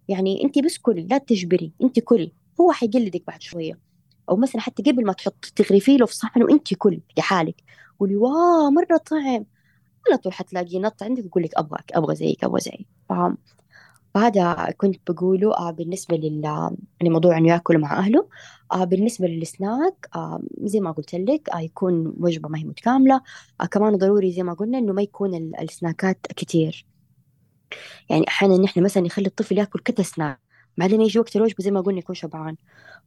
يعني 0.07 0.43
أنت 0.43 0.59
بس 0.59 0.77
كلي 0.77 1.07
لا 1.11 1.17
تجبري 1.17 1.73
أنت 1.83 1.99
كلي. 1.99 2.33
هو 2.61 2.71
حيقلدك 2.71 3.23
بعد 3.27 3.41
شوية. 3.41 3.88
أو 4.29 4.35
مثلا 4.37 4.61
حتى 4.61 4.83
قبل 4.83 5.05
ما 5.05 5.13
تحط 5.13 5.45
تغرفي 5.55 5.97
له 5.97 6.05
في 6.05 6.15
صحن 6.15 6.43
وأنت 6.43 6.73
كلي 6.73 7.01
لحالك 7.17 7.63
قولي 7.99 8.15
واو 8.15 8.69
مرة 8.71 8.97
طعم. 8.97 9.45
على 10.09 10.17
طول 10.23 10.33
حتلاقيه 10.33 10.79
نط 10.79 11.03
عندك 11.03 11.25
يقول 11.25 11.43
لك 11.43 11.51
أبغاك 11.57 11.91
أبغى 11.93 12.15
زيك 12.15 12.43
أبغى 12.43 12.61
زيك. 12.61 12.87
فاهم؟ 13.09 13.37
فهذا 14.13 14.71
كنت 14.77 15.11
بقوله 15.11 15.57
آه 15.57 15.71
بالنسبة 15.71 16.17
لل 16.17 16.71
لموضوع 17.03 17.37
إنه 17.37 17.49
يأكل 17.49 17.77
مع 17.79 17.99
أهله 17.99 18.29
آه 18.73 18.83
بالنسبة 18.83 19.27
للسناك 19.27 20.09
آه 20.15 20.41
زي 20.63 20.79
ما 20.79 20.91
قلت 20.91 21.15
لك 21.15 21.49
يكون 21.55 22.13
وجبة 22.19 22.49
ما 22.49 22.59
هي 22.59 22.63
متكاملة 22.63 23.21
كمان 23.71 23.97
ضروري 23.97 24.31
زي 24.31 24.43
ما 24.43 24.53
قلنا 24.53 24.77
إنه 24.77 24.93
ما 24.93 25.01
يكون 25.01 25.55
السناكات 25.61 26.27
كتير. 26.27 26.85
يعني 28.09 28.27
أحيانا 28.27 28.57
نحن 28.57 28.83
مثلا 28.83 29.03
نخلي 29.03 29.27
الطفل 29.27 29.57
يأكل 29.57 29.79
كذا 29.79 30.03
سناك. 30.05 30.48
بعدين 30.79 31.01
يجي 31.01 31.19
وقت 31.19 31.35
الوجبة 31.35 31.63
زي 31.63 31.71
ما 31.71 31.81
قلنا 31.81 31.99
يكون 31.99 32.15
شبعان. 32.15 32.55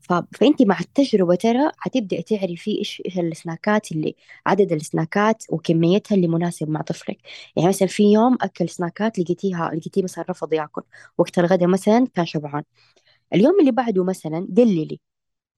ف... 0.01 0.13
فأنت 0.13 0.63
مع 0.63 0.81
التجربة 0.81 1.35
ترى 1.35 1.71
حتبدأ 1.79 2.21
تعرفي 2.21 2.79
إيش 2.79 3.03
إيش 3.07 3.19
السناكات 3.19 3.93
اللي 3.93 4.17
عدد 4.47 4.73
السناكات 4.73 5.45
وكميتها 5.51 6.15
اللي 6.17 6.29
مناسب 6.29 6.69
مع 6.71 6.81
طفلك. 6.83 7.19
يعني 7.57 7.69
مثلا 7.69 7.89
في 7.89 8.13
يوم 8.13 8.39
أكل 8.43 8.69
سناكات 8.69 9.19
لقيتيها 9.19 9.71
لقيتيه 9.75 10.03
مثلا 10.03 10.25
رفض 10.31 10.53
ياكل. 10.53 10.83
وقت 11.19 11.39
الغداء 11.39 11.69
مثلا 11.69 12.07
كان 12.15 12.27
شبعان. 12.27 12.65
اليوم 13.35 13.61
اللي 13.61 13.73
بعده 13.73 14.05
مثلا 14.05 14.49
قللي. 14.59 15.01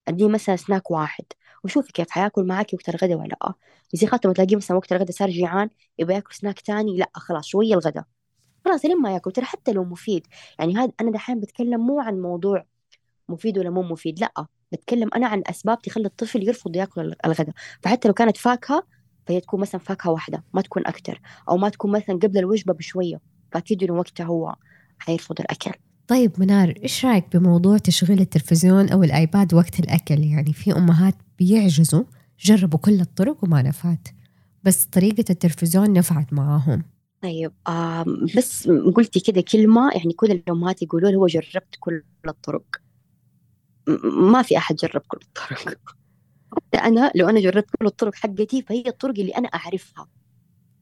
اديه 0.08 0.28
مثلا 0.28 0.56
سناك 0.56 0.90
واحد. 0.90 1.24
وشوفي 1.64 1.92
كيف 1.92 2.10
حياكل 2.10 2.44
معاكي 2.46 2.76
وقت 2.76 2.88
الغداء 2.88 3.18
ولا 3.18 3.28
لا. 3.42 3.54
زي 3.94 4.06
خاطر 4.06 4.32
تلاقيه 4.34 4.56
مثلا 4.56 4.76
وقت 4.76 4.92
الغداء 4.92 5.12
صار 5.16 5.30
جيعان 5.30 5.70
يبغى 5.98 6.14
ياكل 6.14 6.34
سناك 6.34 6.60
تاني 6.60 6.96
لا 6.98 7.10
خلاص 7.14 7.46
شوية 7.46 7.74
الغداء 7.74 8.04
خلاص 8.64 8.84
لين 8.84 9.00
ما 9.00 9.12
يأكل 9.12 9.32
ترى 9.32 9.44
حتى 9.44 9.72
لو 9.72 9.84
مفيد. 9.84 10.26
يعني 10.58 10.76
هذا 10.76 10.92
أنا 11.00 11.10
دحين 11.10 11.40
بتكلم 11.40 11.80
مو 11.80 12.00
عن 12.00 12.20
موضوع 12.20 12.64
مفيد 13.28 13.58
ولا 13.58 13.70
مو 13.70 13.82
مفيد 13.82 14.20
لأ 14.20 14.46
بتكلم 14.72 15.10
أنا 15.16 15.26
عن 15.26 15.42
أسباب 15.46 15.82
تخلي 15.82 16.06
الطفل 16.06 16.48
يرفض 16.48 16.76
يأكل 16.76 17.14
الغداء 17.24 17.54
فحتى 17.82 18.08
لو 18.08 18.14
كانت 18.14 18.36
فاكهة 18.36 18.86
فهي 19.26 19.40
تكون 19.40 19.60
مثلا 19.60 19.80
فاكهة 19.80 20.10
واحدة 20.10 20.44
ما 20.54 20.62
تكون 20.62 20.86
أكثر 20.86 21.20
أو 21.48 21.56
ما 21.56 21.68
تكون 21.68 21.90
مثلا 21.90 22.16
قبل 22.16 22.38
الوجبة 22.38 22.74
بشوية 22.74 23.20
فأكيد 23.52 23.82
إنه 23.82 23.92
وقتها 23.92 24.24
هو 24.24 24.54
حيرفض 24.98 25.40
الأكل. 25.40 25.70
طيب 26.08 26.32
منار 26.38 26.74
إيش 26.82 27.06
رأيك 27.06 27.36
بموضوع 27.36 27.78
تشغيل 27.78 28.20
التلفزيون 28.20 28.88
أو 28.88 29.02
الآيباد 29.02 29.54
وقت 29.54 29.80
الأكل؟ 29.80 30.24
يعني 30.24 30.52
في 30.52 30.72
أمهات 30.72 31.14
بيعجزوا 31.38 32.04
جربوا 32.40 32.78
كل 32.78 33.00
الطرق 33.00 33.44
وما 33.44 33.62
نفعت 33.62 34.08
بس 34.64 34.84
طريقة 34.84 35.24
التلفزيون 35.30 35.92
نفعت 35.92 36.32
معاهم. 36.32 36.82
طيب 37.25 37.53
آه 37.66 38.05
بس 38.37 38.68
قلتي 38.68 39.20
كده 39.20 39.41
كلمة 39.41 39.91
يعني 39.95 40.12
كل 40.12 40.31
الأمهات 40.31 40.83
يقولوا 40.83 41.11
هو 41.14 41.27
جربت 41.27 41.77
كل 41.81 42.03
الطرق. 42.29 42.64
ما 44.05 44.43
في 44.43 44.57
أحد 44.57 44.77
جرب 44.77 45.03
كل 45.09 45.18
الطرق. 45.22 45.79
أنا 46.89 47.12
لو 47.14 47.29
أنا 47.29 47.41
جربت 47.41 47.70
كل 47.79 47.87
الطرق 47.87 48.14
حقتي 48.14 48.62
فهي 48.62 48.85
الطرق 48.87 49.14
اللي 49.18 49.33
أنا 49.33 49.49
أعرفها. 49.49 50.09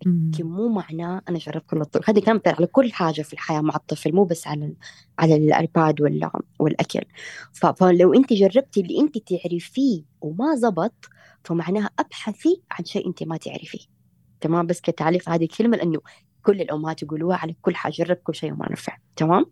لكن 0.07 0.47
مو 0.47 0.69
معناه 0.69 1.23
أنا 1.29 1.39
جربت 1.39 1.71
كل 1.71 1.81
الطرق. 1.81 2.11
هذه 2.11 2.21
كانت 2.21 2.49
على 2.49 2.67
كل 2.67 2.93
حاجة 2.93 3.23
في 3.23 3.33
الحياة 3.33 3.61
مع 3.61 3.77
الطفل 3.77 4.15
مو 4.15 4.25
بس 4.25 4.47
على 4.47 4.75
على 5.19 5.37
الأيباد 5.37 6.01
ولا 6.01 6.31
والأكل. 6.59 7.05
فلو 7.53 8.15
أنت 8.15 8.33
جربتي 8.33 8.81
اللي 8.81 9.01
أنت 9.01 9.19
تعرفيه 9.19 10.03
وما 10.21 10.55
زبط 10.55 11.09
فمعناها 11.45 11.91
أبحثي 11.99 12.63
عن 12.71 12.85
شيء 12.85 13.07
أنت 13.09 13.23
ما 13.23 13.37
تعرفيه. 13.37 13.93
تمام؟ 14.43 14.67
بس 14.67 14.81
كتعريف 14.81 15.29
هذه 15.29 15.45
الكلمة 15.45 15.77
لأنه 15.77 16.01
كل 16.43 16.61
الأمهات 16.61 17.03
يقولوها 17.03 17.37
على 17.37 17.55
كل 17.63 17.77
حاجة 17.77 17.93
جرب 17.93 18.17
كل 18.17 18.35
شيء 18.35 18.53
وما 18.53 18.73
نفع 18.73 18.97
تمام؟ 19.17 19.47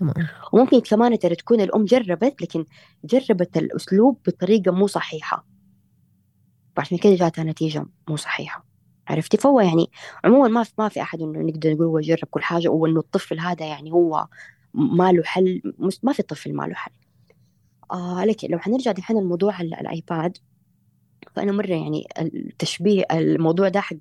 تمام. 0.00 0.14
وممكن 0.52 0.80
كمان 0.80 1.18
ترى 1.18 1.34
تكون 1.34 1.60
الأم 1.60 1.84
جربت 1.84 2.42
لكن 2.42 2.64
جربت 3.04 3.56
الأسلوب 3.56 4.18
بطريقة 4.26 4.72
مو 4.72 4.86
صحيحة. 4.86 5.46
وعشان 6.78 6.98
كده 6.98 7.14
جاتها 7.14 7.44
نتيجة 7.44 7.86
مو 8.08 8.16
صحيحة. 8.16 8.64
عرفتي؟ 9.08 9.36
فهو 9.36 9.60
يعني 9.60 9.90
عموما 10.24 10.48
ما 10.48 10.62
في 10.62 10.72
ما 10.78 10.88
في 10.88 11.02
أحد 11.02 11.20
إنه 11.20 11.38
نقدر 11.38 11.72
نقول 11.72 11.86
هو 11.86 12.00
جرب 12.00 12.28
كل 12.30 12.42
حاجة 12.42 12.68
وإنه 12.68 13.00
الطفل 13.00 13.40
هذا 13.40 13.66
يعني 13.66 13.92
هو 13.92 14.26
ما 14.74 15.12
له 15.12 15.22
حل 15.22 15.62
ما 16.02 16.12
في 16.12 16.22
طفل 16.22 16.54
ما 16.54 16.62
له 16.62 16.74
حل. 16.74 16.92
آه 17.92 18.24
لكن 18.24 18.48
لو 18.50 18.58
حنرجع 18.58 18.92
دحين 18.92 19.18
الموضوع 19.18 19.60
الآيباد 19.60 20.38
فأنا 21.36 21.52
مرة 21.52 21.70
يعني 21.70 22.08
التشبيه 22.18 23.04
الموضوع 23.12 23.68
ده 23.68 23.80
حق 23.80 23.96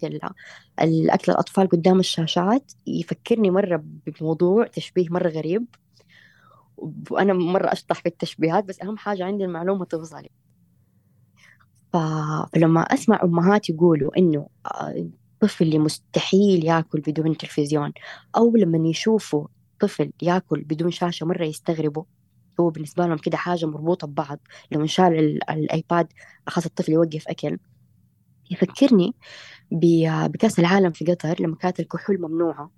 الأكل 0.82 1.32
الأطفال 1.32 1.70
قدام 1.70 2.00
الشاشات 2.00 2.72
يفكرني 2.88 3.52
مرة 3.52 3.84
بموضوع 4.08 4.68
تشبيه 4.68 5.08
مرة 5.10 5.30
غريب. 5.30 5.66
وأنا 7.12 7.34
مرة 7.34 7.72
أشطح 7.74 8.00
في 8.02 8.06
التشبيهات 8.06 8.64
بس 8.66 8.82
أهم 8.82 8.98
حاجة 8.98 9.26
عندي 9.26 9.46
المعلومة 9.46 9.86
توصلي 9.86 10.30
فلما 11.94 12.82
أسمع 12.82 13.20
أمهات 13.24 13.70
يقولوا 13.70 14.18
إنه 14.18 14.50
الطفل 15.44 15.66
اللي 15.66 15.80
مستحيل 15.80 16.66
يأكل 16.66 17.02
بدون 17.02 17.38
تلفزيون 17.38 17.94
أو 18.38 18.56
لما 18.56 18.88
يشوفوا 18.90 19.48
طفل 19.80 20.12
يأكل 20.22 20.62
بدون 20.64 20.92
شاشة 20.92 21.26
مرة 21.26 21.44
يستغربوا. 21.46 22.04
هو 22.60 22.70
بالنسبة 22.70 23.06
لهم 23.08 23.18
كده 23.18 23.38
حاجة 23.38 23.66
مربوطة 23.66 24.08
ببعض 24.08 24.40
لو 24.72 24.82
انشال 24.82 25.40
الآيباد 25.50 26.08
خاصة 26.48 26.68
الطفل 26.68 26.92
يوقف 26.92 27.28
أكل. 27.28 27.58
يفكرني 28.52 29.14
بكأس 29.72 30.60
العالم 30.60 30.92
في 30.92 31.06
قطر 31.06 31.36
لما 31.42 31.56
كانت 31.56 31.80
الكحول 31.80 32.22
ممنوعة 32.22 32.72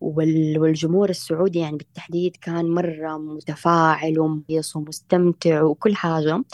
والجمهور 0.00 1.10
السعودي 1.10 1.58
يعني 1.58 1.76
بالتحديد 1.76 2.36
كان 2.36 2.70
مرة 2.70 3.18
متفاعل 3.18 4.18
ومهيص 4.20 4.76
ومستمتع 4.76 5.62
وكل 5.62 5.94
حاجة 5.96 6.44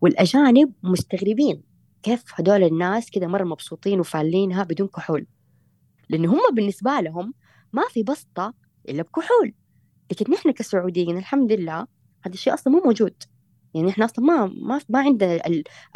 والأجانب 0.00 0.72
مستغربين 0.82 1.62
كيف 2.02 2.24
هدول 2.34 2.64
الناس 2.64 3.10
كده 3.10 3.26
مرة 3.26 3.44
مبسوطين 3.44 4.00
وفالينها 4.00 4.64
بدون 4.64 4.88
كحول. 4.88 5.26
لأن 6.10 6.26
هم 6.26 6.40
بالنسبة 6.54 7.00
لهم 7.00 7.34
ما 7.72 7.82
في 7.90 8.02
بسطة 8.02 8.54
إلا 8.88 9.02
بكحول. 9.02 9.54
لكن 10.10 10.32
نحن 10.32 10.50
كسعوديين 10.50 11.18
الحمد 11.18 11.52
لله 11.52 11.86
هذا 12.22 12.34
الشيء 12.34 12.54
أصلا 12.54 12.72
مو 12.72 12.82
موجود. 12.84 13.14
يعني 13.74 13.90
إحنا 13.90 14.04
أصلا 14.04 14.24
ما 14.24 14.46
ما 14.46 14.80
ما 14.88 14.98
عندنا 15.00 15.40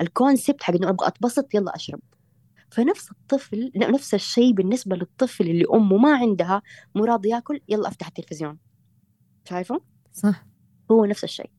الكونسبت 0.01 0.63
حق 0.63 0.75
إنه 0.75 0.89
أبغى 0.89 1.09
أتبسط 1.09 1.55
يلا 1.55 1.77
أشرب. 1.77 2.01
فنفس 2.71 3.11
الطفل 3.11 3.73
نفس 3.77 4.15
الشيء 4.15 4.53
بالنسبة 4.53 4.97
للطفل 4.97 5.51
اللي 5.51 5.65
أمه 5.75 5.97
ما 5.97 6.17
عندها 6.17 6.63
مو 6.95 7.05
راضي 7.05 7.29
ياكل 7.29 7.61
يلا 7.69 7.89
أفتح 7.89 8.07
التلفزيون. 8.07 8.59
شايفة؟ 9.49 9.81
صح. 10.13 10.47
هو 10.91 11.05
نفس 11.05 11.25
الشيء. 11.25 11.51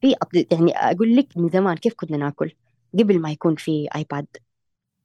في 0.00 0.14
يعني 0.50 0.72
أقول 0.72 1.16
لك 1.16 1.36
من 1.36 1.48
زمان 1.48 1.76
كيف 1.76 1.94
كنا 1.94 2.16
ناكل؟ 2.16 2.52
قبل 2.98 3.20
ما 3.20 3.30
يكون 3.30 3.56
في 3.56 3.88
ايباد 3.96 4.26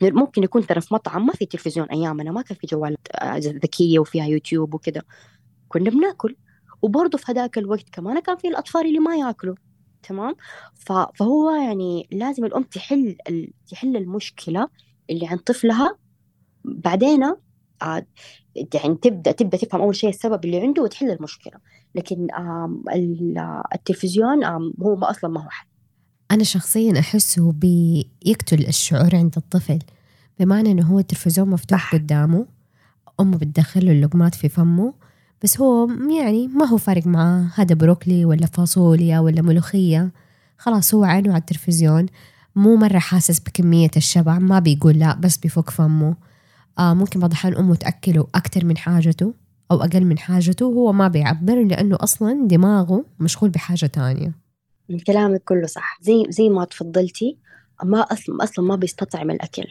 ممكن 0.02 0.44
يكون 0.44 0.68
ترى 0.68 0.82
في 0.82 0.94
مطعم 0.94 1.26
ما 1.26 1.34
في 1.34 1.46
تلفزيون 1.46 1.88
أيامنا 1.88 2.32
ما 2.32 2.42
كان 2.42 2.58
في 2.58 2.68
جوالات 2.68 3.08
آه، 3.12 3.38
ذكية 3.38 4.00
وفيها 4.00 4.26
يوتيوب 4.26 4.74
وكذا. 4.74 5.02
كنا 5.68 5.90
بناكل. 5.90 6.36
وبرضه 6.82 7.18
في 7.18 7.32
هذاك 7.32 7.58
الوقت 7.58 7.90
كمان 7.92 8.20
كان 8.20 8.38
في 8.38 8.48
الأطفال 8.48 8.86
اللي 8.86 9.00
ما 9.00 9.16
ياكلوا 9.16 9.56
تمام؟ 10.04 10.36
فهو 11.16 11.52
يعني 11.52 12.08
لازم 12.12 12.46
الأم 12.46 12.64
تحل 12.64 13.18
تحل 13.72 13.98
المشكلة 13.98 14.68
اللي 15.10 15.28
عند 15.28 15.40
طفلها. 15.40 15.98
بعدين 16.66 17.24
آه، 17.82 18.06
يعني 18.74 18.96
تبدأ 18.96 19.32
تبدأ 19.32 19.58
تفهم 19.58 19.82
أول 19.82 19.96
شيء 19.96 20.10
السبب 20.10 20.46
اللي 20.46 20.62
عنده 20.62 20.84
وتحل 20.84 21.12
المشكلة. 21.12 21.54
لكن 21.96 22.28
التلفزيون 23.76 24.44
هو 24.82 24.96
ما 24.96 25.10
أصلا 25.10 25.30
ما 25.30 25.44
هو 25.46 25.50
حل. 25.50 25.68
أنا 26.32 26.44
شخصيا 26.44 27.00
أحسه 27.00 27.52
بيقتل 27.52 28.68
الشعور 28.68 29.16
عند 29.16 29.34
الطفل 29.38 29.80
بمعنى 30.40 30.72
إنه 30.72 30.86
هو 30.86 31.00
التلفزيون 31.00 31.50
مفتوح 31.50 31.96
قدامه 31.96 32.46
أمه 33.20 33.38
بتدخله 33.38 33.92
اللقمات 33.92 34.36
في 34.36 34.50
فمه 34.50 34.94
بس 35.44 35.62
هو 35.62 35.88
يعني 36.20 36.48
ما 36.48 36.66
هو 36.66 36.78
فارق 36.78 37.08
معاه. 37.08 37.48
هذا 37.56 37.76
بروكلي 37.76 38.26
ولا 38.26 38.46
فاصوليا 38.46 39.20
ولا 39.20 39.42
ملوخية. 39.42 40.12
خلاص 40.58 40.94
هو 40.94 41.04
عينه 41.04 41.30
على 41.30 41.40
التلفزيون. 41.40 42.06
مو 42.56 42.76
مرة 42.76 43.00
حاسس 43.00 43.40
بكمية 43.40 43.92
الشبع. 43.98 44.40
ما 44.40 44.60
بيقول 44.60 45.00
لا 45.00 45.16
بس 45.16 45.38
بيفك 45.38 45.70
فمه. 45.70 46.16
آه 46.80 46.94
ممكن 46.94 47.20
بعض 47.20 47.30
الأحيان 47.30 47.56
أمه 47.56 47.76
تأكله 47.76 48.28
أكتر 48.36 48.66
من 48.66 48.78
حاجته 48.78 49.34
أو 49.72 49.82
أقل 49.82 50.06
من 50.06 50.18
حاجته. 50.18 50.66
هو 50.66 50.92
ما 50.92 51.08
بيعبر 51.08 51.64
لأنه 51.64 51.98
أصلا 52.00 52.48
دماغه 52.48 53.06
مشغول 53.20 53.50
بحاجة 53.50 53.86
تانية. 53.86 54.32
كلامك 55.08 55.44
كله 55.44 55.68
صح. 55.68 56.00
زي 56.02 56.26
زي 56.30 56.50
ما 56.50 56.66
تفضلتي 56.66 57.38
ما 57.84 58.00
أصلا 58.00 58.44
أصلا 58.44 58.66
ما 58.66 58.76
بيستطعم 58.76 59.32
الأكل. 59.32 59.68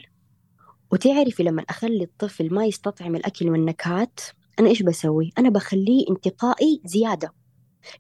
وتعرفي 0.93 1.43
لما 1.43 1.64
أخلي 1.71 2.05
الطفل 2.05 2.55
ما 2.55 2.64
يستطعم 2.64 3.16
الأكل 3.16 3.51
والنكهات 3.51 4.21
أنا 4.61 4.69
إيش 4.69 4.83
بسوي؟ 4.83 5.33
أنا 5.39 5.49
بخليه 5.51 6.07
انتقائي 6.11 6.81
زيادة. 6.85 7.35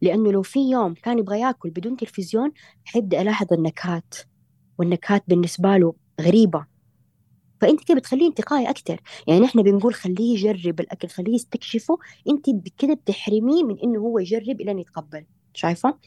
لأنه 0.02 0.32
لو 0.32 0.42
في 0.42 0.70
يوم 0.70 0.94
كان 0.94 1.18
يبغى 1.18 1.40
يأكل 1.40 1.70
بدون 1.70 1.96
تلفزيون 1.96 2.52
حيبدأ 2.84 3.22
ألاحظ 3.22 3.52
النكهات 3.52 4.14
والنكهات 4.78 5.24
بالنسبة 5.28 5.76
له 5.76 5.94
غريبة. 6.20 6.66
فأنت 7.60 7.84
كده 7.84 7.96
بتخليه 7.96 8.28
انتقائي 8.28 8.70
أكتر. 8.70 9.00
يعني 9.26 9.44
إحنا 9.44 9.62
بنقول 9.62 9.94
خليه 9.94 10.34
يجرب 10.34 10.80
الأكل 10.80 11.08
خليه 11.08 11.34
يستكشفه. 11.34 11.98
أنت 12.28 12.46
كده 12.78 12.94
بتحرميه 12.94 13.64
من 13.64 13.78
إنه 13.84 14.00
هو 14.00 14.18
يجرب 14.18 14.60
إلى 14.60 14.80
يتقبل. 14.80 15.26
شايفة؟ 15.54 15.98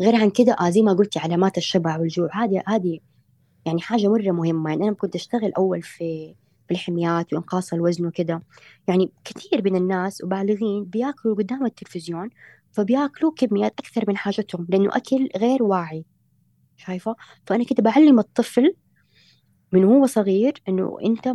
غير 0.00 0.14
عن 0.16 0.30
كده 0.30 0.52
آه 0.52 0.70
زي 0.70 0.82
ما 0.82 0.92
قلتي 0.92 1.18
علامات 1.18 1.58
الشبع 1.58 1.98
والجوع 1.98 2.44
هذه 2.44 2.62
هذه 2.66 2.98
يعني 3.66 3.80
حاجة 3.80 4.08
مرة 4.08 4.30
مهمة. 4.30 4.70
يعني 4.70 4.84
أنا 4.84 4.94
كنت 4.94 5.14
أشتغل 5.14 5.52
أول 5.52 5.82
في 5.82 6.34
في 6.68 6.74
الحميات 6.74 7.32
وإنقاص 7.32 7.72
الوزن 7.72 8.06
وكده. 8.06 8.42
يعني 8.88 9.12
كثير 9.24 9.62
من 9.64 9.76
الناس 9.76 10.24
وبالغين 10.24 10.84
بياكلوا 10.84 11.34
قدام 11.34 11.66
التلفزيون 11.66 12.30
فبياكلوا 12.72 13.32
كميات 13.36 13.74
أكثر 13.80 14.04
من 14.08 14.16
حاجتهم 14.16 14.66
لأنه 14.68 14.96
أكل 14.96 15.28
غير 15.36 15.62
واعي 15.62 16.04
شايفة؟ 16.76 17.16
فأنا 17.46 17.64
كده 17.64 17.82
بعلم 17.82 18.18
الطفل 18.18 18.74
من 19.72 19.84
هو 19.84 20.06
صغير 20.06 20.62
إنه 20.68 20.96
أنت 21.04 21.28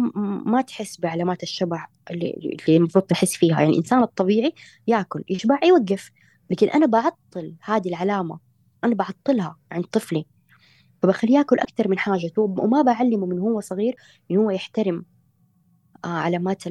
ما 0.45 0.61
تحس 0.61 0.99
بعلامات 0.99 1.43
الشبع 1.43 1.88
اللي, 2.11 2.57
المفروض 2.69 3.03
تحس 3.05 3.36
فيها. 3.36 3.59
يعني 3.59 3.71
الإنسان 3.71 4.03
الطبيعي 4.03 4.53
ياكل 4.88 5.23
يشبع 5.29 5.59
يوقف 5.63 6.11
لكن 6.49 6.69
أنا 6.69 6.86
بعطل 6.86 7.55
هذه 7.63 7.88
العلامة 7.89 8.39
أنا 8.84 8.95
بعطلها 8.95 9.57
عند 9.71 9.86
طفلي 9.86 10.25
فبخليه 11.01 11.34
ياكل 11.34 11.59
أكثر 11.59 11.88
من 11.88 11.99
حاجته 11.99 12.41
وما 12.41 12.82
بعلمه 12.82 13.25
من 13.25 13.39
هو 13.39 13.59
صغير 13.59 13.95
إنه 14.32 14.41
هو 14.41 14.51
يحترم 14.51 15.05
علامات 16.05 16.63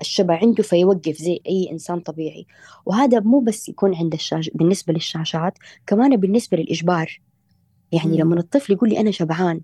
الشبع 0.00 0.38
عنده 0.42 0.62
فيوقف 0.62 1.16
زي 1.16 1.40
أي 1.48 1.68
إنسان 1.72 2.00
طبيعي. 2.00 2.46
وهذا 2.86 3.20
مو 3.20 3.40
بس 3.40 3.68
يكون 3.68 3.94
عند 3.94 4.14
الشاش 4.14 4.50
بالنسبة 4.54 4.92
للشاشات 4.92 5.58
كمان 5.86 6.16
بالنسبة 6.16 6.56
للإجبار. 6.56 7.20
يعني 7.92 8.16
لما 8.16 8.40
الطفل 8.40 8.72
يقول 8.72 8.88
لي 8.88 9.00
أنا 9.00 9.10
شبعان 9.10 9.60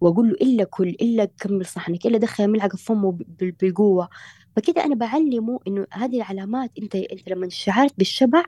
وأقول 0.00 0.28
له 0.28 0.34
إلا 0.34 0.64
كل 0.64 0.88
إلا 0.88 1.24
كمل 1.24 1.66
صحنك 1.66 2.06
إلا 2.06 2.18
دخل 2.18 2.48
ملعقة 2.48 2.76
في 2.76 2.84
فمه 2.84 3.18
بالقوة. 3.40 4.08
فكده 4.56 4.84
أنا 4.84 4.94
بعلمه 4.94 5.60
إنه 5.68 5.86
هذه 5.92 6.16
العلامات 6.16 6.70
أنت 6.82 6.94
أنت 6.94 7.28
لما 7.28 7.48
شعرت 7.48 7.94
بالشبع 7.98 8.44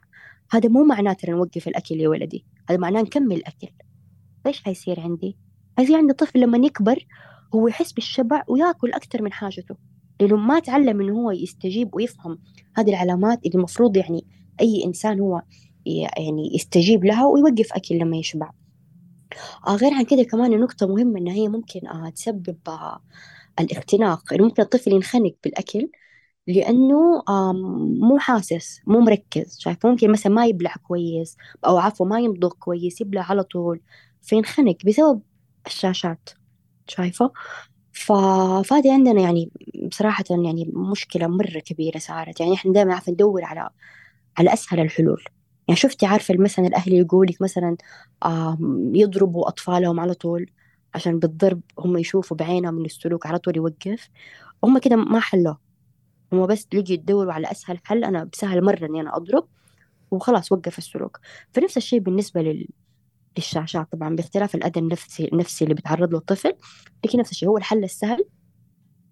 هذا 0.51 0.69
مو 0.69 0.85
معناته 0.85 1.31
نوقف 1.31 1.69
الأكل 1.69 2.01
يا 2.01 2.09
ولدي. 2.09 2.45
هذا 2.71 2.79
معناه 2.79 3.03
نكمل 3.03 3.37
الأكل. 3.37 3.69
إيش 4.47 4.63
حيصير 4.63 5.01
عندي؟ 5.01 5.37
حيصير 5.79 5.97
عندي 5.97 6.13
طفل 6.13 6.41
لما 6.41 6.67
يكبر 6.67 7.07
هو 7.55 7.69
يحس 7.69 7.93
بالشبع 7.93 8.43
وياكل 8.49 8.93
أكثر 8.93 9.23
من 9.23 9.33
حاجته 9.33 9.77
لأنه 10.21 10.37
ما 10.37 10.59
تعلم 10.61 11.01
إنه 11.01 11.13
هو 11.13 11.31
يستجيب 11.31 11.95
ويفهم 11.95 12.39
هذه 12.77 12.91
العلامات 12.91 13.39
اللي 13.47 13.55
المفروض 13.55 13.97
يعني 13.97 14.27
أي 14.61 14.85
إنسان 14.85 15.21
هو 15.21 15.43
يعني 15.87 16.55
يستجيب 16.55 17.05
لها 17.05 17.27
ويوقف 17.27 17.73
أكل 17.73 17.99
لما 17.99 18.17
يشبع. 18.17 18.51
آه 19.67 19.77
غير 19.77 19.95
عن 19.95 20.05
كده 20.05 20.23
كمان 20.23 20.61
نقطة 20.61 20.87
مهمة 20.87 21.19
إن 21.21 21.29
هي 21.29 21.49
ممكن 21.49 21.87
آه 21.89 22.11
تسبب 22.11 22.59
آه 22.69 23.01
الاختناق 23.61 24.23
يعني 24.33 24.43
ممكن 24.45 24.63
الطفل 24.63 24.93
ينخنق 24.93 25.35
بالأكل 25.45 25.91
لأنه 26.47 27.25
مو 28.01 28.19
حاسس 28.19 28.81
مو 28.87 29.01
مركز 29.01 29.59
شايف؟ 29.61 29.87
ممكن 29.87 30.13
مثلا 30.13 30.33
ما 30.33 30.47
يبلع 30.47 30.75
كويس 30.89 31.37
أو 31.67 31.79
عفوا 31.79 32.07
ما 32.07 32.21
يمضغ 32.21 32.51
كويس 32.61 33.01
يبلع 33.01 33.23
على 33.31 33.45
طول 33.45 33.81
فينخنق 34.23 34.77
بسبب 34.87 35.23
الشاشات. 35.67 36.31
شايفة. 36.91 37.33
ف... 37.93 38.13
فهذه 38.65 38.93
عندنا 38.93 39.21
يعني 39.21 39.51
بصراحة 39.89 40.25
يعني 40.31 40.71
مشكلة 40.75 41.27
مرة 41.27 41.59
كبيرة 41.59 41.99
صارت. 41.99 42.41
يعني 42.41 42.55
إحنا 42.55 42.73
دائما 42.73 42.95
عارفة 42.95 43.13
ندور 43.13 43.45
على 43.45 43.71
على 44.39 44.53
أسهل 44.53 44.81
الحلول. 44.81 45.25
يعني 45.69 45.81
شفتي 45.81 46.07
عارفة 46.07 46.35
مثلا 46.39 46.67
الأهل 46.67 46.93
يقولك 46.93 47.43
مثلا 47.43 47.77
يضربوا 48.95 49.49
أطفالهم 49.49 50.01
على 50.01 50.15
طول 50.15 50.51
عشان 50.95 51.19
بالضرب 51.19 51.61
هم 51.79 51.97
يشوفوا 51.99 52.37
بعينهم 52.37 52.75
من 52.75 52.85
السلوك 52.85 53.27
على 53.27 53.39
طول 53.39 53.57
يوقف. 53.57 54.09
هم 54.65 54.79
كده 54.79 54.97
ما 54.97 55.21
حلوة. 55.21 55.59
هم 56.33 56.47
بس 56.47 56.67
لقوا 56.75 56.85
يدوروا 56.91 57.33
على 57.33 57.51
أسهل 57.51 57.79
حل. 57.85 58.05
أنا 58.05 58.25
بسهل 58.25 58.65
مرة 58.65 58.87
إني 58.87 59.01
أنا 59.01 59.17
أضرب 59.17 59.49
وخلاص 60.11 60.53
وقف 60.53 60.79
السلوك. 60.79 61.21
فنفس 61.53 61.77
الشيء 61.77 62.01
بالنسبة 62.01 62.43
لل... 62.43 62.69
للشاشات 63.37 63.93
طبعا 63.93 64.17
باختلاف 64.17 64.55
الأذى 64.55 64.81
النفسي 64.81 65.29
النفسي 65.33 65.65
اللي 65.65 65.75
بيتعرض 65.75 66.13
له 66.13 66.19
الطفل. 66.19 66.53
لكن 67.05 67.19
نفس 67.19 67.31
الشيء 67.31 67.49
هو 67.49 67.59
الحل 67.59 67.85
السهل. 67.85 68.25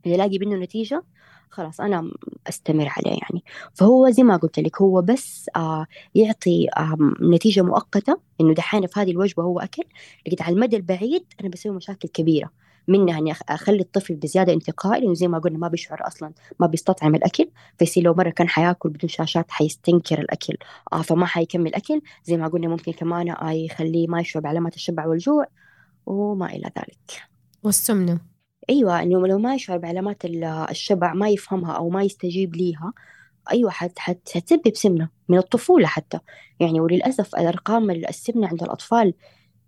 اللي 0.05 0.15
يلاقي 0.15 0.39
منه 0.39 0.57
نتيجة 0.57 1.03
خلاص 1.51 1.81
أنا 1.81 2.11
أستمر 2.49 2.89
عليه 2.97 3.19
يعني. 3.23 3.45
فهو 3.75 4.11
زي 4.11 4.23
ما 4.23 4.37
قلت 4.37 4.59
لك 4.59 4.83
هو 4.83 5.03
بس 5.03 5.51
آه 5.57 5.87
يعطي 6.15 6.69
آه 6.77 6.97
نتيجة 7.23 7.63
مؤقتة 7.63 8.21
إنه 8.41 8.55
دحين 8.55 8.87
في 8.87 9.01
هذه 9.01 9.11
الوجبة 9.11 9.43
هو 9.43 9.61
أكل. 9.61 9.83
لكن 10.27 10.45
على 10.45 10.55
المدى 10.55 10.77
البعيد 10.77 11.25
أنا 11.41 11.49
بسوي 11.49 11.73
مشاكل 11.73 12.09
كبيرة. 12.09 12.51
منها 12.89 13.19
اني 13.19 13.33
أخلي 13.49 13.81
الطفل 13.81 14.15
بزيادة 14.15 14.53
انتقائي 14.53 15.01
لأنه 15.01 15.15
زي 15.15 15.29
ما 15.29 15.39
قلنا 15.39 15.59
ما 15.59 15.69
بيشعر 15.69 16.07
أصلا 16.07 16.33
ما 16.61 16.67
بيستطعم 16.67 17.15
الأكل. 17.15 17.51
فيصير 17.79 18.03
لو 18.05 18.15
مرة 18.15 18.31
كان 18.31 18.49
حياكل 18.49 18.89
بدون 18.89 19.09
شاشات 19.09 19.51
حيستنكر 19.51 20.19
الأكل. 20.21 20.57
آه 20.93 21.03
فما 21.03 21.27
حيكمل 21.27 21.75
أكل. 21.75 22.01
زي 22.25 22.37
ما 22.37 22.49
قلنا 22.49 22.69
ممكن 22.69 22.93
كمان 22.93 23.31
آه 23.31 23.51
يخليه 23.51 24.07
ما 24.09 24.21
يشعر 24.21 24.43
بعلامات 24.43 24.77
الشبع 24.77 25.07
والجوع 25.07 25.47
وما 26.07 26.47
إلى 26.47 26.71
ذلك. 26.79 27.23
والسمنة. 27.63 28.21
أيوه 28.71 29.03
إنه 29.03 29.27
لو 29.27 29.39
ما 29.39 29.55
يشعر 29.55 29.79
بعلامات 29.79 30.23
الشبع 30.71 31.15
ما 31.15 31.29
يفهمها 31.29 31.73
أو 31.73 31.91
ما 31.91 32.03
يستجيب 32.03 32.57
ليها 32.57 32.93
أيوه 33.53 33.71
حت 33.71 33.99
حتسبب 33.99 34.73
سمنة 34.75 35.09
من 35.29 35.39
الطفولة 35.39 35.87
حتى. 35.87 36.19
يعني 36.61 36.81
وللأسف 36.81 37.35
الارقام 37.37 37.91
السمنة 37.91 38.49
عند 38.49 38.63
الأطفال 38.63 39.15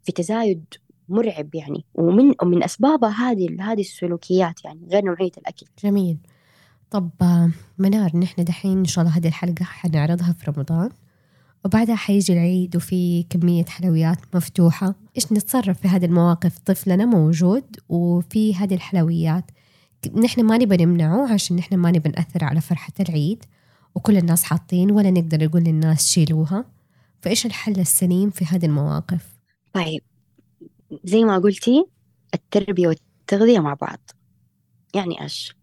في 0.03 0.12
تزايد 0.12 0.64
مرعب 1.09 1.55
يعني. 1.55 1.85
ومن 1.95 2.35
ومن 2.43 2.65
أسبابها 2.65 3.31
هذه 3.31 3.57
هذه 3.61 3.81
السلوكيات 3.81 4.65
يعني 4.65 4.81
غير 4.93 5.05
نوعية 5.05 5.33
الأكل. 5.39 5.67
جميل. 5.85 6.19
طب 6.91 7.11
منار 7.79 8.17
نحن 8.17 8.45
دحين 8.45 8.79
إن 8.79 8.85
شاء 8.85 9.05
الله 9.05 9.17
هذه 9.17 9.29
الحلقة 9.29 9.65
حنعرضها 9.65 10.33
في 10.33 10.51
رمضان 10.51 10.91
وبعدها 11.65 11.95
حيجي 11.95 12.33
العيد 12.33 12.77
وفي 12.77 13.23
كمية 13.31 13.65
حلويات 13.65 14.19
مفتوحة. 14.35 14.95
إيش 15.17 15.33
نتصرف 15.33 15.81
في 15.81 15.89
هذه 15.89 16.05
المواقف؟ 16.05 16.59
طفلنا 16.59 17.05
موجود 17.05 17.65
وفي 17.89 18.55
هذه 18.55 18.75
الحلويات. 18.75 19.45
نحن 20.15 20.43
ما 20.45 20.59
نبى 20.59 20.85
نمنعه 20.85 21.33
عشان 21.33 21.57
نحن 21.57 21.75
ما 21.75 21.91
نبى 21.91 22.09
نأثر 22.09 22.45
على 22.45 22.61
فرحة 22.61 22.93
العيد 23.01 23.45
وكل 23.95 24.17
الناس 24.17 24.45
حاطين 24.45 24.91
ولا 24.91 25.11
نقدر 25.11 25.45
نقول 25.45 25.63
للناس 25.63 26.09
شيلوها. 26.09 26.65
فإيش 27.21 27.47
الحل 27.47 27.81
السليم 27.81 28.31
في 28.31 28.45
هذه 28.45 28.67
المواقف؟ 28.67 29.39
طيب 29.73 30.03
زي 31.05 31.24
ما 31.24 31.39
قلتي 31.39 31.86
التربية 32.34 32.89
والتغذية 32.89 33.59
مع 33.59 33.74
بعض 33.74 34.11
يعني 34.95 35.22
إيش؟ 35.22 35.57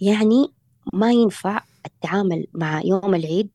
يعني 0.00 0.52
ما 0.92 1.12
ينفع 1.12 1.64
التعامل 1.86 2.46
مع 2.54 2.80
يوم 2.84 3.14
العيد 3.14 3.50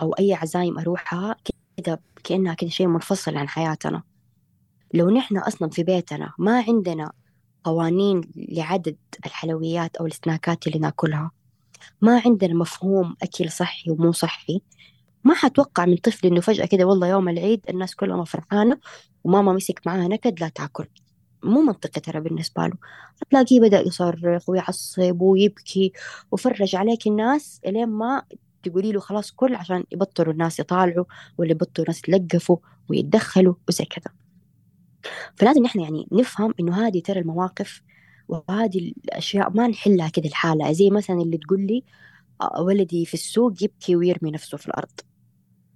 أو 0.00 0.12
أي 0.12 0.34
عزايم 0.34 0.78
أروحها 0.78 1.36
كذا 1.76 1.98
كأنها 2.24 2.54
كذا 2.54 2.70
شيء 2.70 2.86
منفصل 2.86 3.36
عن 3.36 3.48
حياتنا 3.48 4.02
لو 4.94 5.10
نحن 5.10 5.36
أصلا 5.36 5.68
في 5.70 5.82
بيتنا 5.82 6.32
ما 6.38 6.64
عندنا 6.68 7.12
قوانين 7.64 8.20
لعدد 8.36 8.96
الحلويات 9.26 9.96
أو 9.96 10.06
السناكات 10.06 10.66
اللي 10.66 10.78
ناكلها 10.78 11.30
ما 12.00 12.22
عندنا 12.24 12.54
مفهوم 12.54 13.16
أكل 13.22 13.50
صحي 13.50 13.90
ومو 13.90 14.12
صحي 14.12 14.60
ما 15.24 15.34
حتوقع 15.34 15.86
من 15.86 15.96
طفل 15.96 16.26
إنه 16.26 16.40
فجأة 16.40 16.66
كده 16.66 16.84
والله 16.84 17.08
يوم 17.08 17.28
العيد 17.28 17.60
الناس 17.70 17.94
كلها 17.94 18.24
فرحانة 18.24 18.78
وماما 19.24 19.52
مسك 19.52 19.80
معاها 19.86 20.08
نكد 20.08 20.40
لا 20.40 20.48
تاكل. 20.48 20.86
مو 21.42 21.62
منطقي 21.62 22.00
ترى 22.00 22.20
بالنسبة 22.20 22.66
له. 22.66 22.74
تلاقيه 23.30 23.60
بدأ 23.60 23.80
يصرخ 23.80 24.48
ويعصب 24.48 25.20
ويبكي 25.20 25.92
وفرج 26.32 26.76
عليك 26.76 27.06
الناس 27.06 27.60
إلين 27.66 27.88
ما 27.88 28.22
تقولي 28.62 28.92
له 28.92 29.00
خلاص 29.00 29.32
كل 29.32 29.54
عشان 29.54 29.84
يبطلوا 29.92 30.32
الناس 30.32 30.60
يطالعوا 30.60 31.04
ولا 31.38 31.50
يبطلوا 31.50 31.86
الناس 31.86 31.98
يتلقفوا 31.98 32.56
ويتدخلوا 32.88 33.54
وزي 33.68 33.84
كذا. 33.84 34.14
فلازم 35.36 35.62
نحن 35.62 35.80
يعني 35.80 36.08
نفهم 36.12 36.54
إنه 36.60 36.86
هذه 36.86 37.00
ترى 37.00 37.20
المواقف 37.20 37.82
وهذه 38.28 38.92
الأشياء 39.04 39.50
ما 39.50 39.66
نحلها 39.68 40.08
كذا 40.08 40.26
الحالة 40.26 40.72
زي 40.72 40.90
مثلا 40.90 41.16
اللي 41.16 41.38
تقول 41.38 41.60
لي 41.66 41.84
آه، 42.40 42.62
ولدي 42.62 43.06
في 43.06 43.14
السوق 43.14 43.62
يبكي 43.62 43.96
ويرمي 43.96 44.30
نفسه 44.30 44.58
في 44.58 44.68
الأرض. 44.68 45.00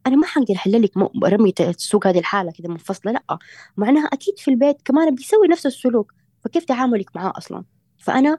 أنا 0.08 0.16
ما 0.16 0.26
حقدر 0.26 0.54
أحل 0.54 0.82
لك 0.82 0.92
رمية 1.24 1.52
السوق 1.60 2.06
هذه 2.06 2.18
الحالة 2.18 2.52
كذا 2.52 2.68
منفصله 2.68 3.12
لأ. 3.12 3.38
معناها 3.76 4.04
أكيد 4.06 4.38
في 4.38 4.50
البيت 4.50 4.82
كمان 4.84 5.14
بيسوي 5.14 5.48
نفس 5.48 5.66
السلوك 5.66 6.14
فكيف 6.44 6.64
تعاملك 6.64 7.16
معاه 7.16 7.32
أصلا؟ 7.36 7.64
فأنا 7.98 8.38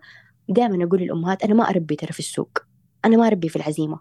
دائما 0.49 0.85
أقول 0.85 0.99
للأمهات 0.99 1.43
أنا 1.43 1.53
ما 1.53 1.69
أربي 1.69 1.95
ترى 1.95 2.11
في 2.11 2.19
السوق 2.19 2.57
أنا 3.05 3.17
ما 3.17 3.27
أربي 3.27 3.49
في 3.49 3.55
العزيمة. 3.55 3.99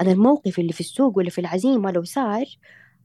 أنا 0.00 0.12
الموقف 0.12 0.58
اللي 0.58 0.72
في 0.72 0.80
السوق 0.80 1.18
ولا 1.18 1.30
في 1.30 1.40
العزيمة 1.40 1.90
لو 1.90 2.04
صار 2.04 2.44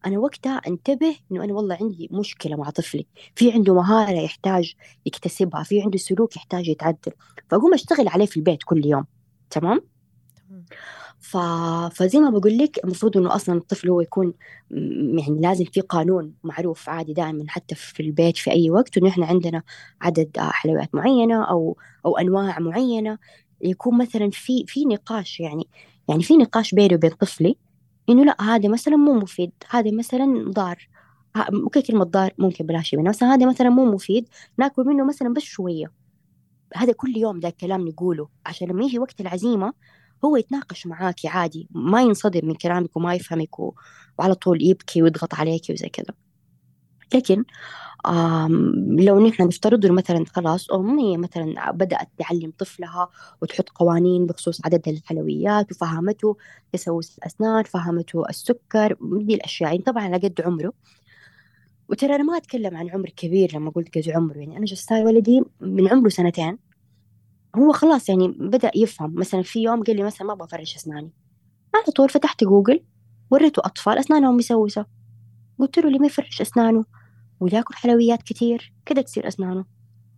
أنا 0.06 0.20
وقتها 0.20 0.62
أنتبه 0.68 1.16
إنه 1.32 1.44
أنا 1.44 1.54
والله 1.54 1.78
عندي 1.82 2.10
مشكلة 2.12 2.56
مع 2.56 2.70
طفلي. 2.70 3.08
في 3.36 3.52
عنده 3.52 3.74
مهارة 3.74 4.20
يحتاج 4.20 4.74
يكتسبها 5.06 5.64
في 5.64 5.82
عنده 5.82 5.98
سلوك 5.98 6.36
يحتاج 6.36 6.68
يتعدل. 6.68 7.12
فأقوم 7.50 7.74
أشتغل 7.74 8.08
عليه 8.08 8.26
في 8.26 8.38
البيت 8.38 8.64
كل 8.64 8.86
يوم 8.86 9.06
تمام؟ 9.50 9.82
ف... 11.30 11.38
فزي 11.94 12.20
ما 12.20 12.30
بقول 12.30 12.58
لك 12.58 12.84
المفروض 12.84 13.18
إنه 13.18 13.36
أصلا 13.36 13.58
الطفل 13.58 13.90
هو 13.90 14.02
يكون 14.02 14.34
يعني 15.18 15.40
لازم 15.42 15.66
في 15.66 15.82
قانون 15.82 16.34
معروف 16.44 16.90
عادي 16.90 17.14
دائما 17.14 17.46
حتى 17.48 17.76
في 17.76 18.00
البيت 18.04 18.38
في 18.38 18.52
أي 18.52 18.70
وقت 18.72 18.98
إنه 18.98 19.10
إحنا 19.10 19.26
عندنا 19.26 19.64
عدد 20.02 20.32
حلويات 20.40 20.96
معينة 20.96 21.44
أو 21.44 21.78
أو 22.06 22.18
أنواع 22.18 22.60
معينة. 22.60 23.18
يكون 23.62 23.98
مثلا 23.98 24.30
في 24.34 24.66
في 24.68 24.86
نقاش 24.86 25.40
يعني 25.40 25.68
يعني 26.10 26.24
في 26.24 26.38
نقاش 26.38 26.76
بيني 26.76 26.96
وبين 26.96 27.12
طفلي 27.12 27.58
إنه 28.10 28.24
لا 28.26 28.42
هذا 28.42 28.70
مثلا 28.70 28.96
مو 28.96 29.14
مفيد 29.14 29.52
هذا 29.70 29.92
مثلا 29.92 30.52
ضار. 30.52 30.90
ممكن 31.52 31.82
كلمة 31.82 32.04
ضار 32.06 32.34
ممكن 32.38 32.66
بلاش 32.66 32.96
منه 32.96 33.10
مثلا 33.10 33.34
هذا 33.34 33.46
مثلا 33.50 33.70
مو 33.70 33.86
مفيد 33.86 34.30
ناكل 34.58 34.84
منه 34.86 35.06
مثلا 35.06 35.34
بس 35.34 35.44
شوية. 35.44 35.92
هذا 36.76 36.94
كل 36.94 37.18
يوم 37.18 37.40
ذا 37.40 37.48
الكلام 37.50 37.88
نقوله 37.88 38.30
عشان 38.46 38.68
لما 38.68 38.86
يجي 38.86 39.00
وقت 39.00 39.22
العزيمة 39.22 39.74
هو 40.26 40.38
يتناقش 40.38 40.88
معاكي 40.88 41.28
عادي 41.28 41.68
ما 41.72 42.02
ينصدم 42.02 42.48
من 42.48 42.54
كلامك 42.54 42.98
وما 42.98 43.14
يفهمك. 43.14 43.60
وعلى 44.20 44.36
طول 44.36 44.64
يبكي 44.64 45.02
ويضغط 45.02 45.34
عليكي 45.34 45.74
وزي 45.74 45.90
كذا. 45.90 46.16
لكن 47.16 47.44
لو 49.06 49.28
نحن 49.28 49.44
نفترض 49.48 49.86
مثلا 49.86 50.26
خلاص 50.26 50.72
أم 50.72 51.00
هي 51.00 51.18
مثلا 51.18 51.72
بدأت 51.72 52.10
تعلم 52.18 52.54
طفلها 52.58 53.10
وتحط 53.42 53.70
قوانين 53.70 54.26
بخصوص 54.26 54.66
عدد 54.66 54.88
الحلويات 54.88 55.72
وفهمته 55.72 56.38
تسوس 56.74 57.18
الأسنان 57.18 57.64
فهمته 57.64 58.30
السكر 58.30 58.98
دي 59.02 59.36
الأشياء. 59.36 59.72
يعني 59.72 59.84
طبعا 59.84 60.04
على 60.04 60.18
قد 60.18 60.42
عمره. 60.46 60.74
وترى 61.90 62.16
أنا 62.16 62.24
ما 62.24 62.38
أتكلم 62.38 62.78
عن 62.78 62.90
عمر 62.90 63.10
كبير 63.10 63.56
لما 63.56 63.72
قلت 63.72 63.98
قد 63.98 64.10
عمره. 64.10 64.38
يعني 64.38 64.58
أنا 64.58 64.66
جستاي 64.66 65.04
ولدي 65.04 65.42
من 65.62 65.88
عمره 65.88 66.10
سنتين. 66.10 66.58
هو 67.56 67.72
خلاص 67.72 68.10
يعني 68.10 68.28
بدأ 68.28 68.72
يفهم. 68.76 69.14
مثلا 69.16 69.42
في 69.42 69.64
يوم 69.64 69.84
قال 69.84 69.96
لي 69.96 70.04
مثلا 70.04 70.28
ما 70.28 70.34
أبغى 70.34 70.46
أفرش 70.46 70.76
أسناني. 70.76 71.12
على 71.76 71.84
طول 71.96 72.10
فتحت 72.10 72.44
جوجل 72.44 72.84
وريته 73.32 73.62
أطفال 73.66 73.98
أسنانهم 73.98 74.38
مسوسة 74.38 74.86
قلت 75.60 75.80
له 75.80 75.90
ليه 75.90 76.00
ما 76.00 76.06
يفرش 76.06 76.42
أسنانه؟ 76.42 76.86
وياكل 77.40 77.76
حلويات 77.76 78.24
كتير. 78.24 78.74
كده 78.86 79.02
تصير 79.02 79.28
أسنانه. 79.28 79.66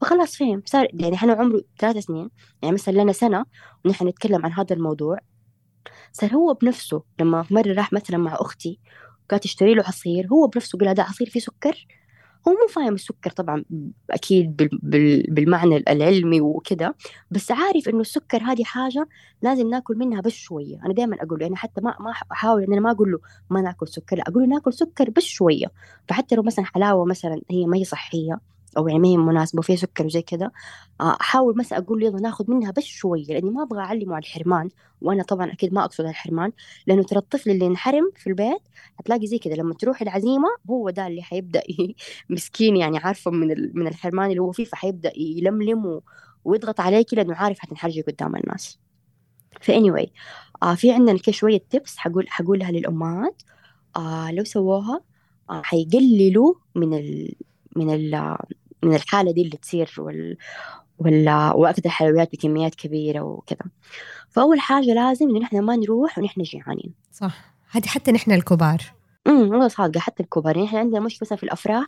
فخلاص 0.01 0.35
فهم. 0.35 0.61
صار 0.65 0.87
يعني 0.93 1.15
إحنا 1.15 1.33
عمره 1.33 1.61
ثلاث 1.79 1.97
سنين 2.05 2.29
يعني 2.61 2.73
مثلا 2.73 2.93
لنا 2.93 3.11
سنة 3.13 3.45
ونحن 3.85 4.07
نتكلم 4.07 4.45
عن 4.45 4.51
هذا 4.51 4.75
الموضوع. 4.75 5.17
صار 6.11 6.35
هو 6.35 6.53
بنفسه 6.53 7.03
لما 7.19 7.45
مرة 7.51 7.73
راح 7.73 7.93
مثلا 7.93 8.17
مع 8.17 8.35
أختي 8.39 8.79
وكانت 9.23 9.43
تشتري 9.43 9.73
له 9.73 9.83
عصير 9.83 10.27
هو 10.27 10.47
بنفسه 10.47 10.77
قال 10.79 10.87
هذا 10.87 11.03
عصير 11.03 11.29
فيه 11.29 11.39
سكر. 11.39 11.87
هو 12.47 12.51
مو 12.51 12.67
فاهم 12.69 12.93
السكر 12.93 13.31
طبعا 13.31 13.63
أكيد 14.09 14.55
بالمعنى 15.29 15.77
العلمي 15.77 16.41
وكذا 16.41 16.93
بس 17.31 17.51
عارف 17.51 17.89
إنه 17.89 18.01
السكر 18.01 18.43
هذه 18.43 18.63
حاجة 18.63 19.07
لازم 19.41 19.69
ناكل 19.69 19.97
منها 19.97 20.21
بس 20.21 20.31
شوية. 20.31 20.79
أنا 20.85 20.93
دائما 20.93 21.17
أقول 21.23 21.39
له 21.39 21.45
يعني 21.45 21.55
حتى 21.55 21.81
ما 21.81 21.95
ما 21.99 22.13
أحاول 22.31 22.63
إن 22.63 22.73
أنا 22.73 22.81
ما 22.81 22.91
أقول 22.91 23.11
له 23.11 23.19
ما 23.49 23.61
ناكل 23.61 23.87
سكر 23.87 24.15
لا 24.15 24.23
أقول 24.27 24.43
له 24.43 24.49
ناكل 24.49 24.73
سكر 24.73 25.09
بس 25.09 25.23
شوية. 25.23 25.71
فحتى 26.07 26.35
لو 26.35 26.43
مثلا 26.43 26.65
حلاوة 26.65 27.05
مثلا 27.05 27.41
هي 27.51 27.65
ما 27.65 27.77
هي 27.77 27.83
صحية 27.83 28.39
أو 28.77 28.87
يعني 28.87 28.99
ما 28.99 29.07
هي 29.07 29.17
مناسبة 29.17 29.59
وفيها 29.59 29.75
سكر 29.75 30.05
وزي 30.05 30.21
كذا 30.21 30.51
آه، 31.01 31.17
أحاول 31.21 31.57
مثلا 31.57 31.79
أقول 31.79 32.03
يلا 32.03 32.19
ناخذ 32.19 32.51
منها 32.51 32.71
بس 32.71 32.83
شوية 32.83 33.25
لأني 33.25 33.49
ما 33.51 33.63
أبغى 33.63 33.79
أعلمه 33.79 34.15
على 34.15 34.23
الحرمان 34.23 34.69
وأنا 35.01 35.23
طبعا 35.23 35.51
أكيد 35.51 35.73
ما 35.73 35.83
أقصد 35.85 36.05
الحرمان 36.05 36.51
لأنه 36.87 37.03
ترى 37.03 37.19
الطفل 37.19 37.49
اللي 37.51 37.67
انحرم 37.67 38.11
في 38.15 38.27
البيت 38.27 38.61
هتلاقي 38.99 39.27
زي 39.27 39.39
كذا 39.39 39.53
لما 39.55 39.73
تروح 39.73 40.01
العزيمة 40.01 40.49
هو 40.69 40.89
ده 40.89 41.07
اللي 41.07 41.21
حيبدأ 41.23 41.61
مسكين 42.29 42.77
يعني 42.77 42.97
عارفه 42.97 43.31
من 43.31 43.47
من 43.79 43.87
الحرمان 43.87 44.29
اللي 44.29 44.41
هو 44.41 44.51
فيه 44.51 44.65
فحيبدأ 44.65 45.11
يلملم. 45.17 46.01
ويضغط 46.45 46.79
عليك 46.79 47.13
لأنه 47.13 47.35
عارف 47.35 47.59
حتنحرجي 47.59 48.01
قدام 48.01 48.35
الناس 48.35 48.79
فاني 49.61 49.91
anyway, 49.91 50.09
آه 50.63 50.75
في 50.75 50.91
عندنا 50.91 51.17
كده 51.19 51.31
شوية 51.31 51.57
تبس 51.69 51.97
حقول 51.97 52.29
حقولها 52.29 52.71
للأمهات 52.71 53.41
آه 53.97 54.31
لو 54.31 54.43
سووها 54.43 55.01
آه 55.49 55.61
حيقللوا 55.61 56.53
من 56.75 56.93
ال 56.93 57.35
من 57.75 57.89
ال 57.95 58.37
من 58.83 58.95
الحالة 58.95 59.31
دي 59.31 59.41
اللي 59.41 59.57
تصير 59.57 59.91
وال... 59.97 60.37
ولا 60.99 61.53
وأكل 61.53 61.81
الحلويات 61.85 62.31
بكميات 62.31 62.75
كبيرة 62.75 63.21
وكذا. 63.21 63.71
فأول 64.29 64.59
حاجة 64.59 64.93
لازم 64.93 65.29
إنه 65.29 65.39
نحن 65.39 65.59
ما 65.59 65.75
نروح 65.75 66.17
ونحن 66.17 66.41
جيعانين. 66.41 66.93
صح. 67.11 67.53
هذه 67.71 67.87
حتى 67.87 68.11
نحن 68.11 68.31
الكبار. 68.31 68.81
امم 69.27 69.49
والله 69.51 69.67
صادقة 69.67 69.99
حتى 69.99 70.23
الكبار. 70.23 70.57
يعني 70.57 70.77
عندنا 70.77 70.99
مشكلة 70.99 71.19
مثلا 71.27 71.37
في 71.37 71.43
الأفراح. 71.43 71.85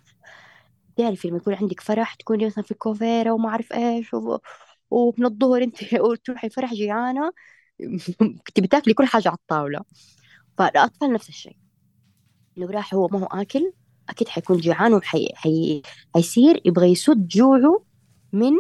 تعرفي 0.98 1.28
لما 1.28 1.38
يكون 1.38 1.54
عندك 1.54 1.80
فرح 1.80 2.14
تكوني 2.16 2.46
مثلا 2.46 2.64
في 2.64 2.74
كوفيرة 2.74 3.32
وما 3.32 3.50
أعرف 3.50 3.74
إيش 3.74 4.14
و... 4.14 4.38
ومن 4.92 5.26
الظهر 5.26 5.64
أنت 5.64 5.78
تروحي 6.26 6.50
فرح 6.50 6.74
جيعانة 6.74 7.32
تبي 8.56 8.68
تاكلي 8.68 8.94
كل 8.94 9.06
حاجة 9.06 9.28
على 9.30 9.38
الطاولة. 9.38 9.82
فالأطفال 10.58 11.14
نفس 11.14 11.30
الشيء. 11.30 11.58
لو 12.58 12.70
راح 12.70 12.94
هو 12.94 13.08
ما 13.08 13.20
هو 13.20 13.26
آكل. 13.26 13.74
أكيد 14.10 14.28
حيكون 14.28 14.58
جوعان 14.58 14.94
وحيصير 14.94 16.62
يبغى 16.66 16.88
يسد 16.92 17.28
جوعه 17.28 17.84
من 18.34 18.52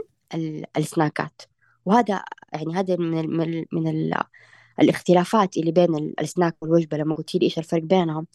السناكات. 0.77 1.41
وهذا 1.85 2.23
يعني 2.53 2.75
هذا 2.75 2.95
من 2.95 3.19
ال 3.19 3.37
من, 3.37 3.41
ال 3.41 3.65
من 3.71 3.87
ال 3.87 4.13
الاختلافات 4.81 5.57
اللي 5.57 5.71
بين 5.71 6.13
السناك 6.21 6.55
والوجبة 6.61 6.97
لما 6.97 7.15
قلت 7.15 7.35
لي 7.35 7.41
إيش 7.41 7.57
الفرق 7.59 7.83
بينهم 7.83 8.27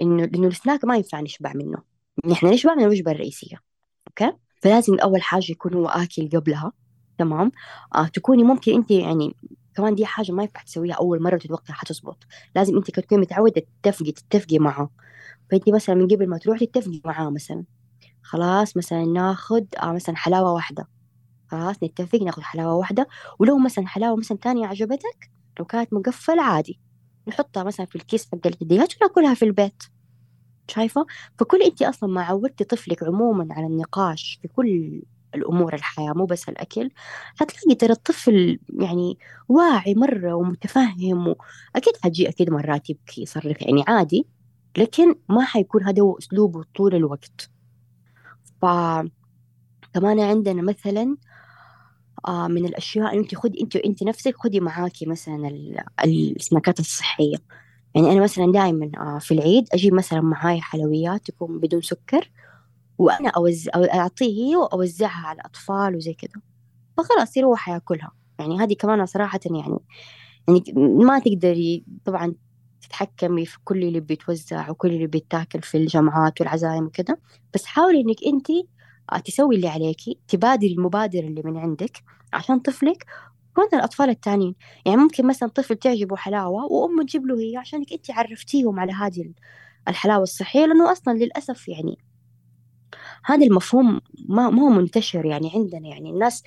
إنه 0.00 0.24
إنه 0.24 0.46
السناك 0.46 0.84
ما 0.84 0.96
ينفع 0.96 1.20
نشبع 1.20 1.52
منه. 1.54 1.78
نحن 2.26 2.46
نشبع 2.46 2.74
من 2.74 2.82
الوجبة 2.82 3.10
الرئيسية 3.12 3.56
أوكي؟ 4.08 4.32
فلازم 4.62 4.98
أول 4.98 5.22
حاجة 5.22 5.52
يكون 5.52 5.74
هو 5.74 5.86
آكل 5.88 6.28
قبلها 6.34 6.72
تمام؟ 7.18 7.52
آه 7.94 8.06
تكوني 8.06 8.42
ممكن 8.42 8.74
أنت 8.74 8.90
يعني 8.90 9.36
كمان 9.76 9.94
دي 9.94 10.06
حاجة 10.06 10.32
ما 10.32 10.42
ينفع 10.42 10.62
تسويها 10.62 10.94
أول 10.94 11.22
مرة 11.22 11.34
وتتوقع 11.34 11.74
حتزبط. 11.74 12.24
لازم 12.54 12.76
أنت 12.76 12.90
تكوني 12.90 13.22
متعودة 13.22 13.62
تتفقي 13.82 14.12
تتفقي 14.12 14.58
معه. 14.58 14.90
فأنت 15.50 15.68
مثلا 15.70 15.94
من 15.94 16.08
قبل 16.08 16.28
ما 16.28 16.38
تروحي 16.38 16.66
تتفقي 16.66 17.00
معاه 17.04 17.30
مثلا. 17.30 17.64
خلاص 18.22 18.76
مثلا 18.76 19.04
ناخد 19.04 19.66
آه 19.82 19.92
مثلا 19.92 20.16
حلاوة 20.16 20.52
واحدة. 20.54 20.88
خلاص 21.48 21.76
نتفق 21.84 22.18
ناخد 22.22 22.42
حلاوة 22.42 22.74
واحدة. 22.76 23.08
ولو 23.40 23.58
مثلا 23.58 23.86
حلاوة 23.88 24.16
مثلا 24.16 24.38
تانية 24.38 24.66
عجبتك 24.66 25.30
لو 25.58 25.64
كانت 25.64 25.92
مقفلة 25.94 26.42
عادي. 26.42 26.80
نحطها 27.28 27.62
مثلا 27.64 27.86
في 27.86 27.96
الكيس 27.96 28.26
حق 28.32 28.46
الهديات 28.46 28.94
وناكلها 29.02 29.34
في 29.34 29.44
البيت. 29.44 29.82
شايفة؟ 30.70 31.06
فكل 31.38 31.62
أنت 31.62 31.82
أصلا 31.82 32.10
ما 32.10 32.22
عودتي 32.22 32.64
طفلك 32.64 33.02
عموما 33.02 33.48
على 33.54 33.66
النقاش 33.66 34.38
في 34.42 34.48
كل 34.48 35.02
الأمور 35.34 35.74
الحياة 35.74 36.12
مو 36.12 36.24
بس 36.26 36.48
الأكل 36.48 36.90
هتلاقي 37.40 37.74
ترى 37.74 37.92
الطفل 37.92 38.58
يعني 38.80 39.18
واعي 39.48 39.94
مرة 39.94 40.34
ومتفهم 40.34 41.28
وأكيد 41.28 41.94
حتجي 42.04 42.28
أكيد 42.28 42.50
مرات 42.50 42.90
يبكي 42.90 43.22
يصرخ 43.22 43.62
يعني 43.62 43.84
عادي. 43.88 44.26
لكن 44.78 45.14
ما 45.28 45.44
حيكون 45.44 45.82
هذا 45.84 46.02
هو 46.02 46.18
أسلوبه 46.18 46.64
طول 46.76 46.94
الوقت. 46.94 47.50
فكمان 48.62 50.20
عندنا 50.20 50.62
مثلا 50.62 51.16
آه 52.28 52.48
من 52.48 52.66
الأشياء 52.66 53.18
أنت 53.18 53.34
خدي 53.34 53.60
أنت 53.62 53.76
أنت 53.76 54.02
نفسك 54.02 54.34
خدي 54.36 54.60
معاكي 54.60 55.06
مثلا 55.06 55.50
السناكات 56.04 56.80
الصحية. 56.80 57.36
يعني 57.94 58.12
أنا 58.12 58.20
مثلا 58.20 58.52
دائما 58.52 58.90
آه 58.98 59.18
في 59.18 59.34
العيد 59.34 59.68
أجيب 59.72 59.94
مثلا 59.94 60.20
معاي 60.20 60.60
حلويات 60.60 61.26
تكون 61.26 61.60
بدون 61.60 61.82
سكر 61.82 62.30
وأنا 62.98 63.28
أوزع 63.28 63.70
أعطيه 63.76 64.56
وأوزعها 64.56 65.26
على 65.26 65.36
الأطفال 65.40 65.96
وزي 65.96 66.14
كذا 66.14 66.42
فخلاص 66.96 67.36
يروح 67.36 67.68
ياكلها. 67.68 68.12
يعني 68.38 68.58
هذه 68.60 68.74
كمان 68.74 69.06
صراحة 69.06 69.40
يعني 69.46 69.78
يعني 70.48 70.64
ما 70.76 71.18
تقدري 71.18 71.84
طبعا 72.04 72.34
تتحكمي 72.88 73.46
في 73.46 73.58
كل 73.64 73.82
اللي 73.82 74.00
بيتوزع 74.00 74.70
وكل 74.70 74.88
اللي 74.88 75.06
بيتاكل 75.06 75.62
في 75.62 75.76
الجامعات 75.76 76.40
والعزايم 76.40 76.84
وكذا 76.84 77.16
بس 77.54 77.64
حاولي 77.66 78.00
إنك 78.00 78.16
انت 78.26 78.46
آه، 79.12 79.18
تسوي 79.18 79.56
اللي 79.56 79.68
عليكي 79.68 80.18
تبادري 80.28 80.72
المبادرة 80.72 81.20
اللي 81.20 81.42
من 81.44 81.56
عندك 81.56 82.02
عشان 82.32 82.58
طفلك 82.58 83.06
وانت 83.58 83.74
الأطفال 83.74 84.10
التانيين. 84.10 84.54
يعني 84.86 84.96
ممكن 84.98 85.26
مثلا 85.26 85.48
طفل 85.48 85.76
تعجبه 85.76 86.16
حلاوة 86.16 86.64
وأمه 86.72 87.04
تجيب 87.04 87.26
له 87.26 87.40
هي 87.40 87.56
عشانك 87.56 87.92
أنت 87.92 88.10
عرفتيهم 88.10 88.80
على 88.80 88.92
هذه 88.92 89.32
الحلاوة 89.88 90.22
الصحية 90.22 90.66
لأنه 90.66 90.92
أصلا 90.92 91.12
للأسف 91.18 91.68
يعني 91.68 91.98
هذا 93.24 93.46
المفهوم 93.46 94.00
ما 94.28 94.50
ما 94.50 94.62
هو 94.62 94.68
منتشر 94.68 95.26
يعني 95.26 95.52
عندنا. 95.54 95.88
يعني 95.88 96.10
الناس 96.10 96.42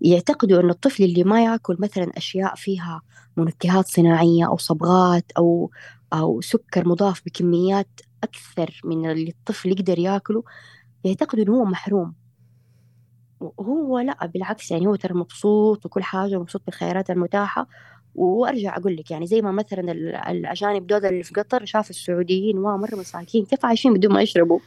يعتقدوا 0.00 0.60
أن 0.60 0.70
الطفل 0.70 1.04
اللي 1.04 1.24
ما 1.24 1.44
يأكل 1.44 1.76
مثلا 1.80 2.10
أشياء 2.16 2.54
فيها 2.54 3.02
منكهات 3.36 3.86
صناعية 3.86 4.46
أو 4.46 4.56
صبغات 4.56 5.32
أو 5.38 5.70
أو 6.12 6.40
سكر 6.40 6.88
مضاف 6.88 7.22
بكميات 7.26 8.00
أكثر 8.22 8.80
من 8.84 9.10
اللي 9.10 9.30
الطفل 9.30 9.68
يقدر 9.68 9.98
يأكله 9.98 10.44
يعتقدوا 11.04 11.44
إنه 11.44 11.54
هو 11.54 11.64
محروم. 11.64 12.14
وهو 13.40 13.98
لا 13.98 14.26
بالعكس 14.26 14.70
يعني 14.70 14.86
هو 14.86 14.94
ترى 14.94 15.14
مبسوط 15.14 15.86
وكل 15.86 16.02
حاجة 16.02 16.38
مبسوط 16.38 16.62
بالخيارات 16.66 17.10
المتاحة. 17.10 17.68
وأرجع 18.14 18.76
أقول 18.76 18.96
لك 18.96 19.10
يعني 19.10 19.26
زي 19.26 19.42
ما 19.42 19.52
مثلا 19.52 19.92
الاجانب 20.30 20.86
دول 20.86 21.06
اللي 21.06 21.22
في 21.22 21.34
قطر 21.34 21.64
شافوا 21.64 21.90
السعوديين 21.90 22.58
واو 22.58 22.76
مرة 22.78 22.96
مساكين 22.96 23.44
كيف 23.44 23.64
عايشين 23.64 23.94
بدون 23.94 24.12
ما 24.12 24.22
يشربوا؟ 24.22 24.60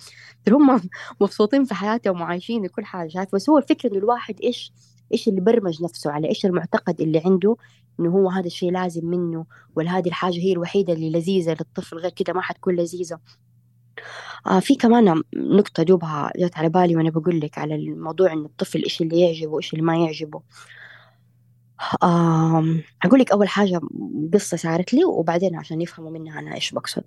هم 0.50 0.82
مبسوطين 1.22 1.66
في 1.66 1.74
حياتهم 1.76 2.22
وعايشين 2.22 2.66
وكل 2.66 2.86
حاجة. 2.86 3.28
بس 3.34 3.50
هو 3.50 3.58
الفكرة 3.58 3.90
إنه 3.90 3.98
الواحد 3.98 4.40
إيش 4.44 4.74
إيش 5.14 5.28
اللي 5.28 5.42
برمج 5.42 5.84
نفسه 5.84 6.12
على 6.12 6.30
إيش 6.30 6.46
المعتقد 6.46 7.02
اللي 7.02 7.22
عنده 7.26 7.58
إنه 8.00 8.10
هو 8.10 8.30
هذا 8.30 8.48
الشيء 8.48 8.72
لازم 8.72 9.06
منه 9.06 9.46
ولا 9.76 9.98
هذه 9.98 10.08
الحاجة 10.08 10.38
هي 10.40 10.52
الوحيدة 10.52 10.94
اللي 10.94 11.10
لذيذة 11.10 11.52
للطفل 11.52 11.98
غير 11.98 12.12
كده 12.12 12.34
ما 12.34 12.42
حتكون 12.42 12.76
لذيذة. 12.76 13.20
آه 14.48 14.60
في 14.60 14.76
كمان 14.76 15.24
نقطة 15.36 15.84
دوبها 15.84 16.32
جت 16.38 16.58
على 16.58 16.70
بالي 16.70 16.96
وأنا 16.96 17.10
بقول 17.10 17.40
لك 17.42 17.58
على 17.58 17.76
الموضوع 17.76 18.34
إن 18.34 18.46
الطفل 18.46 18.84
إيش 18.84 19.02
اللي 19.02 19.20
يعجبه 19.22 19.52
وإيش 19.54 19.74
اللي 19.74 19.84
ما 19.84 19.98
يعجبه. 19.98 20.42
آه 22.04 22.64
أقول 23.04 23.20
لك 23.20 23.32
أول 23.32 23.48
حاجة 23.50 23.82
قصة 24.34 24.58
صارت 24.58 24.94
لي 24.94 25.06
وبعدين 25.06 25.56
عشان 25.56 25.82
يفهموا 25.82 26.12
منها 26.12 26.40
أنا 26.40 26.56
إيش 26.56 26.72
بقصد. 26.72 27.04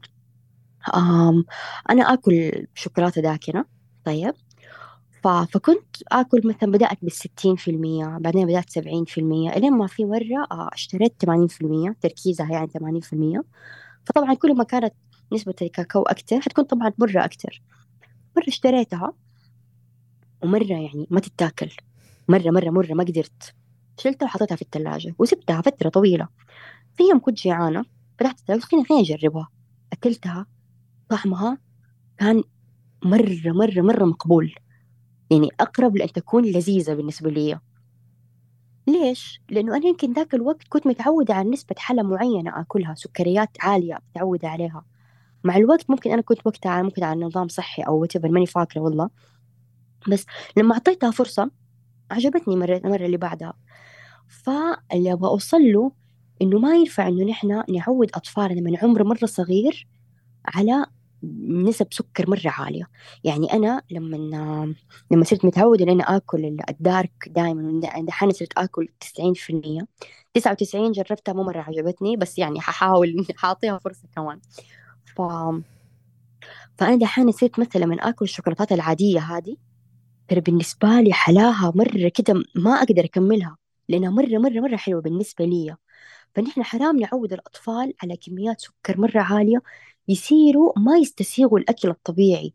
آه 0.94 1.44
أنا 1.90 2.02
آكل 2.12 2.66
شوكولاتة 2.74 3.22
داكنة 3.22 3.64
طيب. 4.04 4.34
فكنت 5.22 5.96
آكل 6.12 6.40
مثلا 6.44 6.70
بدأت 6.72 6.98
في 7.56 7.70
المية 7.70 8.18
بعدين 8.20 8.46
بدأت 8.46 8.70
سبعين 8.70 9.04
في 9.04 9.18
المية 9.18 9.50
إلين 9.50 9.72
ما 9.72 9.86
في 9.86 10.04
مرة 10.04 10.46
آه 10.52 10.70
اشتريت 10.72 11.14
ثمانين 11.22 11.46
في 11.46 11.60
المية 11.60 11.96
تركيزها 12.00 12.52
يعني 12.52 12.66
ثمانين 12.66 13.00
في 13.00 13.12
المية. 13.12 13.44
فطبعا 14.04 14.34
كل 14.34 14.56
ما 14.56 14.64
كانت 14.64 14.94
نسبة 15.32 15.54
الكاكاو 15.62 16.02
أكتر 16.02 16.40
حتكون 16.40 16.64
طبعا 16.64 16.92
مرة 16.98 17.24
أكتر. 17.24 17.62
مرة 18.36 18.48
اشتريتها 18.48 19.12
ومرة 20.42 20.64
يعني 20.72 21.06
ما 21.10 21.20
تتاكل. 21.20 21.70
مرة 22.28 22.50
مرة 22.50 22.70
مرة 22.70 22.92
ما 22.94 23.04
قدرت. 23.04 23.54
شلتها 23.98 24.26
وحطيتها 24.26 24.56
في 24.56 24.62
الثلاجة 24.62 25.14
وسبتها 25.18 25.60
فترة 25.60 25.88
طويلة. 25.88 26.28
في 26.96 27.02
يوم 27.10 27.20
كنت 27.20 27.38
جيعانة 27.38 27.84
فتحت 28.18 28.40
الثلاجة 28.40 28.60
خليني 28.60 28.84
خليني 28.86 29.02
أجربها. 29.02 29.48
أكلتها 29.92 30.46
طعمها 31.08 31.58
كان 32.18 32.42
مرة 33.04 33.40
مرة 33.46 33.80
مرة 33.80 34.04
مقبول. 34.04 34.54
يعني 35.32 35.48
أقرب 35.60 35.96
لأن 35.96 36.12
تكون 36.12 36.44
لذيذة 36.44 36.94
بالنسبة 36.94 37.30
لي 37.30 37.58
ليش؟ 38.86 39.40
لأنه 39.50 39.76
أنا 39.76 39.86
يمكن 39.86 40.12
ذاك 40.12 40.34
الوقت 40.34 40.68
كنت 40.68 40.86
متعودة 40.86 41.34
على 41.34 41.50
نسبة 41.50 41.74
حلا 41.78 42.02
معينة 42.02 42.60
أكلها 42.60 42.94
سكريات 42.94 43.50
عالية 43.60 43.98
متعودة 44.10 44.48
عليها. 44.48 44.84
مع 45.44 45.56
الوقت 45.56 45.90
ممكن 45.90 46.10
أنا 46.10 46.22
كنت 46.22 46.46
وقتها 46.46 46.82
ممكن 46.82 47.04
على 47.04 47.24
نظام 47.24 47.48
صحي 47.48 47.82
أو 47.82 48.02
وتبر 48.02 48.28
ماني 48.28 48.46
فاكرة 48.46 48.80
والله. 48.80 49.10
بس 50.08 50.26
لما 50.56 50.74
أعطيتها 50.74 51.10
فرصة 51.10 51.50
عجبتني 52.10 52.56
مرة 52.56 52.76
المرة 52.76 53.06
اللي 53.06 53.16
بعدها. 53.16 53.54
فاللي 54.28 55.12
أبغى 55.12 55.28
أوصل 55.30 55.62
له 55.62 55.92
إنه 56.42 56.58
ما 56.58 56.76
ينفع 56.76 57.08
إنه 57.08 57.24
نحن 57.24 57.64
نعود 57.70 58.10
أطفالنا 58.14 58.60
من 58.60 58.76
عمر 58.76 59.04
مرة 59.04 59.26
صغير 59.26 59.88
على 60.54 60.86
نسب 61.48 61.86
سكر 61.92 62.30
مرة 62.30 62.40
عالية. 62.46 62.90
يعني 63.24 63.52
أنا 63.52 63.82
لما 63.90 64.16
لما 65.10 65.24
صرت 65.24 65.44
متعودة 65.44 65.84
إن 65.84 65.88
أنا 65.90 66.16
آكل 66.16 66.56
الدارك 66.70 67.12
دائما 67.26 67.80
دحين 68.06 68.30
صرت 68.32 68.58
آكل 68.58 68.88
90% 69.00 69.86
99 70.34 70.92
جربتها 70.92 71.32
مو 71.32 71.42
مرة 71.42 71.60
عجبتني 71.60 72.16
بس 72.16 72.38
يعني 72.38 72.60
ححاول 72.60 73.26
حاعطيها 73.36 73.78
فرصة 73.78 74.08
كمان. 74.16 74.40
ف 75.16 75.22
فأنا 76.78 76.96
دحين 76.96 77.32
صرت 77.32 77.58
مثلا 77.60 77.86
من 77.86 78.00
آكل 78.00 78.24
الشوكولاتات 78.24 78.72
العادية 78.72 79.20
هذه 79.20 79.56
ترى 80.28 80.40
بالنسبة 80.40 80.88
لي 81.00 81.12
حلاها 81.12 81.72
مرة 81.76 82.08
كده 82.14 82.34
ما 82.56 82.72
أقدر 82.72 83.04
أكملها 83.04 83.56
لأنها 83.88 84.10
مرة 84.10 84.38
مرة 84.38 84.60
مرة 84.60 84.76
حلوة 84.76 85.00
بالنسبة 85.02 85.44
لي. 85.44 85.76
فنحن 86.34 86.64
حرام 86.64 87.00
نعود 87.00 87.32
الأطفال 87.32 87.94
على 88.02 88.16
كميات 88.16 88.60
سكر 88.60 89.00
مرة 89.00 89.20
عالية 89.20 89.62
يصيروا 90.08 90.72
ما 90.78 90.96
يستسيغوا 90.98 91.58
الأكل 91.58 91.88
الطبيعي. 91.90 92.54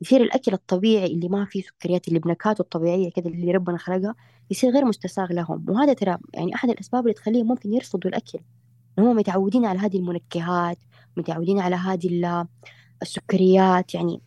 يصير 0.00 0.22
الأكل 0.22 0.52
الطبيعي 0.52 1.06
اللي 1.06 1.28
ما 1.28 1.44
فيه 1.44 1.62
سكريات 1.62 2.08
اللي 2.08 2.18
بنكهاته 2.18 2.62
الطبيعية 2.62 3.10
كده 3.10 3.30
اللي 3.30 3.52
ربنا 3.52 3.78
خلقها 3.78 4.14
يصير 4.50 4.70
غير 4.70 4.84
مستساغ 4.84 5.32
لهم. 5.32 5.64
وهذا 5.68 5.92
ترى 5.92 6.18
يعني 6.34 6.54
أحد 6.54 6.70
الأسباب 6.70 7.02
اللي 7.02 7.14
تخليهم 7.14 7.46
ممكن 7.46 7.74
يرفضوا 7.74 8.10
الأكل. 8.10 8.38
هم 8.98 9.16
متعودين 9.16 9.64
على 9.66 9.78
هذه 9.78 9.96
المنكهات 9.96 10.78
متعودين 11.16 11.60
على 11.60 11.76
هذه 11.76 12.46
السكريات. 13.02 13.94
يعني 13.94 14.20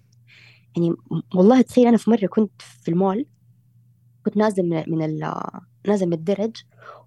يعني 0.78 0.96
والله 1.36 1.62
تخيل 1.62 1.88
أنا 1.88 1.98
في 1.98 2.10
مرة 2.10 2.28
كنت 2.28 2.62
في 2.62 2.92
المول 2.92 3.26
كنت 4.26 4.38
نازل 4.38 4.64
من 4.64 4.84
من 4.88 5.20
نازل 5.88 6.06
من 6.08 6.14
الدرج 6.14 6.58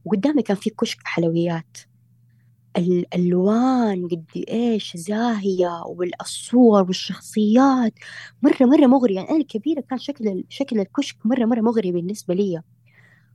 وقدامي 0.04 0.42
كان 0.42 0.56
في 0.56 0.70
كشك 0.70 0.98
حلويات. 1.04 1.76
الألوان 2.78 4.08
قد 4.08 4.24
إيش 4.48 4.96
زاهية 4.96 5.82
والصور 5.86 6.82
والشخصيات. 6.82 7.94
مرة 8.42 8.56
مرة 8.66 8.86
مغرية. 8.86 9.16
يعني 9.16 9.30
أنا 9.30 9.38
الكبيرة 9.38 9.80
كان 9.80 9.98
شكل 9.98 10.44
شكل 10.48 10.80
الكشك 10.80 11.26
مرة 11.26 11.44
مرة 11.44 11.60
مغري 11.60 11.92
بالنسبة 11.92 12.34
لي 12.34 12.62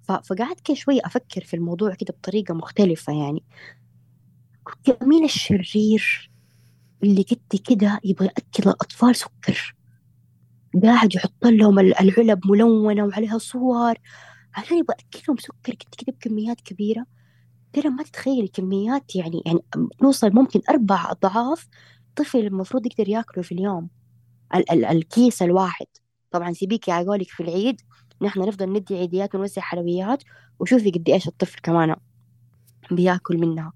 فقعدت 0.04 0.62
كده 0.62 0.76
شوية 0.76 1.02
أفكر 1.06 1.42
في 1.44 1.56
الموضوع 1.56 1.94
كده 1.96 2.14
بطريقة 2.14 2.54
مختلفة 2.54 3.14
يعني. 3.14 3.44
مين 5.02 5.26
الشرير 5.26 6.32
اللي 7.04 7.22
قد 7.24 7.60
كده 7.70 8.00
يبغى 8.04 8.26
يأكل 8.28 8.70
الأطفال 8.70 9.16
سكر. 9.16 9.76
قاعد 10.84 11.16
يحط 11.16 11.46
لهم 11.46 11.80
العلب 11.80 12.48
ملونة 12.48 13.06
وعليها 13.06 13.38
صور. 13.38 13.96
عشان 14.56 14.78
يبغى 14.78 14.96
يأكلهم 15.14 15.38
سكر 15.38 15.74
قد 15.74 15.96
كده 15.98 16.14
بكميات 16.14 16.62
كبيرة. 16.62 17.06
ترى 17.78 17.90
ما 17.90 18.04
تتخيل 18.04 18.48
كميات 18.48 19.16
يعني 19.16 19.44
يعني 19.46 19.60
توصل 20.00 20.32
ممكن 20.34 20.62
أربع 20.70 21.12
أضعاف 21.12 21.68
طفل 22.16 22.40
المفروض 22.40 22.86
يقدر 22.86 23.10
ياكله 23.10 23.44
في 23.44 23.52
اليوم 23.52 23.90
ال 24.56 24.72
ال 24.72 24.86
الكيس 24.86 25.42
الواحد. 25.42 25.86
طبعا 26.32 26.54
سيبيك 26.54 26.88
يا 26.88 26.98
قولك 27.04 27.30
في 27.30 27.44
العيد 27.44 27.82
نحن 28.22 28.40
نفضل 28.40 28.74
ندي 28.74 28.96
عيديات 28.98 29.36
ونوزع 29.36 29.62
حلويات 29.62 30.24
وشوفي 30.60 30.92
قد 30.92 31.10
إيش 31.10 31.28
الطفل 31.28 31.60
كمان 31.64 31.96
بياكل 32.92 33.38
منها. 33.38 33.74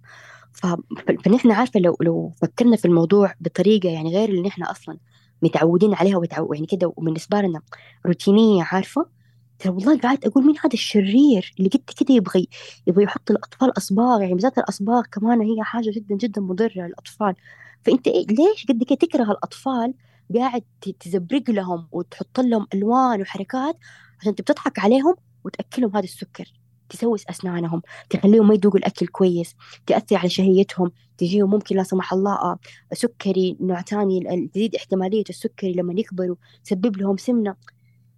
فنحن 1.24 1.52
عارفة 1.52 1.80
لو 1.80 1.97
لو 2.02 2.32
فكرنا 2.41 2.78
في 2.78 2.86
الموضوع 2.86 3.34
بطريقة 3.39 3.89
يعني 3.89 4.10
غير 4.18 4.30
اللي 4.30 4.41
نحن 4.41 4.64
أصلا 4.64 4.97
متعودين 5.41 5.93
عليها 5.93 6.18
وتعو 6.18 6.54
يعني 6.54 6.68
كده 6.68 6.93
وبالنسبة 6.97 7.41
لنا 7.41 7.62
روتينية 8.06 8.64
عارفة؟ 8.64 9.20
ترى 9.62 9.74
والله 9.74 9.97
قاعد 9.99 10.26
أقول 10.26 10.45
مين 10.45 10.55
هذا 10.57 10.74
الشرير 10.74 11.53
اللي 11.59 11.70
قد 11.70 11.82
كده 11.99 12.16
يبغى 12.16 12.47
يبغى 12.88 13.03
يحط 13.03 13.32
الأطفال 13.32 13.78
أصباغ 13.78 14.22
يعني 14.22 14.34
بالذات 14.34 14.57
الأصباغ 14.57 15.03
كمان 15.12 15.41
هي 15.41 15.64
حاجة 15.64 15.91
جدا 15.91 16.16
جدا 16.16 16.41
مضرة 16.41 16.72
للأطفال. 16.76 17.36
فأنت 17.84 18.07
إيه 18.07 18.28
ليش 18.28 18.66
قد 18.70 18.84
كده 18.84 18.95
تكره 18.95 19.24
الأطفال 19.32 19.93
قاعد 20.36 20.64
تزبرق 20.99 21.49
لهم 21.49 21.88
وتحط 21.91 22.39
لهم 22.39 22.68
ألوان 22.74 23.22
وحركات 23.22 23.78
عشان 24.20 24.36
تضحك 24.36 24.80
عليهم 24.80 25.16
وتاكلهم 25.43 25.95
هذا 25.95 26.03
السكر؟ 26.03 26.53
تسوس 26.89 27.26
أسنانهم 27.30 27.82
تخليهم 28.09 28.47
ما 28.47 28.53
يذوقوا 28.53 28.80
الأكل 28.80 29.07
كويس 29.07 29.55
تأثر 29.86 30.16
على 30.18 30.30
شهيتهم 30.30 30.91
تجيهم 31.18 31.49
ممكن 31.49 31.76
لا 31.76 31.84
سمح 31.84 32.14
الله 32.14 32.34
آه، 32.34 32.59
سكري 32.93 33.57
نوع 33.62 33.82
ثاني 33.82 34.47
تزيد 34.53 34.76
احتمالية 34.76 35.24
السكري 35.30 35.74
لما 35.74 35.93
يكبروا 35.97 36.36
تسبب 36.64 36.97
لهم 36.97 37.18
سمنة. 37.18 37.55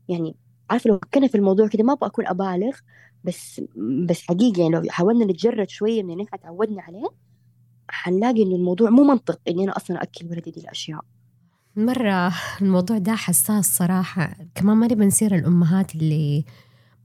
يعني 0.07 0.35
عارفة 0.69 0.89
لو 0.89 0.97
فكرنا 0.97 1.27
في 1.27 1.35
الموضوع 1.35 1.67
كده 1.67 1.83
ما 1.83 1.93
أبغى 1.93 2.07
أكون 2.07 2.27
أبالغ 2.27 2.77
بس 3.23 3.61
بس 4.05 4.21
حقيقة 4.21 4.61
يعني 4.61 4.75
لو 4.75 4.83
حاولنا 4.89 5.25
نتجرد 5.25 5.69
شوية 5.69 6.01
إن 6.01 6.17
نحن 6.17 6.39
تعودنا 6.39 6.81
عليه 6.81 7.07
حنلاقي 7.89 8.43
إنه 8.43 8.55
الموضوع 8.55 8.89
مو 8.89 9.03
منطق 9.03 9.39
إني 9.47 9.63
أنا 9.63 9.77
أصلا 9.77 10.03
أكل 10.03 10.25
ولدي 10.25 10.51
دي 10.51 10.59
الأشياء. 10.61 11.01
مرة 11.75 12.33
الموضوع 12.61 12.97
ده 12.97 13.15
حساس 13.15 13.77
صراحة. 13.77 14.35
كمان 14.55 14.77
ما 14.77 14.87
نبي 14.87 15.05
نصير 15.05 15.35
الأمهات 15.35 15.95
اللي 15.95 16.45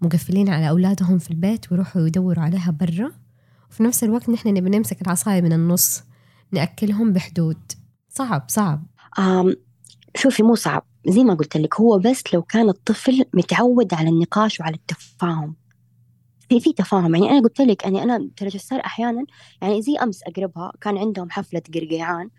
مقفلين 0.03 0.49
على 0.49 0.69
أولادهم 0.69 1.19
في 1.19 1.31
البيت 1.31 1.73
ويروحوا 1.73 2.07
يدوروا 2.07 2.45
عليها 2.45 2.71
برا. 2.71 3.13
وفي 3.71 3.83
نفس 3.83 4.05
الوقت 4.05 4.31
نحن 4.31 4.49
نبي 4.49 4.71
نمسك 4.71 5.03
العصاية 5.03 5.41
من 5.41 5.53
النص 5.53 6.03
نأكلهم 6.53 7.13
بحدود. 7.13 7.73
صعب 8.09 8.45
صعب. 8.49 8.87
آم 9.19 9.57
شوفي 10.17 10.43
مو 10.43 10.55
صعب. 10.55 10.88
زي 11.07 11.25
ما 11.25 11.35
قلت 11.35 11.57
لك 11.57 11.81
هو 11.81 11.99
بس 11.99 12.23
لو 12.35 12.43
كان 12.43 12.69
الطفل 12.69 13.25
متعود 13.35 13.95
على 13.95 14.09
النقاش 14.09 14.61
وعلى 14.61 14.75
التفاهم. 14.75 15.55
في 16.49 16.61
في 16.61 16.73
تفاهم. 16.73 17.15
يعني 17.15 17.31
أنا 17.31 17.41
قلت 17.41 17.61
لك 17.61 17.85
يعني 17.85 18.03
أنا 18.03 18.31
ترى 18.37 18.49
جسار 18.49 18.81
أحيانا 18.85 19.25
يعني 19.63 19.83
زي 19.83 19.97
أمس 19.97 20.23
أقربها 20.23 20.73
كان 20.81 20.99
عندهم 20.99 21.31
حفلة 21.31 21.63
قرقيعان 21.75 22.31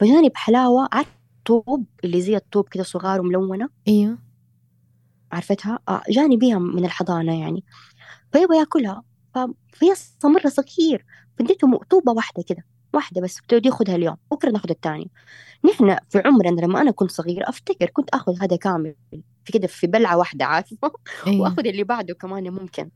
فجاني 0.00 0.28
بحلاوة 0.28 0.88
عارف 0.92 1.08
طوب 1.44 1.86
اللي 2.04 2.20
زي 2.20 2.36
الطوب 2.36 2.68
كده 2.68 2.82
صغار 2.84 3.20
وملونة. 3.20 3.68
أيوه. 3.88 4.18
عرفتها؟ 5.32 5.78
آه 5.88 6.02
جاني 6.10 6.36
بيها 6.36 6.58
من 6.58 6.84
الحضانة 6.84 7.40
يعني. 7.40 7.64
فيبغى 8.32 8.58
ياكلها. 8.58 9.02
فهي 9.34 9.94
مرة 10.24 10.48
صغير. 10.48 11.04
فديته 11.38 11.80
طوبة 11.90 12.12
واحدة 12.12 12.44
كده. 12.48 12.64
واحدة 12.96 13.20
بس 13.20 13.40
بتودي 13.40 13.68
ياخذها 13.68 13.96
اليوم 13.96 14.16
بكرة 14.30 14.50
ناخذ 14.50 14.70
الثاني 14.70 15.10
نحن 15.64 15.96
في 16.08 16.22
عمرنا 16.24 16.60
لما 16.60 16.80
أنا 16.80 16.90
كنت 16.90 17.10
صغير 17.10 17.48
أفتكر 17.48 17.90
كنت 17.90 18.10
أخذ 18.10 18.42
هذا 18.42 18.56
كامل 18.56 18.94
في 19.44 19.52
كده 19.52 19.66
في 19.66 19.86
بلعة 19.86 20.16
واحدة 20.18 20.44
عارفة؟ 20.44 20.92
أيه. 21.26 21.40
وأخذ 21.40 21.66
اللي 21.66 21.84
بعده 21.84 22.14
كمان 22.14 22.50
ممكن. 22.50 22.90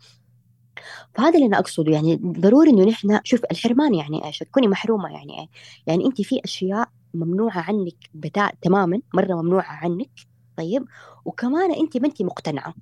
فهذا 1.15 1.35
اللي 1.35 1.47
أنا 1.47 1.59
أقصده 1.59 1.93
يعني 1.93 2.17
ضروري 2.17 2.71
إنه 2.71 2.85
نحن 2.85 3.21
شوف 3.25 3.41
الحرمان 3.51 3.95
يعني 3.95 4.25
إيش؟ 4.27 4.39
تكوني 4.39 4.69
محرومة 4.69 5.09
يعني 5.13 5.41
إيه؟ 5.41 5.49
يعني 5.87 6.07
انت 6.07 6.23
في 6.23 6.41
أشياء 6.45 6.89
ممنوعة 7.15 7.61
عنك 7.61 7.97
بتاع 8.15 8.51
تماما 8.63 9.01
مرة 9.15 9.35
ممنوعة 9.35 9.65
عنك 9.85 10.11
طيب؟ 10.57 10.85
وكمان 11.25 11.73
انت 11.75 11.97
ما 11.97 12.07
انت 12.09 12.23
مقتنعة. 12.23 12.75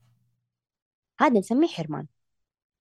هذا 1.21 1.39
نسميه 1.39 1.69
حرمان. 1.69 2.07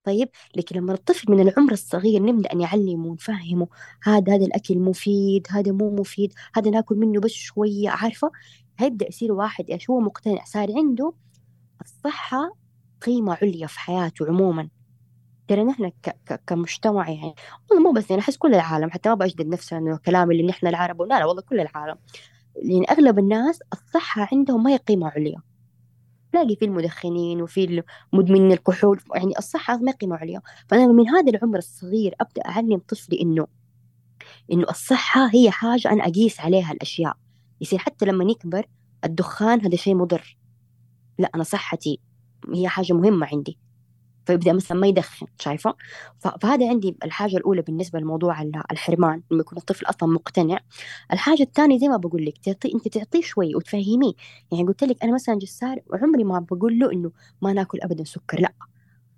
طيب 0.08 0.30
لكن 0.56 0.76
لما 0.76 0.94
الطفل 0.94 1.32
من 1.32 1.40
العمر 1.40 1.72
الصغير 1.72 2.24
نبدأ 2.24 2.56
نعلمه 2.56 3.08
ونفهمه 3.08 3.68
هذا 4.04 4.36
هذا 4.36 4.46
الأكل 4.46 4.80
مفيد 4.80 5.48
هذا 5.50 5.72
مو 5.72 5.96
مفيد 5.96 6.34
هذا 6.56 6.70
ناكل 6.70 6.96
منه 6.96 7.20
بس 7.22 7.32
شوية 7.32 7.90
عارفة؟ 7.90 8.32
هيبدأ 8.78 9.08
يصير 9.08 9.32
واحد 9.32 9.70
إيش 9.70 9.90
هو 9.90 10.00
مقتنع 10.00 10.44
صار 10.46 10.68
عنده 10.78 11.14
الصحة 11.82 12.52
قيمة 13.02 13.38
عليا 13.42 13.68
في 13.68 13.80
حياته 13.80 14.28
عموما. 14.28 14.70
ترى 15.48 15.64
نحن 15.64 15.92
كمجتمع 16.48 17.10
يعني 17.10 17.34
والله 17.70 17.84
مو 17.84 17.92
بس 17.92 18.10
يعني 18.10 18.22
أحس 18.22 18.38
كل 18.38 18.56
العالم 18.56 18.92
حتى 18.92 19.10
ما 19.10 19.16
بجدد 19.16 19.48
نفسي 19.48 19.78
إنه 19.78 19.98
كلامي 19.98 20.36
اللي 20.36 20.48
نحن 20.48 20.68
العرب 20.68 21.02
لا 21.02 21.20
لا 21.20 21.26
والله 21.26 21.42
كل 21.42 21.60
العالم. 21.60 21.98
يعني 22.56 22.92
أغلب 22.92 23.20
الناس 23.20 23.60
الصحة 23.74 24.30
عندهم 24.32 24.64
ما 24.64 24.72
هي 24.72 24.78
قيمة 24.78 25.10
عليا. 25.10 25.42
تلاقي 26.32 26.56
في 26.56 26.66
المدخنين 26.66 27.42
وفي 27.42 27.84
مدمنين 28.14 28.52
الكحول 28.52 29.00
يعني 29.16 29.38
الصحة 29.38 29.78
ما 29.78 29.92
قيمة 29.92 30.16
عليا 30.16 30.42
فأنا 30.68 30.88
من 30.88 31.08
هذا 31.10 31.30
العمر 31.30 31.58
الصغير 31.58 32.16
أبدأ 32.22 32.42
أعلم 32.46 32.82
طفلي 32.88 33.22
إنه 33.22 33.48
إنه 34.52 34.66
الصحة 34.70 35.30
هي 35.34 35.52
حاجة 35.52 35.92
أنا 35.92 36.04
أقيس 36.04 36.40
عليها 36.40 36.72
الأشياء. 36.72 37.18
يصير 37.62 37.80
حتى 37.80 38.06
لما 38.06 38.24
نكبر 38.24 38.66
الدخان 39.06 39.62
هذا 39.62 39.76
شيء 39.76 39.96
مضر. 39.96 40.38
لا 41.20 41.30
أنا 41.36 41.44
صحتي 41.44 42.00
هي 42.54 42.68
حاجة 42.68 42.94
مهمة 42.94 43.28
عندي. 43.32 43.60
فيبدأ 44.28 44.54
مثلا 44.54 44.78
ما 44.78 44.88
يدخن 44.88 45.26
شايفة؟ 45.40 45.76
فهذا 46.20 46.70
عندي 46.70 46.98
الحاجة 47.04 47.38
الأولى 47.38 47.62
بالنسبة 47.62 48.00
لموضوع 48.00 48.42
الحرمان 48.72 49.22
لما 49.32 49.42
يكون 49.42 49.58
الطفل 49.58 49.86
أصلا 49.86 50.10
مقتنع. 50.10 50.60
الحاجة 51.14 51.44
الثانية 51.44 51.80
زي 51.80 51.88
ما 51.88 51.98
بقول 51.98 52.26
لك 52.26 52.38
تعطي 52.38 52.74
أنت 52.74 52.88
تعطيه 52.88 53.22
شوي 53.22 53.56
وتفهميه. 53.56 54.14
يعني 54.52 54.64
قلت 54.64 54.84
لك 54.84 55.04
أنا 55.04 55.14
مثلا 55.14 55.36
جسار 55.36 55.80
عمري 55.94 56.24
ما 56.24 56.40
بقول 56.40 56.80
له 56.80 56.92
إنه 56.92 57.12
ما 57.42 57.54
ناكل 57.54 57.80
أبدا 57.82 58.04
سكر 58.04 58.40
لأ. 58.40 58.54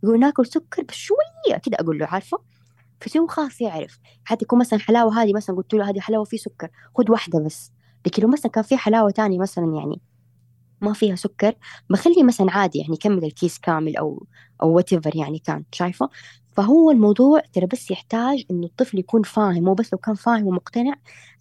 يقول 0.03 0.19
ناكل 0.19 0.45
سكر 0.45 0.83
بس 0.83 0.95
شوية 0.95 1.57
كده 1.63 1.77
أقول 1.79 1.99
له 1.99 2.05
عارفة؟ 2.05 2.39
فشو 3.01 3.27
خاص 3.27 3.61
يعرف. 3.61 3.99
حتى 4.25 4.45
يكون 4.45 4.59
مثلا 4.59 4.79
حلاوة 4.79 5.21
هذه 5.23 5.33
مثلا 5.33 5.55
قلت 5.55 5.73
له 5.73 5.89
هذه 5.89 5.99
حلاوة 5.99 6.23
في 6.23 6.37
سكر 6.37 6.69
خذ 6.97 7.11
واحدة 7.11 7.39
بس. 7.39 7.71
لكن 8.05 8.23
لو 8.23 8.29
مثلا 8.29 8.51
كان 8.51 8.63
في 8.63 8.77
حلاوة 8.77 9.11
تانية 9.11 9.39
مثلا 9.39 9.75
يعني 9.75 10.01
ما 10.81 10.93
فيها 10.93 11.15
سكر 11.15 11.53
بخليه 11.89 12.23
مثلا 12.23 12.51
عادي 12.51 12.79
يعني 12.79 12.93
يكمل 12.93 13.23
الكيس 13.25 13.59
كامل 13.59 13.97
أو 13.97 14.27
أو 14.63 14.69
وات 14.75 15.15
يعني 15.15 15.39
كان 15.39 15.63
شايفة؟ 15.71 16.09
فهو 16.57 16.91
الموضوع 16.91 17.39
ترى 17.53 17.65
بس 17.65 17.91
يحتاج 17.91 18.45
إنه 18.51 18.65
الطفل 18.67 18.99
يكون 18.99 19.23
فاهم 19.23 19.63
مو 19.63 19.73
بس 19.73 19.93
لو 19.93 19.99
كان 19.99 20.15
فاهم 20.15 20.47
ومقتنع 20.47 20.93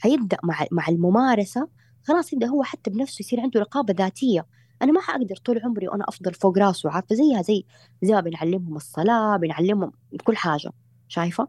هيبدأ 0.02 0.36
مع 0.44 0.66
مع 0.72 0.88
الممارسة 0.88 1.68
خلاص 2.08 2.32
يبدأ 2.32 2.46
هو 2.46 2.62
حتى 2.62 2.90
بنفسه 2.90 3.22
يصير 3.22 3.40
عنده 3.40 3.60
رقابة 3.60 3.94
ذاتية. 3.98 4.46
أنا 4.82 4.92
ما 4.92 5.00
حقدر 5.00 5.36
طول 5.36 5.60
عمري 5.64 5.88
وأنا 5.88 6.04
أفضل 6.08 6.34
فوق 6.34 6.58
راسه 6.58 6.90
عارفة؟ 6.90 7.14
زيها 7.14 7.42
زي 7.42 7.64
زي 8.02 8.12
ما 8.14 8.20
بنعلمهم 8.20 8.76
الصلاة 8.76 9.36
بنعلمهم 9.36 9.92
كل 10.24 10.36
حاجة 10.36 10.70
شايفة؟ 11.08 11.48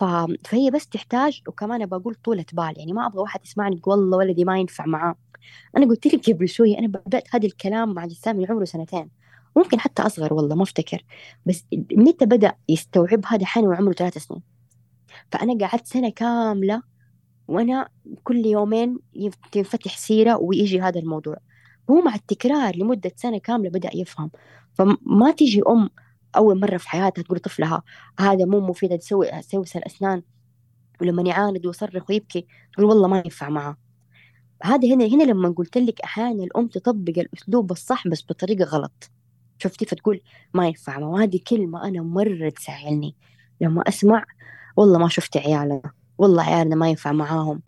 ف... 0.00 0.04
فهي 0.48 0.70
بس 0.70 0.88
تحتاج 0.88 1.42
وكمان 1.48 1.86
بقول 1.86 2.14
طولة 2.14 2.44
بال 2.52 2.74
يعني 2.78 2.92
ما 2.92 3.06
أبغى 3.06 3.20
واحد 3.22 3.40
يسمعني 3.44 3.80
والله 3.86 4.16
ولدي 4.18 4.44
ما 4.44 4.58
ينفع 4.58 4.86
معاه. 4.86 5.16
أنا 5.76 5.86
قلت 5.86 6.06
لك 6.06 6.30
قبل 6.30 6.48
شوي 6.48 6.78
أنا 6.78 6.88
بدأت 6.88 7.34
هذا 7.34 7.46
الكلام 7.46 7.94
مع 7.94 8.06
جسام 8.06 8.36
من 8.36 8.46
عمره 8.50 8.64
سنتين. 8.64 9.10
ممكن 9.56 9.80
حتى 9.80 10.02
أصغر 10.02 10.34
والله 10.34 10.56
ما 10.56 10.62
أفتكر. 10.62 11.04
بس 11.46 11.64
متى 11.92 12.26
بدأ 12.26 12.54
يستوعب 12.68 13.20
هذا 13.26 13.46
حين 13.46 13.66
وعمره 13.66 13.92
ثلاث 13.92 14.18
سنين؟ 14.18 14.42
فأنا 15.32 15.66
قعدت 15.66 15.86
سنة 15.86 16.10
كاملة 16.10 16.82
وأنا 17.48 17.88
كل 18.24 18.46
يومين 18.46 18.98
تنفتح 19.52 19.96
سيرة 19.96 20.36
ويجي 20.36 20.80
هذا 20.80 21.00
الموضوع. 21.00 21.36
هو 21.90 22.00
مع 22.00 22.14
التكرار 22.14 22.76
لمدة 22.76 23.12
سنة 23.16 23.38
كاملة 23.38 23.70
بدأ 23.70 23.90
يفهم. 23.94 24.30
فما 24.74 25.30
تيجي 25.36 25.62
أم 25.68 25.90
أول 26.36 26.60
مرة 26.60 26.76
في 26.76 26.88
حياتها 26.88 27.22
تقول 27.22 27.38
طفلها 27.38 27.82
هذا 28.20 28.44
مو 28.44 28.60
مفيد 28.60 28.98
تسوي 28.98 29.42
تسوي 29.42 29.64
الأسنان 29.76 30.22
ولما 31.00 31.22
يعاند 31.22 31.66
ويصرخ 31.66 32.10
ويبكي 32.10 32.46
تقول 32.72 32.86
والله 32.86 33.08
ما 33.08 33.18
ينفع 33.24 33.48
معاه 33.48 33.76
هذا 34.62 34.88
هنا 34.94 35.06
هنا 35.06 35.22
لما 35.22 35.48
قلت 35.50 35.78
لك 35.78 36.00
أحيانا 36.00 36.44
الأم 36.44 36.68
تطبق 36.68 37.18
الأسلوب 37.18 37.72
الصح 37.72 38.08
بس 38.08 38.24
بطريقة 38.30 38.64
غلط. 38.64 39.10
شفتي؟ 39.58 39.86
فتقول 39.86 40.20
ما 40.54 40.66
ينفع 40.68 40.98
وهذه 40.98 41.40
كلمة 41.48 41.84
أنا 41.88 42.02
مرة 42.02 42.48
تزعلني 42.50 43.16
لما 43.60 43.82
أسمع 43.88 44.24
والله 44.76 44.98
ما 44.98 45.08
شفت 45.08 45.36
عيالنا 45.36 45.82
والله 46.18 46.42
عيالنا 46.42 46.76
ما 46.76 46.88
ينفع 46.90 47.12
معاهم. 47.12 47.62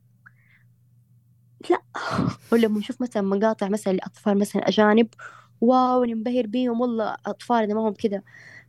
لا. 1.71 1.83
ولما 2.53 2.79
نشوف 2.79 3.03
مثلا 3.03 3.23
مقاطع 3.23 3.69
مثلا 3.69 3.93
لأطفال 3.93 4.39
مثلا 4.39 4.69
أجانب 4.69 5.09
واو 5.61 6.05
ننبهر 6.05 6.47
بيهم 6.47 6.81
والله 6.81 7.17
اطفال 7.27 7.75
ما 7.75 7.89
هم 7.89 7.95
كذا 7.95 8.23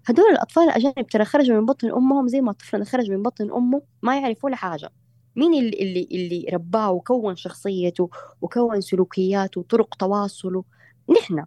هدول 0.05 0.32
الأطفال 0.32 0.63
الأجانب 0.63 1.07
ترى 1.11 1.26
خرجوا 1.26 1.55
من 1.59 1.65
بطن 1.65 1.91
أمهم 1.91 2.28
زي 2.28 2.41
ما 2.41 2.51
طفلنا 2.53 2.86
خرج 2.86 3.11
من 3.11 3.24
بطن 3.24 3.51
أمه 3.51 3.82
ما 4.03 4.19
يعرف 4.22 4.45
ولا 4.45 4.55
حاجة. 4.55 4.89
مين 5.36 5.53
اللي 5.53 5.77
اللي 5.82 6.07
اللي 6.11 6.45
رباه 6.53 6.91
وكون 6.91 7.36
شخصيته 7.36 8.09
وكون 8.41 8.82
سلوكياته 8.82 9.61
وطرق 9.61 9.95
تواصله؟ 9.95 10.63
نحن. 11.09 11.45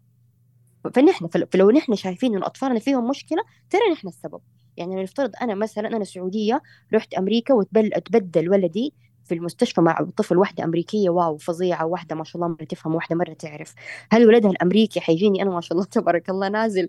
فنحن 0.94 1.26
فلو 1.52 1.70
نحن 1.70 1.94
شايفين 1.94 2.36
انه 2.36 2.46
أطفالنا 2.46 2.78
فيهم 2.78 3.08
مشكلة 3.10 3.42
ترى 3.70 3.80
نحن 3.92 4.08
السبب. 4.08 4.40
يعني 4.76 5.02
نفترض 5.02 5.32
أنا 5.42 5.54
مثلا 5.54 5.88
أنا 5.88 6.04
سعودية 6.04 6.62
رحت 6.94 7.14
أمريكا 7.14 7.54
وتبدل 7.54 8.50
ولدي 8.50 8.94
في 9.24 9.34
المستشفى 9.34 9.80
مع 9.80 10.06
طفل 10.16 10.36
واحدة 10.36 10.64
أمريكية 10.64 11.10
واو 11.10 11.36
فظيعة 11.36 11.86
واحدة 11.86 12.16
ما 12.16 12.24
شاء 12.24 12.36
الله 12.42 12.48
مرة 12.54 12.64
تفهم 12.64 12.94
واحدة 12.94 13.16
مرة 13.16 13.32
تعرف. 13.32 13.74
هل 14.12 14.26
ولدها 14.26 14.50
الأمريكي 14.50 15.00
حيجيني 15.00 15.42
أنا 15.42 15.50
ما 15.50 15.60
شاء 15.60 15.72
الله 15.78 15.84
تبارك 15.92 16.30
الله 16.30 16.48
نازل 16.48 16.88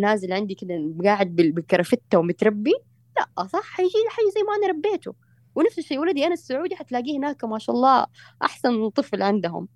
نازل 0.00 0.32
عندي 0.32 0.54
كده 0.54 0.94
قاعد 1.04 1.36
بالكرفتة 1.36 2.18
ومتربي؟ 2.18 2.72
لا 3.16 3.46
صح 3.46 3.62
حيجي 3.64 3.90
حي 4.10 4.22
زي 4.34 4.42
ما 4.42 4.54
أنا 4.56 4.66
ربيته. 4.72 5.14
ونفس 5.54 5.78
الشيء 5.78 5.98
ولدي 5.98 6.26
أنا 6.26 6.34
السعودي 6.34 6.76
حتلاقيه 6.76 7.18
هناك 7.18 7.44
ما 7.44 7.58
شاء 7.58 7.76
الله 7.76 8.06
أحسن 8.42 8.88
طفل 8.88 9.22
عندهم. 9.22 9.68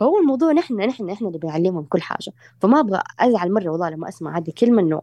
فهو 0.00 0.18
الموضوع 0.18 0.52
نحن 0.52 0.74
نحن 0.74 1.06
نحن 1.06 1.26
اللي 1.26 1.38
بنعلمهم 1.38 1.84
كل 1.84 2.02
حاجة. 2.02 2.32
فما 2.60 2.80
أبغى 2.80 3.02
أزعل 3.20 3.52
مرة 3.52 3.68
والله 3.70 3.90
لما 3.90 4.08
أسمع 4.08 4.38
هذه 4.38 4.48
الكلمة 4.48 4.82
إنه 4.82 5.02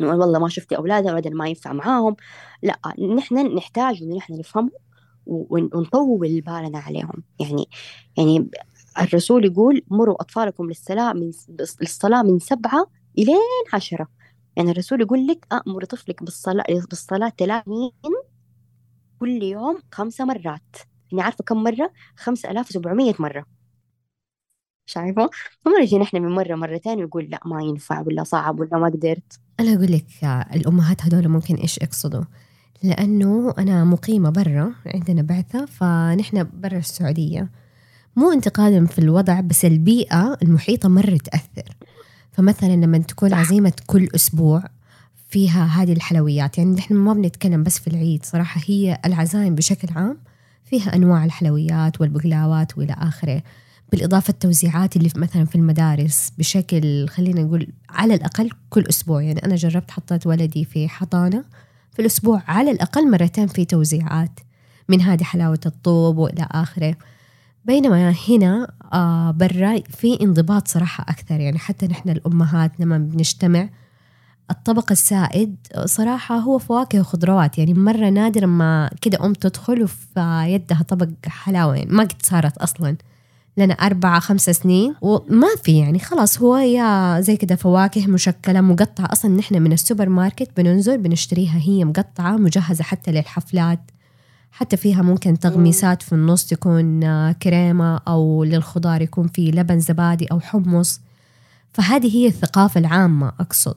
والله 0.00 0.38
ما 0.38 0.48
شفتي 0.48 0.76
أولادها 0.76 1.10
أولادها 1.10 1.32
ما 1.32 1.48
ينفع 1.48 1.72
معاهم. 1.72 2.16
لا 2.62 2.78
نحن 3.16 3.54
نحتاج 3.56 4.02
إنه 4.02 4.16
نحن 4.16 4.38
نفهمهم 4.38 4.70
ونطول 5.26 6.40
بالنا 6.40 6.78
عليهم. 6.78 7.22
يعني 7.40 7.68
يعني 8.16 8.48
الرسول 9.00 9.44
يقول 9.44 9.82
مروا 9.88 10.22
أطفالكم 10.22 10.66
للصلاة 10.66 11.12
من 11.12 11.30
للصلاة 11.80 12.22
من 12.22 12.38
سبعة 12.38 12.86
إلين 13.18 13.64
عشرة. 13.72 14.08
يعني 14.56 14.70
الرسول 14.70 15.00
يقول 15.00 15.26
لك 15.26 15.46
أمر 15.52 15.84
طفلك 15.84 16.22
بالصلاة 16.22 16.64
بالصلاة 16.90 17.32
30 17.38 17.90
كل 19.18 19.42
يوم 19.42 19.78
خمسة 19.92 20.24
مرات. 20.24 20.76
يعني 21.12 21.22
عارفة 21.22 21.44
كم 21.44 21.62
مرة؟ 21.62 21.92
خمسة 22.16 22.50
ألاف 22.50 22.70
وسبعمية 22.70 23.14
مرة. 23.18 23.44
شايفة؟ 24.86 25.30
فما 25.64 25.80
نجي 25.80 25.98
نحن 25.98 26.22
من 26.22 26.28
مرة 26.28 26.54
مرتين 26.54 26.98
ونقول 26.98 27.24
لا 27.24 27.40
ما 27.46 27.62
ينفع 27.62 28.00
ولا 28.00 28.24
صعب 28.24 28.60
ولا 28.60 28.78
ما 28.78 28.86
قدرت. 28.86 29.40
أنا 29.60 29.74
أقول 29.74 29.92
لك 29.92 30.06
الأمهات 30.54 31.02
هذول 31.02 31.28
ممكن 31.28 31.54
إيش 31.54 31.78
يقصدوا؟ 31.78 32.24
لأنه 32.82 33.54
أنا 33.58 33.84
مقيمة 33.84 34.30
برا 34.30 34.74
عندنا 34.86 35.22
بعثة 35.22 35.66
فنحن 35.66 36.48
برا 36.54 36.78
السعودية. 36.78 37.50
مو 38.16 38.32
انتقادا 38.32 38.86
في 38.86 38.98
الوضع 38.98 39.40
بس 39.40 39.64
البيئة 39.64 40.38
المحيطة 40.42 40.88
مرة 40.88 41.16
تأثر. 41.16 41.76
فمثلا 42.32 42.76
لما 42.76 42.98
تكون 42.98 43.34
عزيمة 43.34 43.72
كل 43.86 44.08
أسبوع 44.14 44.64
فيها 45.34 45.66
هذه 45.66 45.92
الحلويات. 45.92 46.58
يعني 46.58 46.74
نحن 46.74 46.94
ما 46.94 47.12
بنتكلم 47.12 47.62
بس 47.62 47.78
في 47.78 47.86
العيد 47.86 48.24
صراحة 48.24 48.60
هي 48.66 49.00
العزائم 49.04 49.54
بشكل 49.54 49.88
عام 49.96 50.18
فيها 50.64 50.94
أنواع 50.94 51.24
الحلويات 51.24 52.00
والبقلاوات 52.00 52.78
وإلى 52.78 52.96
آخره. 52.98 53.42
بالإضافة 53.92 54.30
التوزيعات 54.30 54.96
اللي 54.96 55.10
مثلا 55.16 55.44
في 55.44 55.54
المدارس 55.54 56.32
بشكل 56.38 57.08
خلينا 57.08 57.42
نقول 57.42 57.66
على 57.88 58.14
الأقل 58.14 58.50
كل 58.70 58.84
أسبوع. 58.88 59.22
يعني 59.22 59.44
أنا 59.44 59.54
جربت 59.54 59.90
حطيت 59.90 60.26
ولدي 60.26 60.64
في 60.64 60.88
حضانة 60.88 61.44
في 61.92 62.02
الأسبوع 62.02 62.42
على 62.48 62.70
الأقل 62.70 63.10
مرتين 63.10 63.46
في 63.46 63.64
توزيعات 63.64 64.40
من 64.88 65.00
هذه 65.00 65.22
حلاوة 65.22 65.60
الطوب 65.66 66.16
وإلى 66.16 66.48
آخره. 66.50 66.96
بينما 67.64 68.14
هنا 68.28 68.72
آه 68.92 69.30
برا 69.30 69.80
في 69.80 70.18
انضباط 70.22 70.68
صراحة 70.68 71.04
أكثر. 71.08 71.40
يعني 71.40 71.58
حتى 71.58 71.86
نحن 71.86 72.08
الأمهات 72.08 72.80
لما 72.80 72.98
بنجتمع 72.98 73.68
الطبق 74.50 74.92
السائد 74.92 75.56
صراحة 75.84 76.36
هو 76.36 76.58
فواكه 76.58 77.00
وخضروات 77.00 77.58
يعني 77.58 77.74
مرة 77.74 78.10
نادر 78.10 78.46
ما 78.46 78.90
كده 79.00 79.24
أم 79.26 79.32
تدخل 79.32 79.82
وفي 79.82 80.44
يدها 80.48 80.82
طبق 80.82 81.08
حلاوة. 81.26 81.76
يعني 81.76 81.90
ما 81.92 82.02
قد 82.02 82.22
صارت 82.22 82.58
أصلا. 82.58 82.96
لنا 83.56 83.74
أربعة 83.74 84.20
خمسة 84.20 84.52
سنين. 84.52 84.94
وما 85.00 85.48
في 85.64 85.78
يعني 85.78 85.98
خلاص 85.98 86.38
هو 86.42 86.56
يا 86.56 87.20
زي 87.20 87.36
كده 87.36 87.56
فواكه 87.56 88.06
مشكلة 88.06 88.60
مقطعة. 88.60 89.12
أصلا 89.12 89.30
نحن 89.36 89.62
من 89.62 89.72
السوبر 89.72 90.08
ماركت 90.08 90.50
بننزل 90.56 90.98
بنشتريها 90.98 91.58
هي 91.58 91.84
مقطعة 91.84 92.36
مجهزة 92.36 92.84
حتى 92.84 93.12
للحفلات. 93.12 93.80
حتى 94.52 94.76
فيها 94.76 95.02
ممكن 95.02 95.38
تغميسات 95.38 96.02
في 96.02 96.12
النص 96.12 96.46
تكون 96.46 97.00
كريمة 97.32 98.00
أو 98.08 98.44
للخضار 98.44 99.02
يكون 99.02 99.28
في 99.28 99.50
لبن 99.50 99.80
زبادي 99.80 100.26
أو 100.26 100.40
حمص. 100.40 101.00
فهذه 101.72 102.16
هي 102.16 102.26
الثقافة 102.26 102.80
العامة 102.80 103.32
أقصد. 103.40 103.76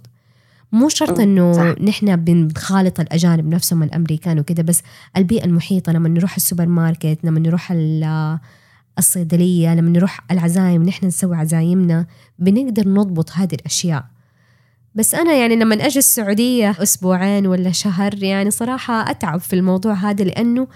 مو 0.72 0.90
شرط 0.90 1.20
إنه 1.20 1.76
نحن 1.82 2.16
بنخالط 2.16 3.00
الأجانب 3.00 3.54
نفسهم 3.54 3.84
الأمريكان 3.84 4.40
وكذا 4.40 4.64
بس 4.64 4.82
البيئة 5.18 5.46
المحيطة 5.46 5.92
لما 5.92 6.10
نروح 6.10 6.36
السوبر 6.36 6.66
ماركت 6.66 7.20
لما 7.24 7.40
نروح 7.40 7.74
الصيدلية 8.98 9.76
لما 9.76 9.90
نروح 9.90 10.20
العزايم 10.32 10.84
نحن 10.84 11.06
نسوي 11.06 11.36
عزايمنا 11.36 12.06
بنقدر 12.40 12.90
نضبط 12.90 13.32
هذه 13.32 13.54
الأشياء. 13.56 14.06
بس 14.96 15.16
أنا 15.16 15.34
يعني 15.34 15.56
لما 15.56 15.76
أجي 15.76 16.00
السعودية 16.00 16.76
أسبوعين 16.80 17.48
ولا 17.48 17.72
شهر 17.72 18.24
يعني 18.24 18.52
صراحة 18.52 19.12
أتعب 19.12 19.40
في 19.40 19.54
الموضوع 19.54 19.94
هذا 19.94 20.24
لأنه 20.24 20.68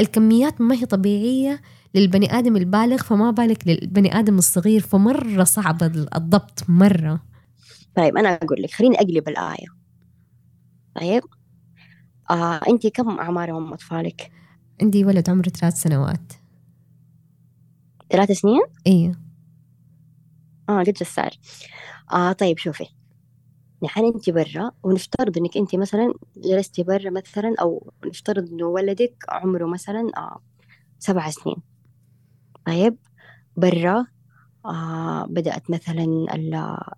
الكميات 0.00 0.60
ما 0.60 0.74
هي 0.74 0.86
طبيعية 0.86 1.60
للبني 1.94 2.38
آدم 2.38 2.56
البالغ 2.56 2.96
فما 2.96 3.30
بالك 3.30 3.68
للبني 3.68 4.18
آدم 4.18 4.38
الصغير 4.38 4.80
فمرة 4.80 5.44
صعب 5.44 5.82
الضبط 6.16 6.64
مرة. 6.68 7.29
طيب 7.94 8.16
أنا 8.16 8.28
أقول 8.28 8.62
لك 8.62 8.70
خليني 8.70 8.96
أقلب 8.96 9.28
الآية. 9.28 9.66
طيب 10.94 11.22
آه 12.30 12.60
أنت 12.68 12.86
كم 12.86 13.18
أعمارهم 13.18 13.72
أطفالك؟ 13.72 14.30
عندي 14.82 15.04
ولد 15.04 15.30
عمره 15.30 15.48
ثلاث 15.48 15.74
سنوات. 15.74 16.32
ثلاث 18.10 18.32
سنين؟ 18.32 18.62
إيه 18.86 19.12
آه 20.68 20.80
قد 20.80 20.92
جسار 20.92 21.30
آه 22.12 22.32
طيب 22.32 22.58
شوفي. 22.58 22.86
نحن 23.82 24.04
انت 24.04 24.30
برا 24.30 24.72
ونفترض 24.82 25.38
إنك 25.38 25.56
انت 25.56 25.76
مثلا 25.76 26.14
جلستي 26.36 26.82
برا 26.82 27.10
مثلا 27.10 27.54
أو 27.60 27.92
نفترض 28.06 28.48
إنه 28.52 28.64
ولدك 28.66 29.24
عمره 29.28 29.66
مثلا 29.66 30.10
آه 30.16 30.40
سبع 30.98 31.30
سنين. 31.30 31.56
طيب 32.66 32.96
برا 33.56 34.06
آه 34.66 35.26
بدأت 35.26 35.70
مثلا 35.70 36.26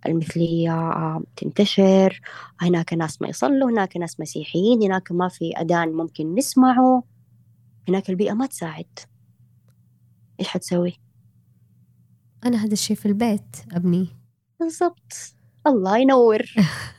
المثلية 0.07 0.73
آه 0.73 1.23
تنتشر. 1.37 2.21
هناك 2.61 2.95
ناس 2.95 3.23
ما 3.23 3.29
يصلوا 3.29 3.71
هناك 3.71 3.97
ناس 3.97 4.21
مسيحيين 4.21 4.83
هناك 4.83 5.13
ما 5.13 5.29
في 5.29 5.53
أذان 5.57 5.93
ممكن 5.93 6.35
نسمعه. 6.35 7.03
هناك 7.89 8.11
البيئة 8.11 8.33
ما 8.33 8.47
تساعد. 8.47 8.99
إيش 10.41 10.49
حتسوي؟ 10.49 10.93
أنا 12.47 12.65
هذا 12.65 12.73
الشيء 12.73 12.97
في 12.97 13.07
البيت 13.07 13.57
أبني. 13.73 14.09
بالضبط. 14.61 15.35
الله 15.67 15.99
ينور. 15.99 16.43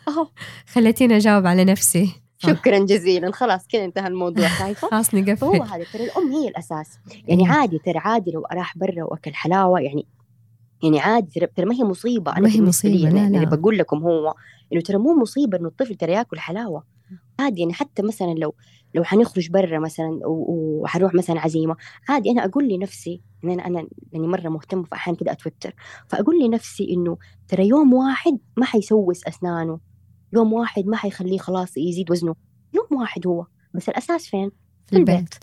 خليتيني 0.74 1.18
أجاوب 1.18 1.47
على 1.47 1.66
نفسي. 1.66 2.24
شكرا 2.38 2.80
جزيلا. 2.80 3.32
خلاص 3.32 3.68
كذا 3.68 3.86
انتهى 3.86 4.07
الموضوع. 4.07 4.47
شايفة؟ 4.47 4.88
خلاص 4.88 5.16
نقفل. 5.16 5.45
هو 5.45 5.64
هذا 5.64 5.84
ترى 5.93 6.03
الأم 6.03 6.32
هي 6.32 6.47
الأساس. 6.47 6.99
يعني 7.28 7.47
عادي 7.47 7.80
ترى 7.80 7.97
عادي 7.97 8.32
لو 8.32 8.45
راح 8.53 8.78
برا 8.78 9.03
وأكل 9.03 9.34
حلاوة. 9.34 9.80
يعني 9.82 10.05
يعني 10.84 10.99
عادي 10.99 11.47
ترى 11.55 11.65
ما 11.65 11.75
هي 11.75 11.84
مصيبة. 11.84 12.31
أنا 12.31 12.39
ما 12.39 12.49
هي 12.49 12.61
مصيبة 12.61 13.09
لا 13.09 13.17
يعني 13.17 13.38
لا. 13.38 13.43
اللي 13.43 13.57
بقول 13.57 13.77
لكم 13.77 13.97
هو 13.97 14.34
إنه 14.73 14.81
ترى 14.81 14.97
مو 14.97 15.21
مصيبة 15.21 15.57
إنه 15.57 15.67
الطفل 15.67 15.95
ترى 15.95 16.11
ياكل 16.11 16.39
حلاوة. 16.39 16.84
عادي 17.39 17.61
يعني 17.61 17.73
حتى 17.73 18.01
مثلا 18.01 18.34
لو 18.34 18.55
لو 18.95 19.03
حنخرج 19.03 19.49
برا 19.49 19.79
مثلا 19.79 20.19
وحنروح 20.23 21.13
مثلا 21.13 21.39
عزيمة 21.39 21.75
عادي 22.09 22.31
أنا 22.31 22.45
أقول 22.45 22.67
لنفسي 22.67 23.21
إن 23.43 23.49
أنا 23.49 23.67
أنا 23.67 23.88
يعني 24.11 24.27
مرة 24.27 24.49
مهتمة 24.49 24.84
فأحيانا 24.84 25.19
كده 25.19 25.31
أتوتر. 25.31 25.75
فأقول 26.07 26.43
لنفسي 26.43 26.93
إنه 26.93 27.17
ترى 27.47 27.67
يوم 27.67 27.93
واحد 27.93 28.38
ما 28.57 28.65
حيسوس 28.65 29.27
أسنانه 29.27 29.79
يوم 30.34 30.53
واحد 30.53 30.86
ما 30.86 30.97
حيخليه 30.97 31.38
خلاص 31.38 31.77
يزيد 31.77 32.11
وزنه 32.11 32.36
يوم 32.73 33.01
واحد 33.01 33.27
هو. 33.27 33.45
بس 33.73 33.89
الأساس 33.89 34.27
فين؟ 34.27 34.51
في 34.88 34.97
البيت. 34.97 35.34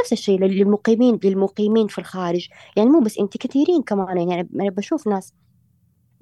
نفس 0.00 0.12
الشيء 0.12 0.40
للمقيمين 0.40 1.18
للمقيمين 1.24 1.86
في 1.86 1.98
الخارج. 1.98 2.48
يعني 2.76 2.90
مو 2.90 3.00
بس 3.00 3.18
انت 3.18 3.36
كثيرين 3.36 3.82
كمان. 3.82 4.18
يعني 4.30 4.48
أنا 4.54 4.70
بشوف 4.70 5.06
ناس 5.08 5.34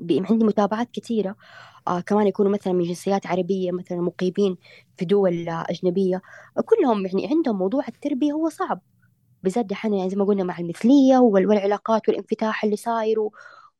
عندي 0.01 0.45
متابعات 0.45 0.91
كثيرة. 0.93 1.37
آه 1.89 2.01
كمان 2.01 2.27
يكونوا 2.27 2.53
مثلا 2.53 2.73
من 2.73 2.85
جنسيات 2.85 3.27
عربية 3.27 3.73
مثلا 3.73 4.01
مقيمين 4.01 4.57
في 4.97 5.05
دول 5.05 5.49
أجنبية. 5.49 6.23
كلهم 6.65 7.07
يعني 7.07 7.29
عندهم 7.29 7.59
موضوع 7.59 7.85
التربية 7.89 8.33
هو 8.33 8.49
صعب. 8.49 8.81
بالذات 9.43 9.67
دحين 9.67 9.95
يعني 9.95 10.11
زي 10.11 10.17
ما 10.17 10.25
قلنا 10.25 10.45
مع 10.45 10.59
المثلية 10.59 11.19
والعلاقات 11.19 12.09
والانفتاح 12.09 12.65
اللي 12.65 12.77
صاير 12.77 13.17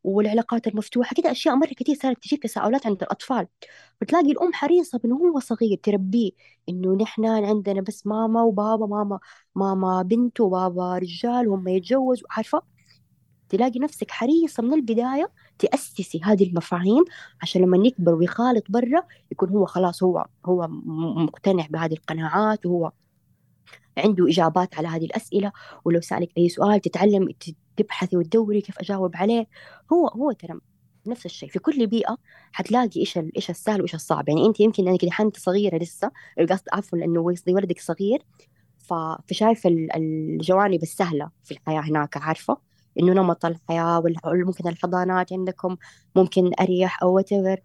والعلاقات 0.05 0.67
المفتوحة 0.67 1.15
كده 1.17 1.31
أشياء 1.31 1.57
مرة 1.57 1.69
كتير 1.69 1.97
صارت 2.03 2.23
تجيب 2.23 2.41
تساؤلات 2.41 2.87
عند 2.87 3.03
الأطفال. 3.03 3.47
بتلاقي 4.01 4.31
الأم 4.33 4.53
حريصة 4.53 4.99
بأنه 4.99 5.17
هو 5.17 5.41
صغير 5.41 5.79
تربيه 5.83 6.31
إنه 6.69 6.95
نحن 6.97 7.25
عندنا 7.27 7.81
بس 7.81 8.07
ماما 8.07 8.43
وبابا 8.43 8.87
ماما 8.87 9.19
ماما 9.55 10.03
بنت 10.03 10.41
وبابا 10.41 10.99
رجال 10.99 11.49
وهم 11.49 11.69
يتجوزوا 11.69 12.27
عارفة 12.31 12.63
تلاقي 13.49 13.81
نفسك 13.81 14.11
حريصة 14.11 14.63
من 14.63 14.75
البداية 14.75 15.31
تأسسي 15.59 16.21
هذه 16.25 16.49
المفاهيم 16.49 17.05
عشان 17.43 17.63
لما 17.63 17.87
يكبر 17.87 18.15
ويخالط 18.15 18.65
برا 18.69 19.03
يكون 19.33 19.49
هو 19.49 19.67
خلاص 19.67 20.03
هو 20.03 20.27
هو 20.47 20.69
مقتنع 21.17 21.67
بهذه 21.71 21.93
القناعات 21.93 22.67
وهو 22.67 22.93
عنده 23.99 24.29
إجابات 24.29 24.75
على 24.79 24.89
هذه 24.89 25.05
الأسئلة. 25.05 25.53
ولو 25.85 26.01
سألك 26.01 26.31
أي 26.39 26.49
سؤال 26.49 26.81
تتعلم 26.81 27.29
تبحثي 27.77 28.17
وتدوري 28.17 28.61
كيف 28.61 28.79
أجاوب 28.79 29.17
عليه. 29.17 29.47
هو 29.93 30.09
هو 30.09 30.33
ترى 30.33 30.59
نفس 31.07 31.27
الشيء. 31.27 31.49
في 31.49 31.59
كل 31.59 31.87
بيئة 31.87 32.19
حتلاقي 32.53 33.01
إيش 33.01 33.19
إيش 33.37 33.51
السهل 33.51 33.81
وإيش 33.81 33.95
الصعب. 33.95 34.29
يعني 34.29 34.47
أنت 34.47 34.61
يمكن 34.61 34.85
لأنك 34.85 35.05
دحين 35.05 35.27
أنت 35.27 35.39
صغيرة 35.39 35.77
لسه 35.77 36.11
القصد 36.41 36.65
عفوا 36.73 36.99
لأنه 36.99 37.21
ولدك 37.49 37.81
صغير. 37.81 38.23
فشايف 39.29 39.67
الجوانب 39.67 40.83
السهلة 40.83 41.31
في 41.45 41.53
الحياة 41.53 41.81
هناك 41.81 42.17
عارفة؟ 42.17 42.57
إنه 43.01 43.13
نمط 43.13 43.45
الحياة 43.45 44.03
ممكن 44.25 44.69
الحضانات 44.69 45.33
عندكم 45.33 45.77
ممكن 46.17 46.51
أريح 46.61 47.03
أو 47.03 47.21
whatever. 47.21 47.59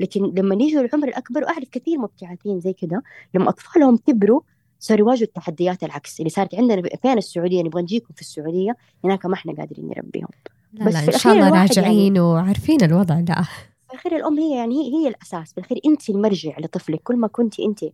لكن 0.00 0.32
لما 0.36 0.54
يجوا 0.54 0.82
العمر 0.82 1.08
الأكبر 1.08 1.42
وأعرف 1.42 1.68
كثير 1.68 1.98
مبتعثين 1.98 2.60
زي 2.60 2.72
كذا 2.72 3.02
لما 3.34 3.48
أطفالهم 3.48 3.96
كبروا 3.96 4.40
صار 4.78 4.98
يواجهوا 4.98 5.26
التحديات 5.26 5.84
العكس 5.84 6.20
اللي 6.20 6.30
صارت 6.30 6.54
عندنا 6.54 6.82
فين 7.02 7.18
السعودية؟ 7.18 7.62
نبغى 7.62 7.82
نجيكم 7.82 8.14
في 8.14 8.20
السعودية 8.20 8.76
هناك 9.04 9.26
ما 9.26 9.34
إحنا 9.34 9.52
قادرين 9.52 9.88
نربيهم. 9.88 10.28
لا 10.72 10.84
بس 10.84 10.94
لا 10.94 11.00
في 11.00 11.14
إن 11.14 11.18
شاء 11.18 11.32
الله 11.32 11.62
راجعين 11.62 12.16
يعني 12.16 12.20
وعارفين 12.20 12.84
الوضع 12.84 13.18
لا. 13.18 13.42
في 13.42 13.94
الأخير 13.94 14.16
الأم 14.16 14.38
هي 14.38 14.56
يعني 14.56 14.74
هي, 14.74 14.94
هي 14.94 15.08
الأساس. 15.08 15.52
في 15.52 15.58
الأخير 15.58 15.80
انت 15.86 16.10
المرجع 16.10 16.58
لطفلك. 16.58 17.02
كل 17.02 17.16
ما 17.16 17.28
كنت 17.28 17.60
انت 17.60 17.84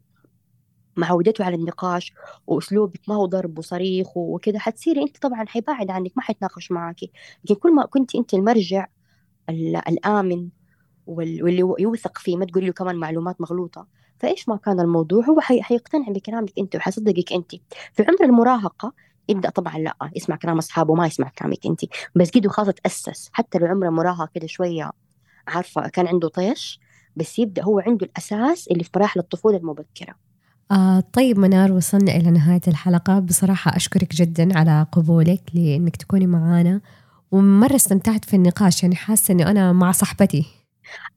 معودته 0.97 1.45
على 1.45 1.57
النقاش 1.57 2.13
وأسلوبك 2.47 3.01
ما 3.09 3.15
هو 3.15 3.27
ضرب 3.27 3.59
وصريخ 3.59 4.17
وكذا 4.17 4.59
حتصيري 4.59 5.03
انت 5.03 5.17
طبعا 5.19 5.45
حيبعد 5.47 5.91
عنك 5.91 6.13
ما 6.17 6.23
حيتناقش 6.23 6.71
معك 6.73 7.01
لكن 7.45 7.55
كل 7.55 7.75
ما 7.75 7.87
كنت 7.87 8.15
انت 8.15 8.35
المرجع 8.35 8.87
الآمن 9.89 10.49
واللي 11.07 11.59
يوثق 11.79 12.19
فيه 12.19 12.37
ما 12.37 12.45
تقولي 12.45 12.67
له 12.67 12.73
كمان 12.73 12.97
معلومات 12.97 13.41
مغلوطة. 13.41 13.87
فإيش 14.19 14.49
ما 14.49 14.57
كان 14.57 14.81
الموضوع؟ 14.81 15.25
هو 15.25 15.41
حي... 15.41 15.63
حيقتنع 15.63 16.09
بكلامك 16.09 16.53
أنت 16.59 16.77
وحيصدقك 16.77 17.33
أنت. 17.33 17.51
في 17.93 18.03
عمر 18.03 18.25
المراهقة 18.25 18.93
يبدأ 19.29 19.51
طبعا 19.51 19.79
لا 19.79 19.97
يسمع 20.17 20.37
كلام 20.37 20.59
أصحابه 20.59 20.95
ما 20.95 21.07
يسمع 21.07 21.29
كلامك 21.39 21.67
أنت. 21.67 21.81
بس 22.15 22.31
قد 22.31 22.47
خلاص 22.47 22.69
تأسس. 22.69 23.31
حتى 23.33 23.59
لو 23.59 23.67
عمره 23.67 23.91
مراهق 23.91 24.31
كده 24.35 24.47
شوية 24.47 24.91
عارفة 25.49 25.89
كان 25.89 26.07
عنده 26.07 26.29
طيش 26.29 26.81
بس 27.17 27.39
يبدأ 27.39 27.63
هو 27.63 27.79
عنده 27.79 28.07
الأساس 28.07 28.69
اللي 28.69 28.85
في 28.85 28.91
مراحل 28.97 29.21
الطفولة 29.21 29.57
المبكرة. 29.57 30.15
آه 30.71 31.01
طيب 31.13 31.39
منار 31.39 31.73
وصلنا 31.73 32.17
إلى 32.17 32.31
نهاية 32.31 32.61
الحلقة. 32.69 33.19
بصراحة 33.19 33.77
أشكرك 33.77 34.15
جدا 34.15 34.59
على 34.59 34.87
قبولك 34.93 35.43
لأنك 35.55 35.97
تكوني 35.97 36.27
معانا. 36.27 36.81
ومرة 37.33 37.77
استمتعت 37.77 38.25
في 38.25 38.37
النقاش 38.37 38.83
يعني 38.83 38.97
حاسة 38.97 39.33
أني 39.33 39.51
أنا 39.51 39.73
مع 39.73 39.93
صاحبتي. 39.93 40.64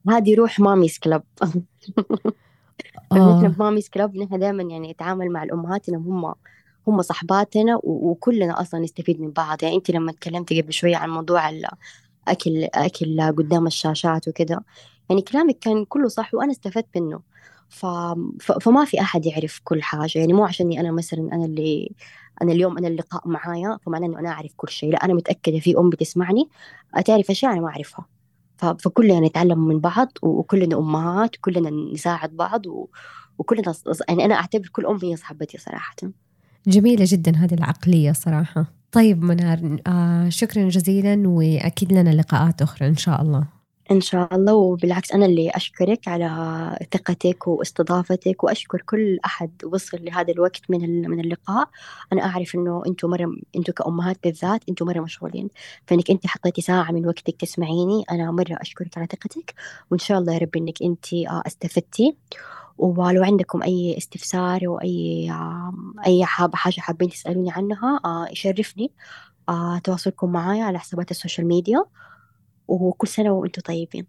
هذه 0.08 0.34
روح 0.34 0.60
ماميز 0.60 0.98
كلب 0.98 1.22
نحن 3.12 3.52
في 3.52 3.62
ماميز 3.62 3.88
كلب 3.88 4.16
نحن 4.16 4.38
دائما 4.38 4.62
يعني 4.62 4.92
نتعامل 4.92 5.30
مع 5.30 5.42
الأمهات 5.42 5.88
إنهم 5.88 6.24
هم 6.24 6.34
هم 6.88 7.02
صحباتنا 7.02 7.80
وكلنا 7.84 8.60
أصلا 8.60 8.80
نستفيد 8.80 9.20
من 9.20 9.30
بعض. 9.30 9.62
يعني 9.62 9.76
انت 9.76 9.90
لما 9.90 10.12
تكلمتي 10.12 10.62
قبل 10.62 10.72
شوية 10.72 10.96
عن 10.96 11.10
موضوع 11.10 11.48
الاكل 11.48 12.68
أكل 12.74 13.20
قدام 13.38 13.66
الشاشات 13.66 14.28
وكذا 14.28 14.60
يعني 15.10 15.22
كلامك 15.22 15.58
كان 15.58 15.84
كله 15.84 16.08
صح 16.08 16.34
وأنا 16.34 16.52
استفدت 16.52 16.98
منه. 16.98 17.20
ف... 17.68 17.86
ف... 18.40 18.52
فما 18.52 18.84
في 18.84 19.00
أحد 19.00 19.26
يعرف 19.26 19.60
كل 19.64 19.82
حاجة. 19.82 20.18
يعني 20.18 20.32
مو 20.32 20.44
عشاني 20.44 20.80
أنا 20.80 20.92
مثلا 20.92 21.20
أنا 21.32 21.44
اللي 21.44 21.94
أنا 22.42 22.52
اليوم 22.52 22.78
أنا 22.78 22.88
اللقاء 22.88 23.28
معايا 23.28 23.78
فمعناه 23.82 24.06
إنه 24.06 24.18
أنا 24.20 24.28
أعرف 24.30 24.52
كل 24.56 24.68
شيء. 24.68 24.92
لا 24.92 25.04
أنا 25.04 25.14
متأكدة 25.14 25.58
في 25.60 25.78
أم 25.78 25.90
بتسمعني 25.90 26.48
تعرف 27.04 27.30
أشياء 27.30 27.52
أنا 27.52 27.60
ما 27.60 27.68
أعرفها. 27.68 28.17
فكلنا 28.58 29.20
نتعلم 29.20 29.68
من 29.68 29.80
بعض 29.80 30.08
وكلنا 30.22 30.78
أمهات 30.78 31.36
كلنا 31.40 31.70
نساعد 31.94 32.30
بعض 32.30 32.62
وكلنا 33.38 33.74
يعني 34.08 34.24
أنا 34.24 34.34
أعتبر 34.34 34.68
كل 34.72 34.86
أم 34.86 34.98
هي 35.02 35.16
صاحبتي 35.16 35.58
صراحة. 35.58 35.96
جميلة 36.66 37.04
جدا 37.08 37.36
هذه 37.36 37.54
العقلية 37.54 38.12
صراحة. 38.12 38.64
طيب 38.92 39.22
منار 39.22 39.78
آه 39.86 40.28
شكرا 40.28 40.68
جزيلا 40.68 41.28
وأكيد 41.28 41.92
لنا 41.92 42.10
لقاءات 42.10 42.62
أخرى 42.62 42.88
إن 42.88 42.96
شاء 42.96 43.22
الله. 43.22 43.57
إن 43.90 44.00
شاء 44.00 44.34
الله 44.34 44.54
وبالعكس 44.54 45.12
أنا 45.12 45.26
اللي 45.26 45.50
أشكرك 45.50 46.08
على 46.08 46.28
ثقتك 46.92 47.48
واستضافتك 47.48 48.44
وأشكر 48.44 48.82
كل 48.86 49.18
أحد 49.24 49.50
وصل 49.64 49.98
لهذا 50.04 50.32
الوقت 50.32 50.60
من 50.68 51.10
من 51.10 51.20
اللقاء. 51.20 51.68
أنا 52.12 52.24
أعرف 52.24 52.54
إنه 52.54 52.82
أنتم 52.86 53.10
مرة 53.10 53.36
أنتم 53.56 53.72
كأمهات 53.72 54.18
بالذات 54.24 54.60
أنتم 54.68 54.86
مرة 54.86 55.00
مشغولين 55.00 55.48
فإنك 55.86 56.10
أنت 56.10 56.26
حطيتي 56.26 56.60
ساعة 56.62 56.92
من 56.92 57.06
وقتك 57.06 57.36
تسمعيني 57.40 58.04
أنا 58.10 58.30
مرة 58.30 58.58
أشكرك 58.60 58.98
على 58.98 59.06
ثقتك 59.06 59.54
وإن 59.90 59.98
شاء 59.98 60.18
الله 60.18 60.32
يا 60.32 60.38
رب 60.38 60.56
إنك 60.56 60.82
أنت 60.82 61.14
آه، 61.14 61.42
استفدتي. 61.46 62.16
ولو 62.78 63.22
عندكم 63.24 63.62
أي 63.62 63.96
استفسار 63.98 64.66
أو 64.66 64.80
أي 64.80 65.32
أي 66.06 66.24
حاب 66.24 66.54
حاجة 66.54 66.80
حابين 66.80 67.08
تسألوني 67.10 67.50
عنها 67.52 68.00
آه، 68.04 68.28
يشرفني 68.32 68.92
آه، 69.48 69.78
تواصلكم 69.78 70.32
معايا 70.32 70.64
على 70.64 70.78
حسابات 70.78 71.10
ال 71.10 71.15
social 71.15 71.46
media. 71.48 71.84
وكل 72.68 73.08
سنة 73.08 73.30
وأنتم 73.30 73.62
طيبين. 73.62 74.06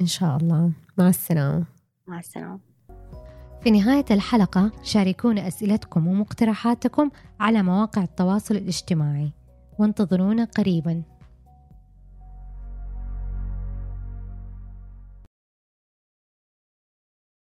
إن 0.00 0.06
شاء 0.06 0.36
الله. 0.36 0.72
مع 0.98 1.08
السلامة. 1.08 1.64
مع 2.06 2.18
السلامة. 2.18 2.60
في 3.62 3.70
نهاية 3.70 4.04
الحلقة 4.10 4.72
شاركونا 4.82 5.48
أسئلتكم 5.48 6.06
ومقترحاتكم 6.06 7.10
على 7.40 7.62
مواقع 7.62 8.02
التواصل 8.02 8.56
الاجتماعي. 8.56 9.32
وانتظرونا 9.78 10.44
قريباً. 10.44 11.02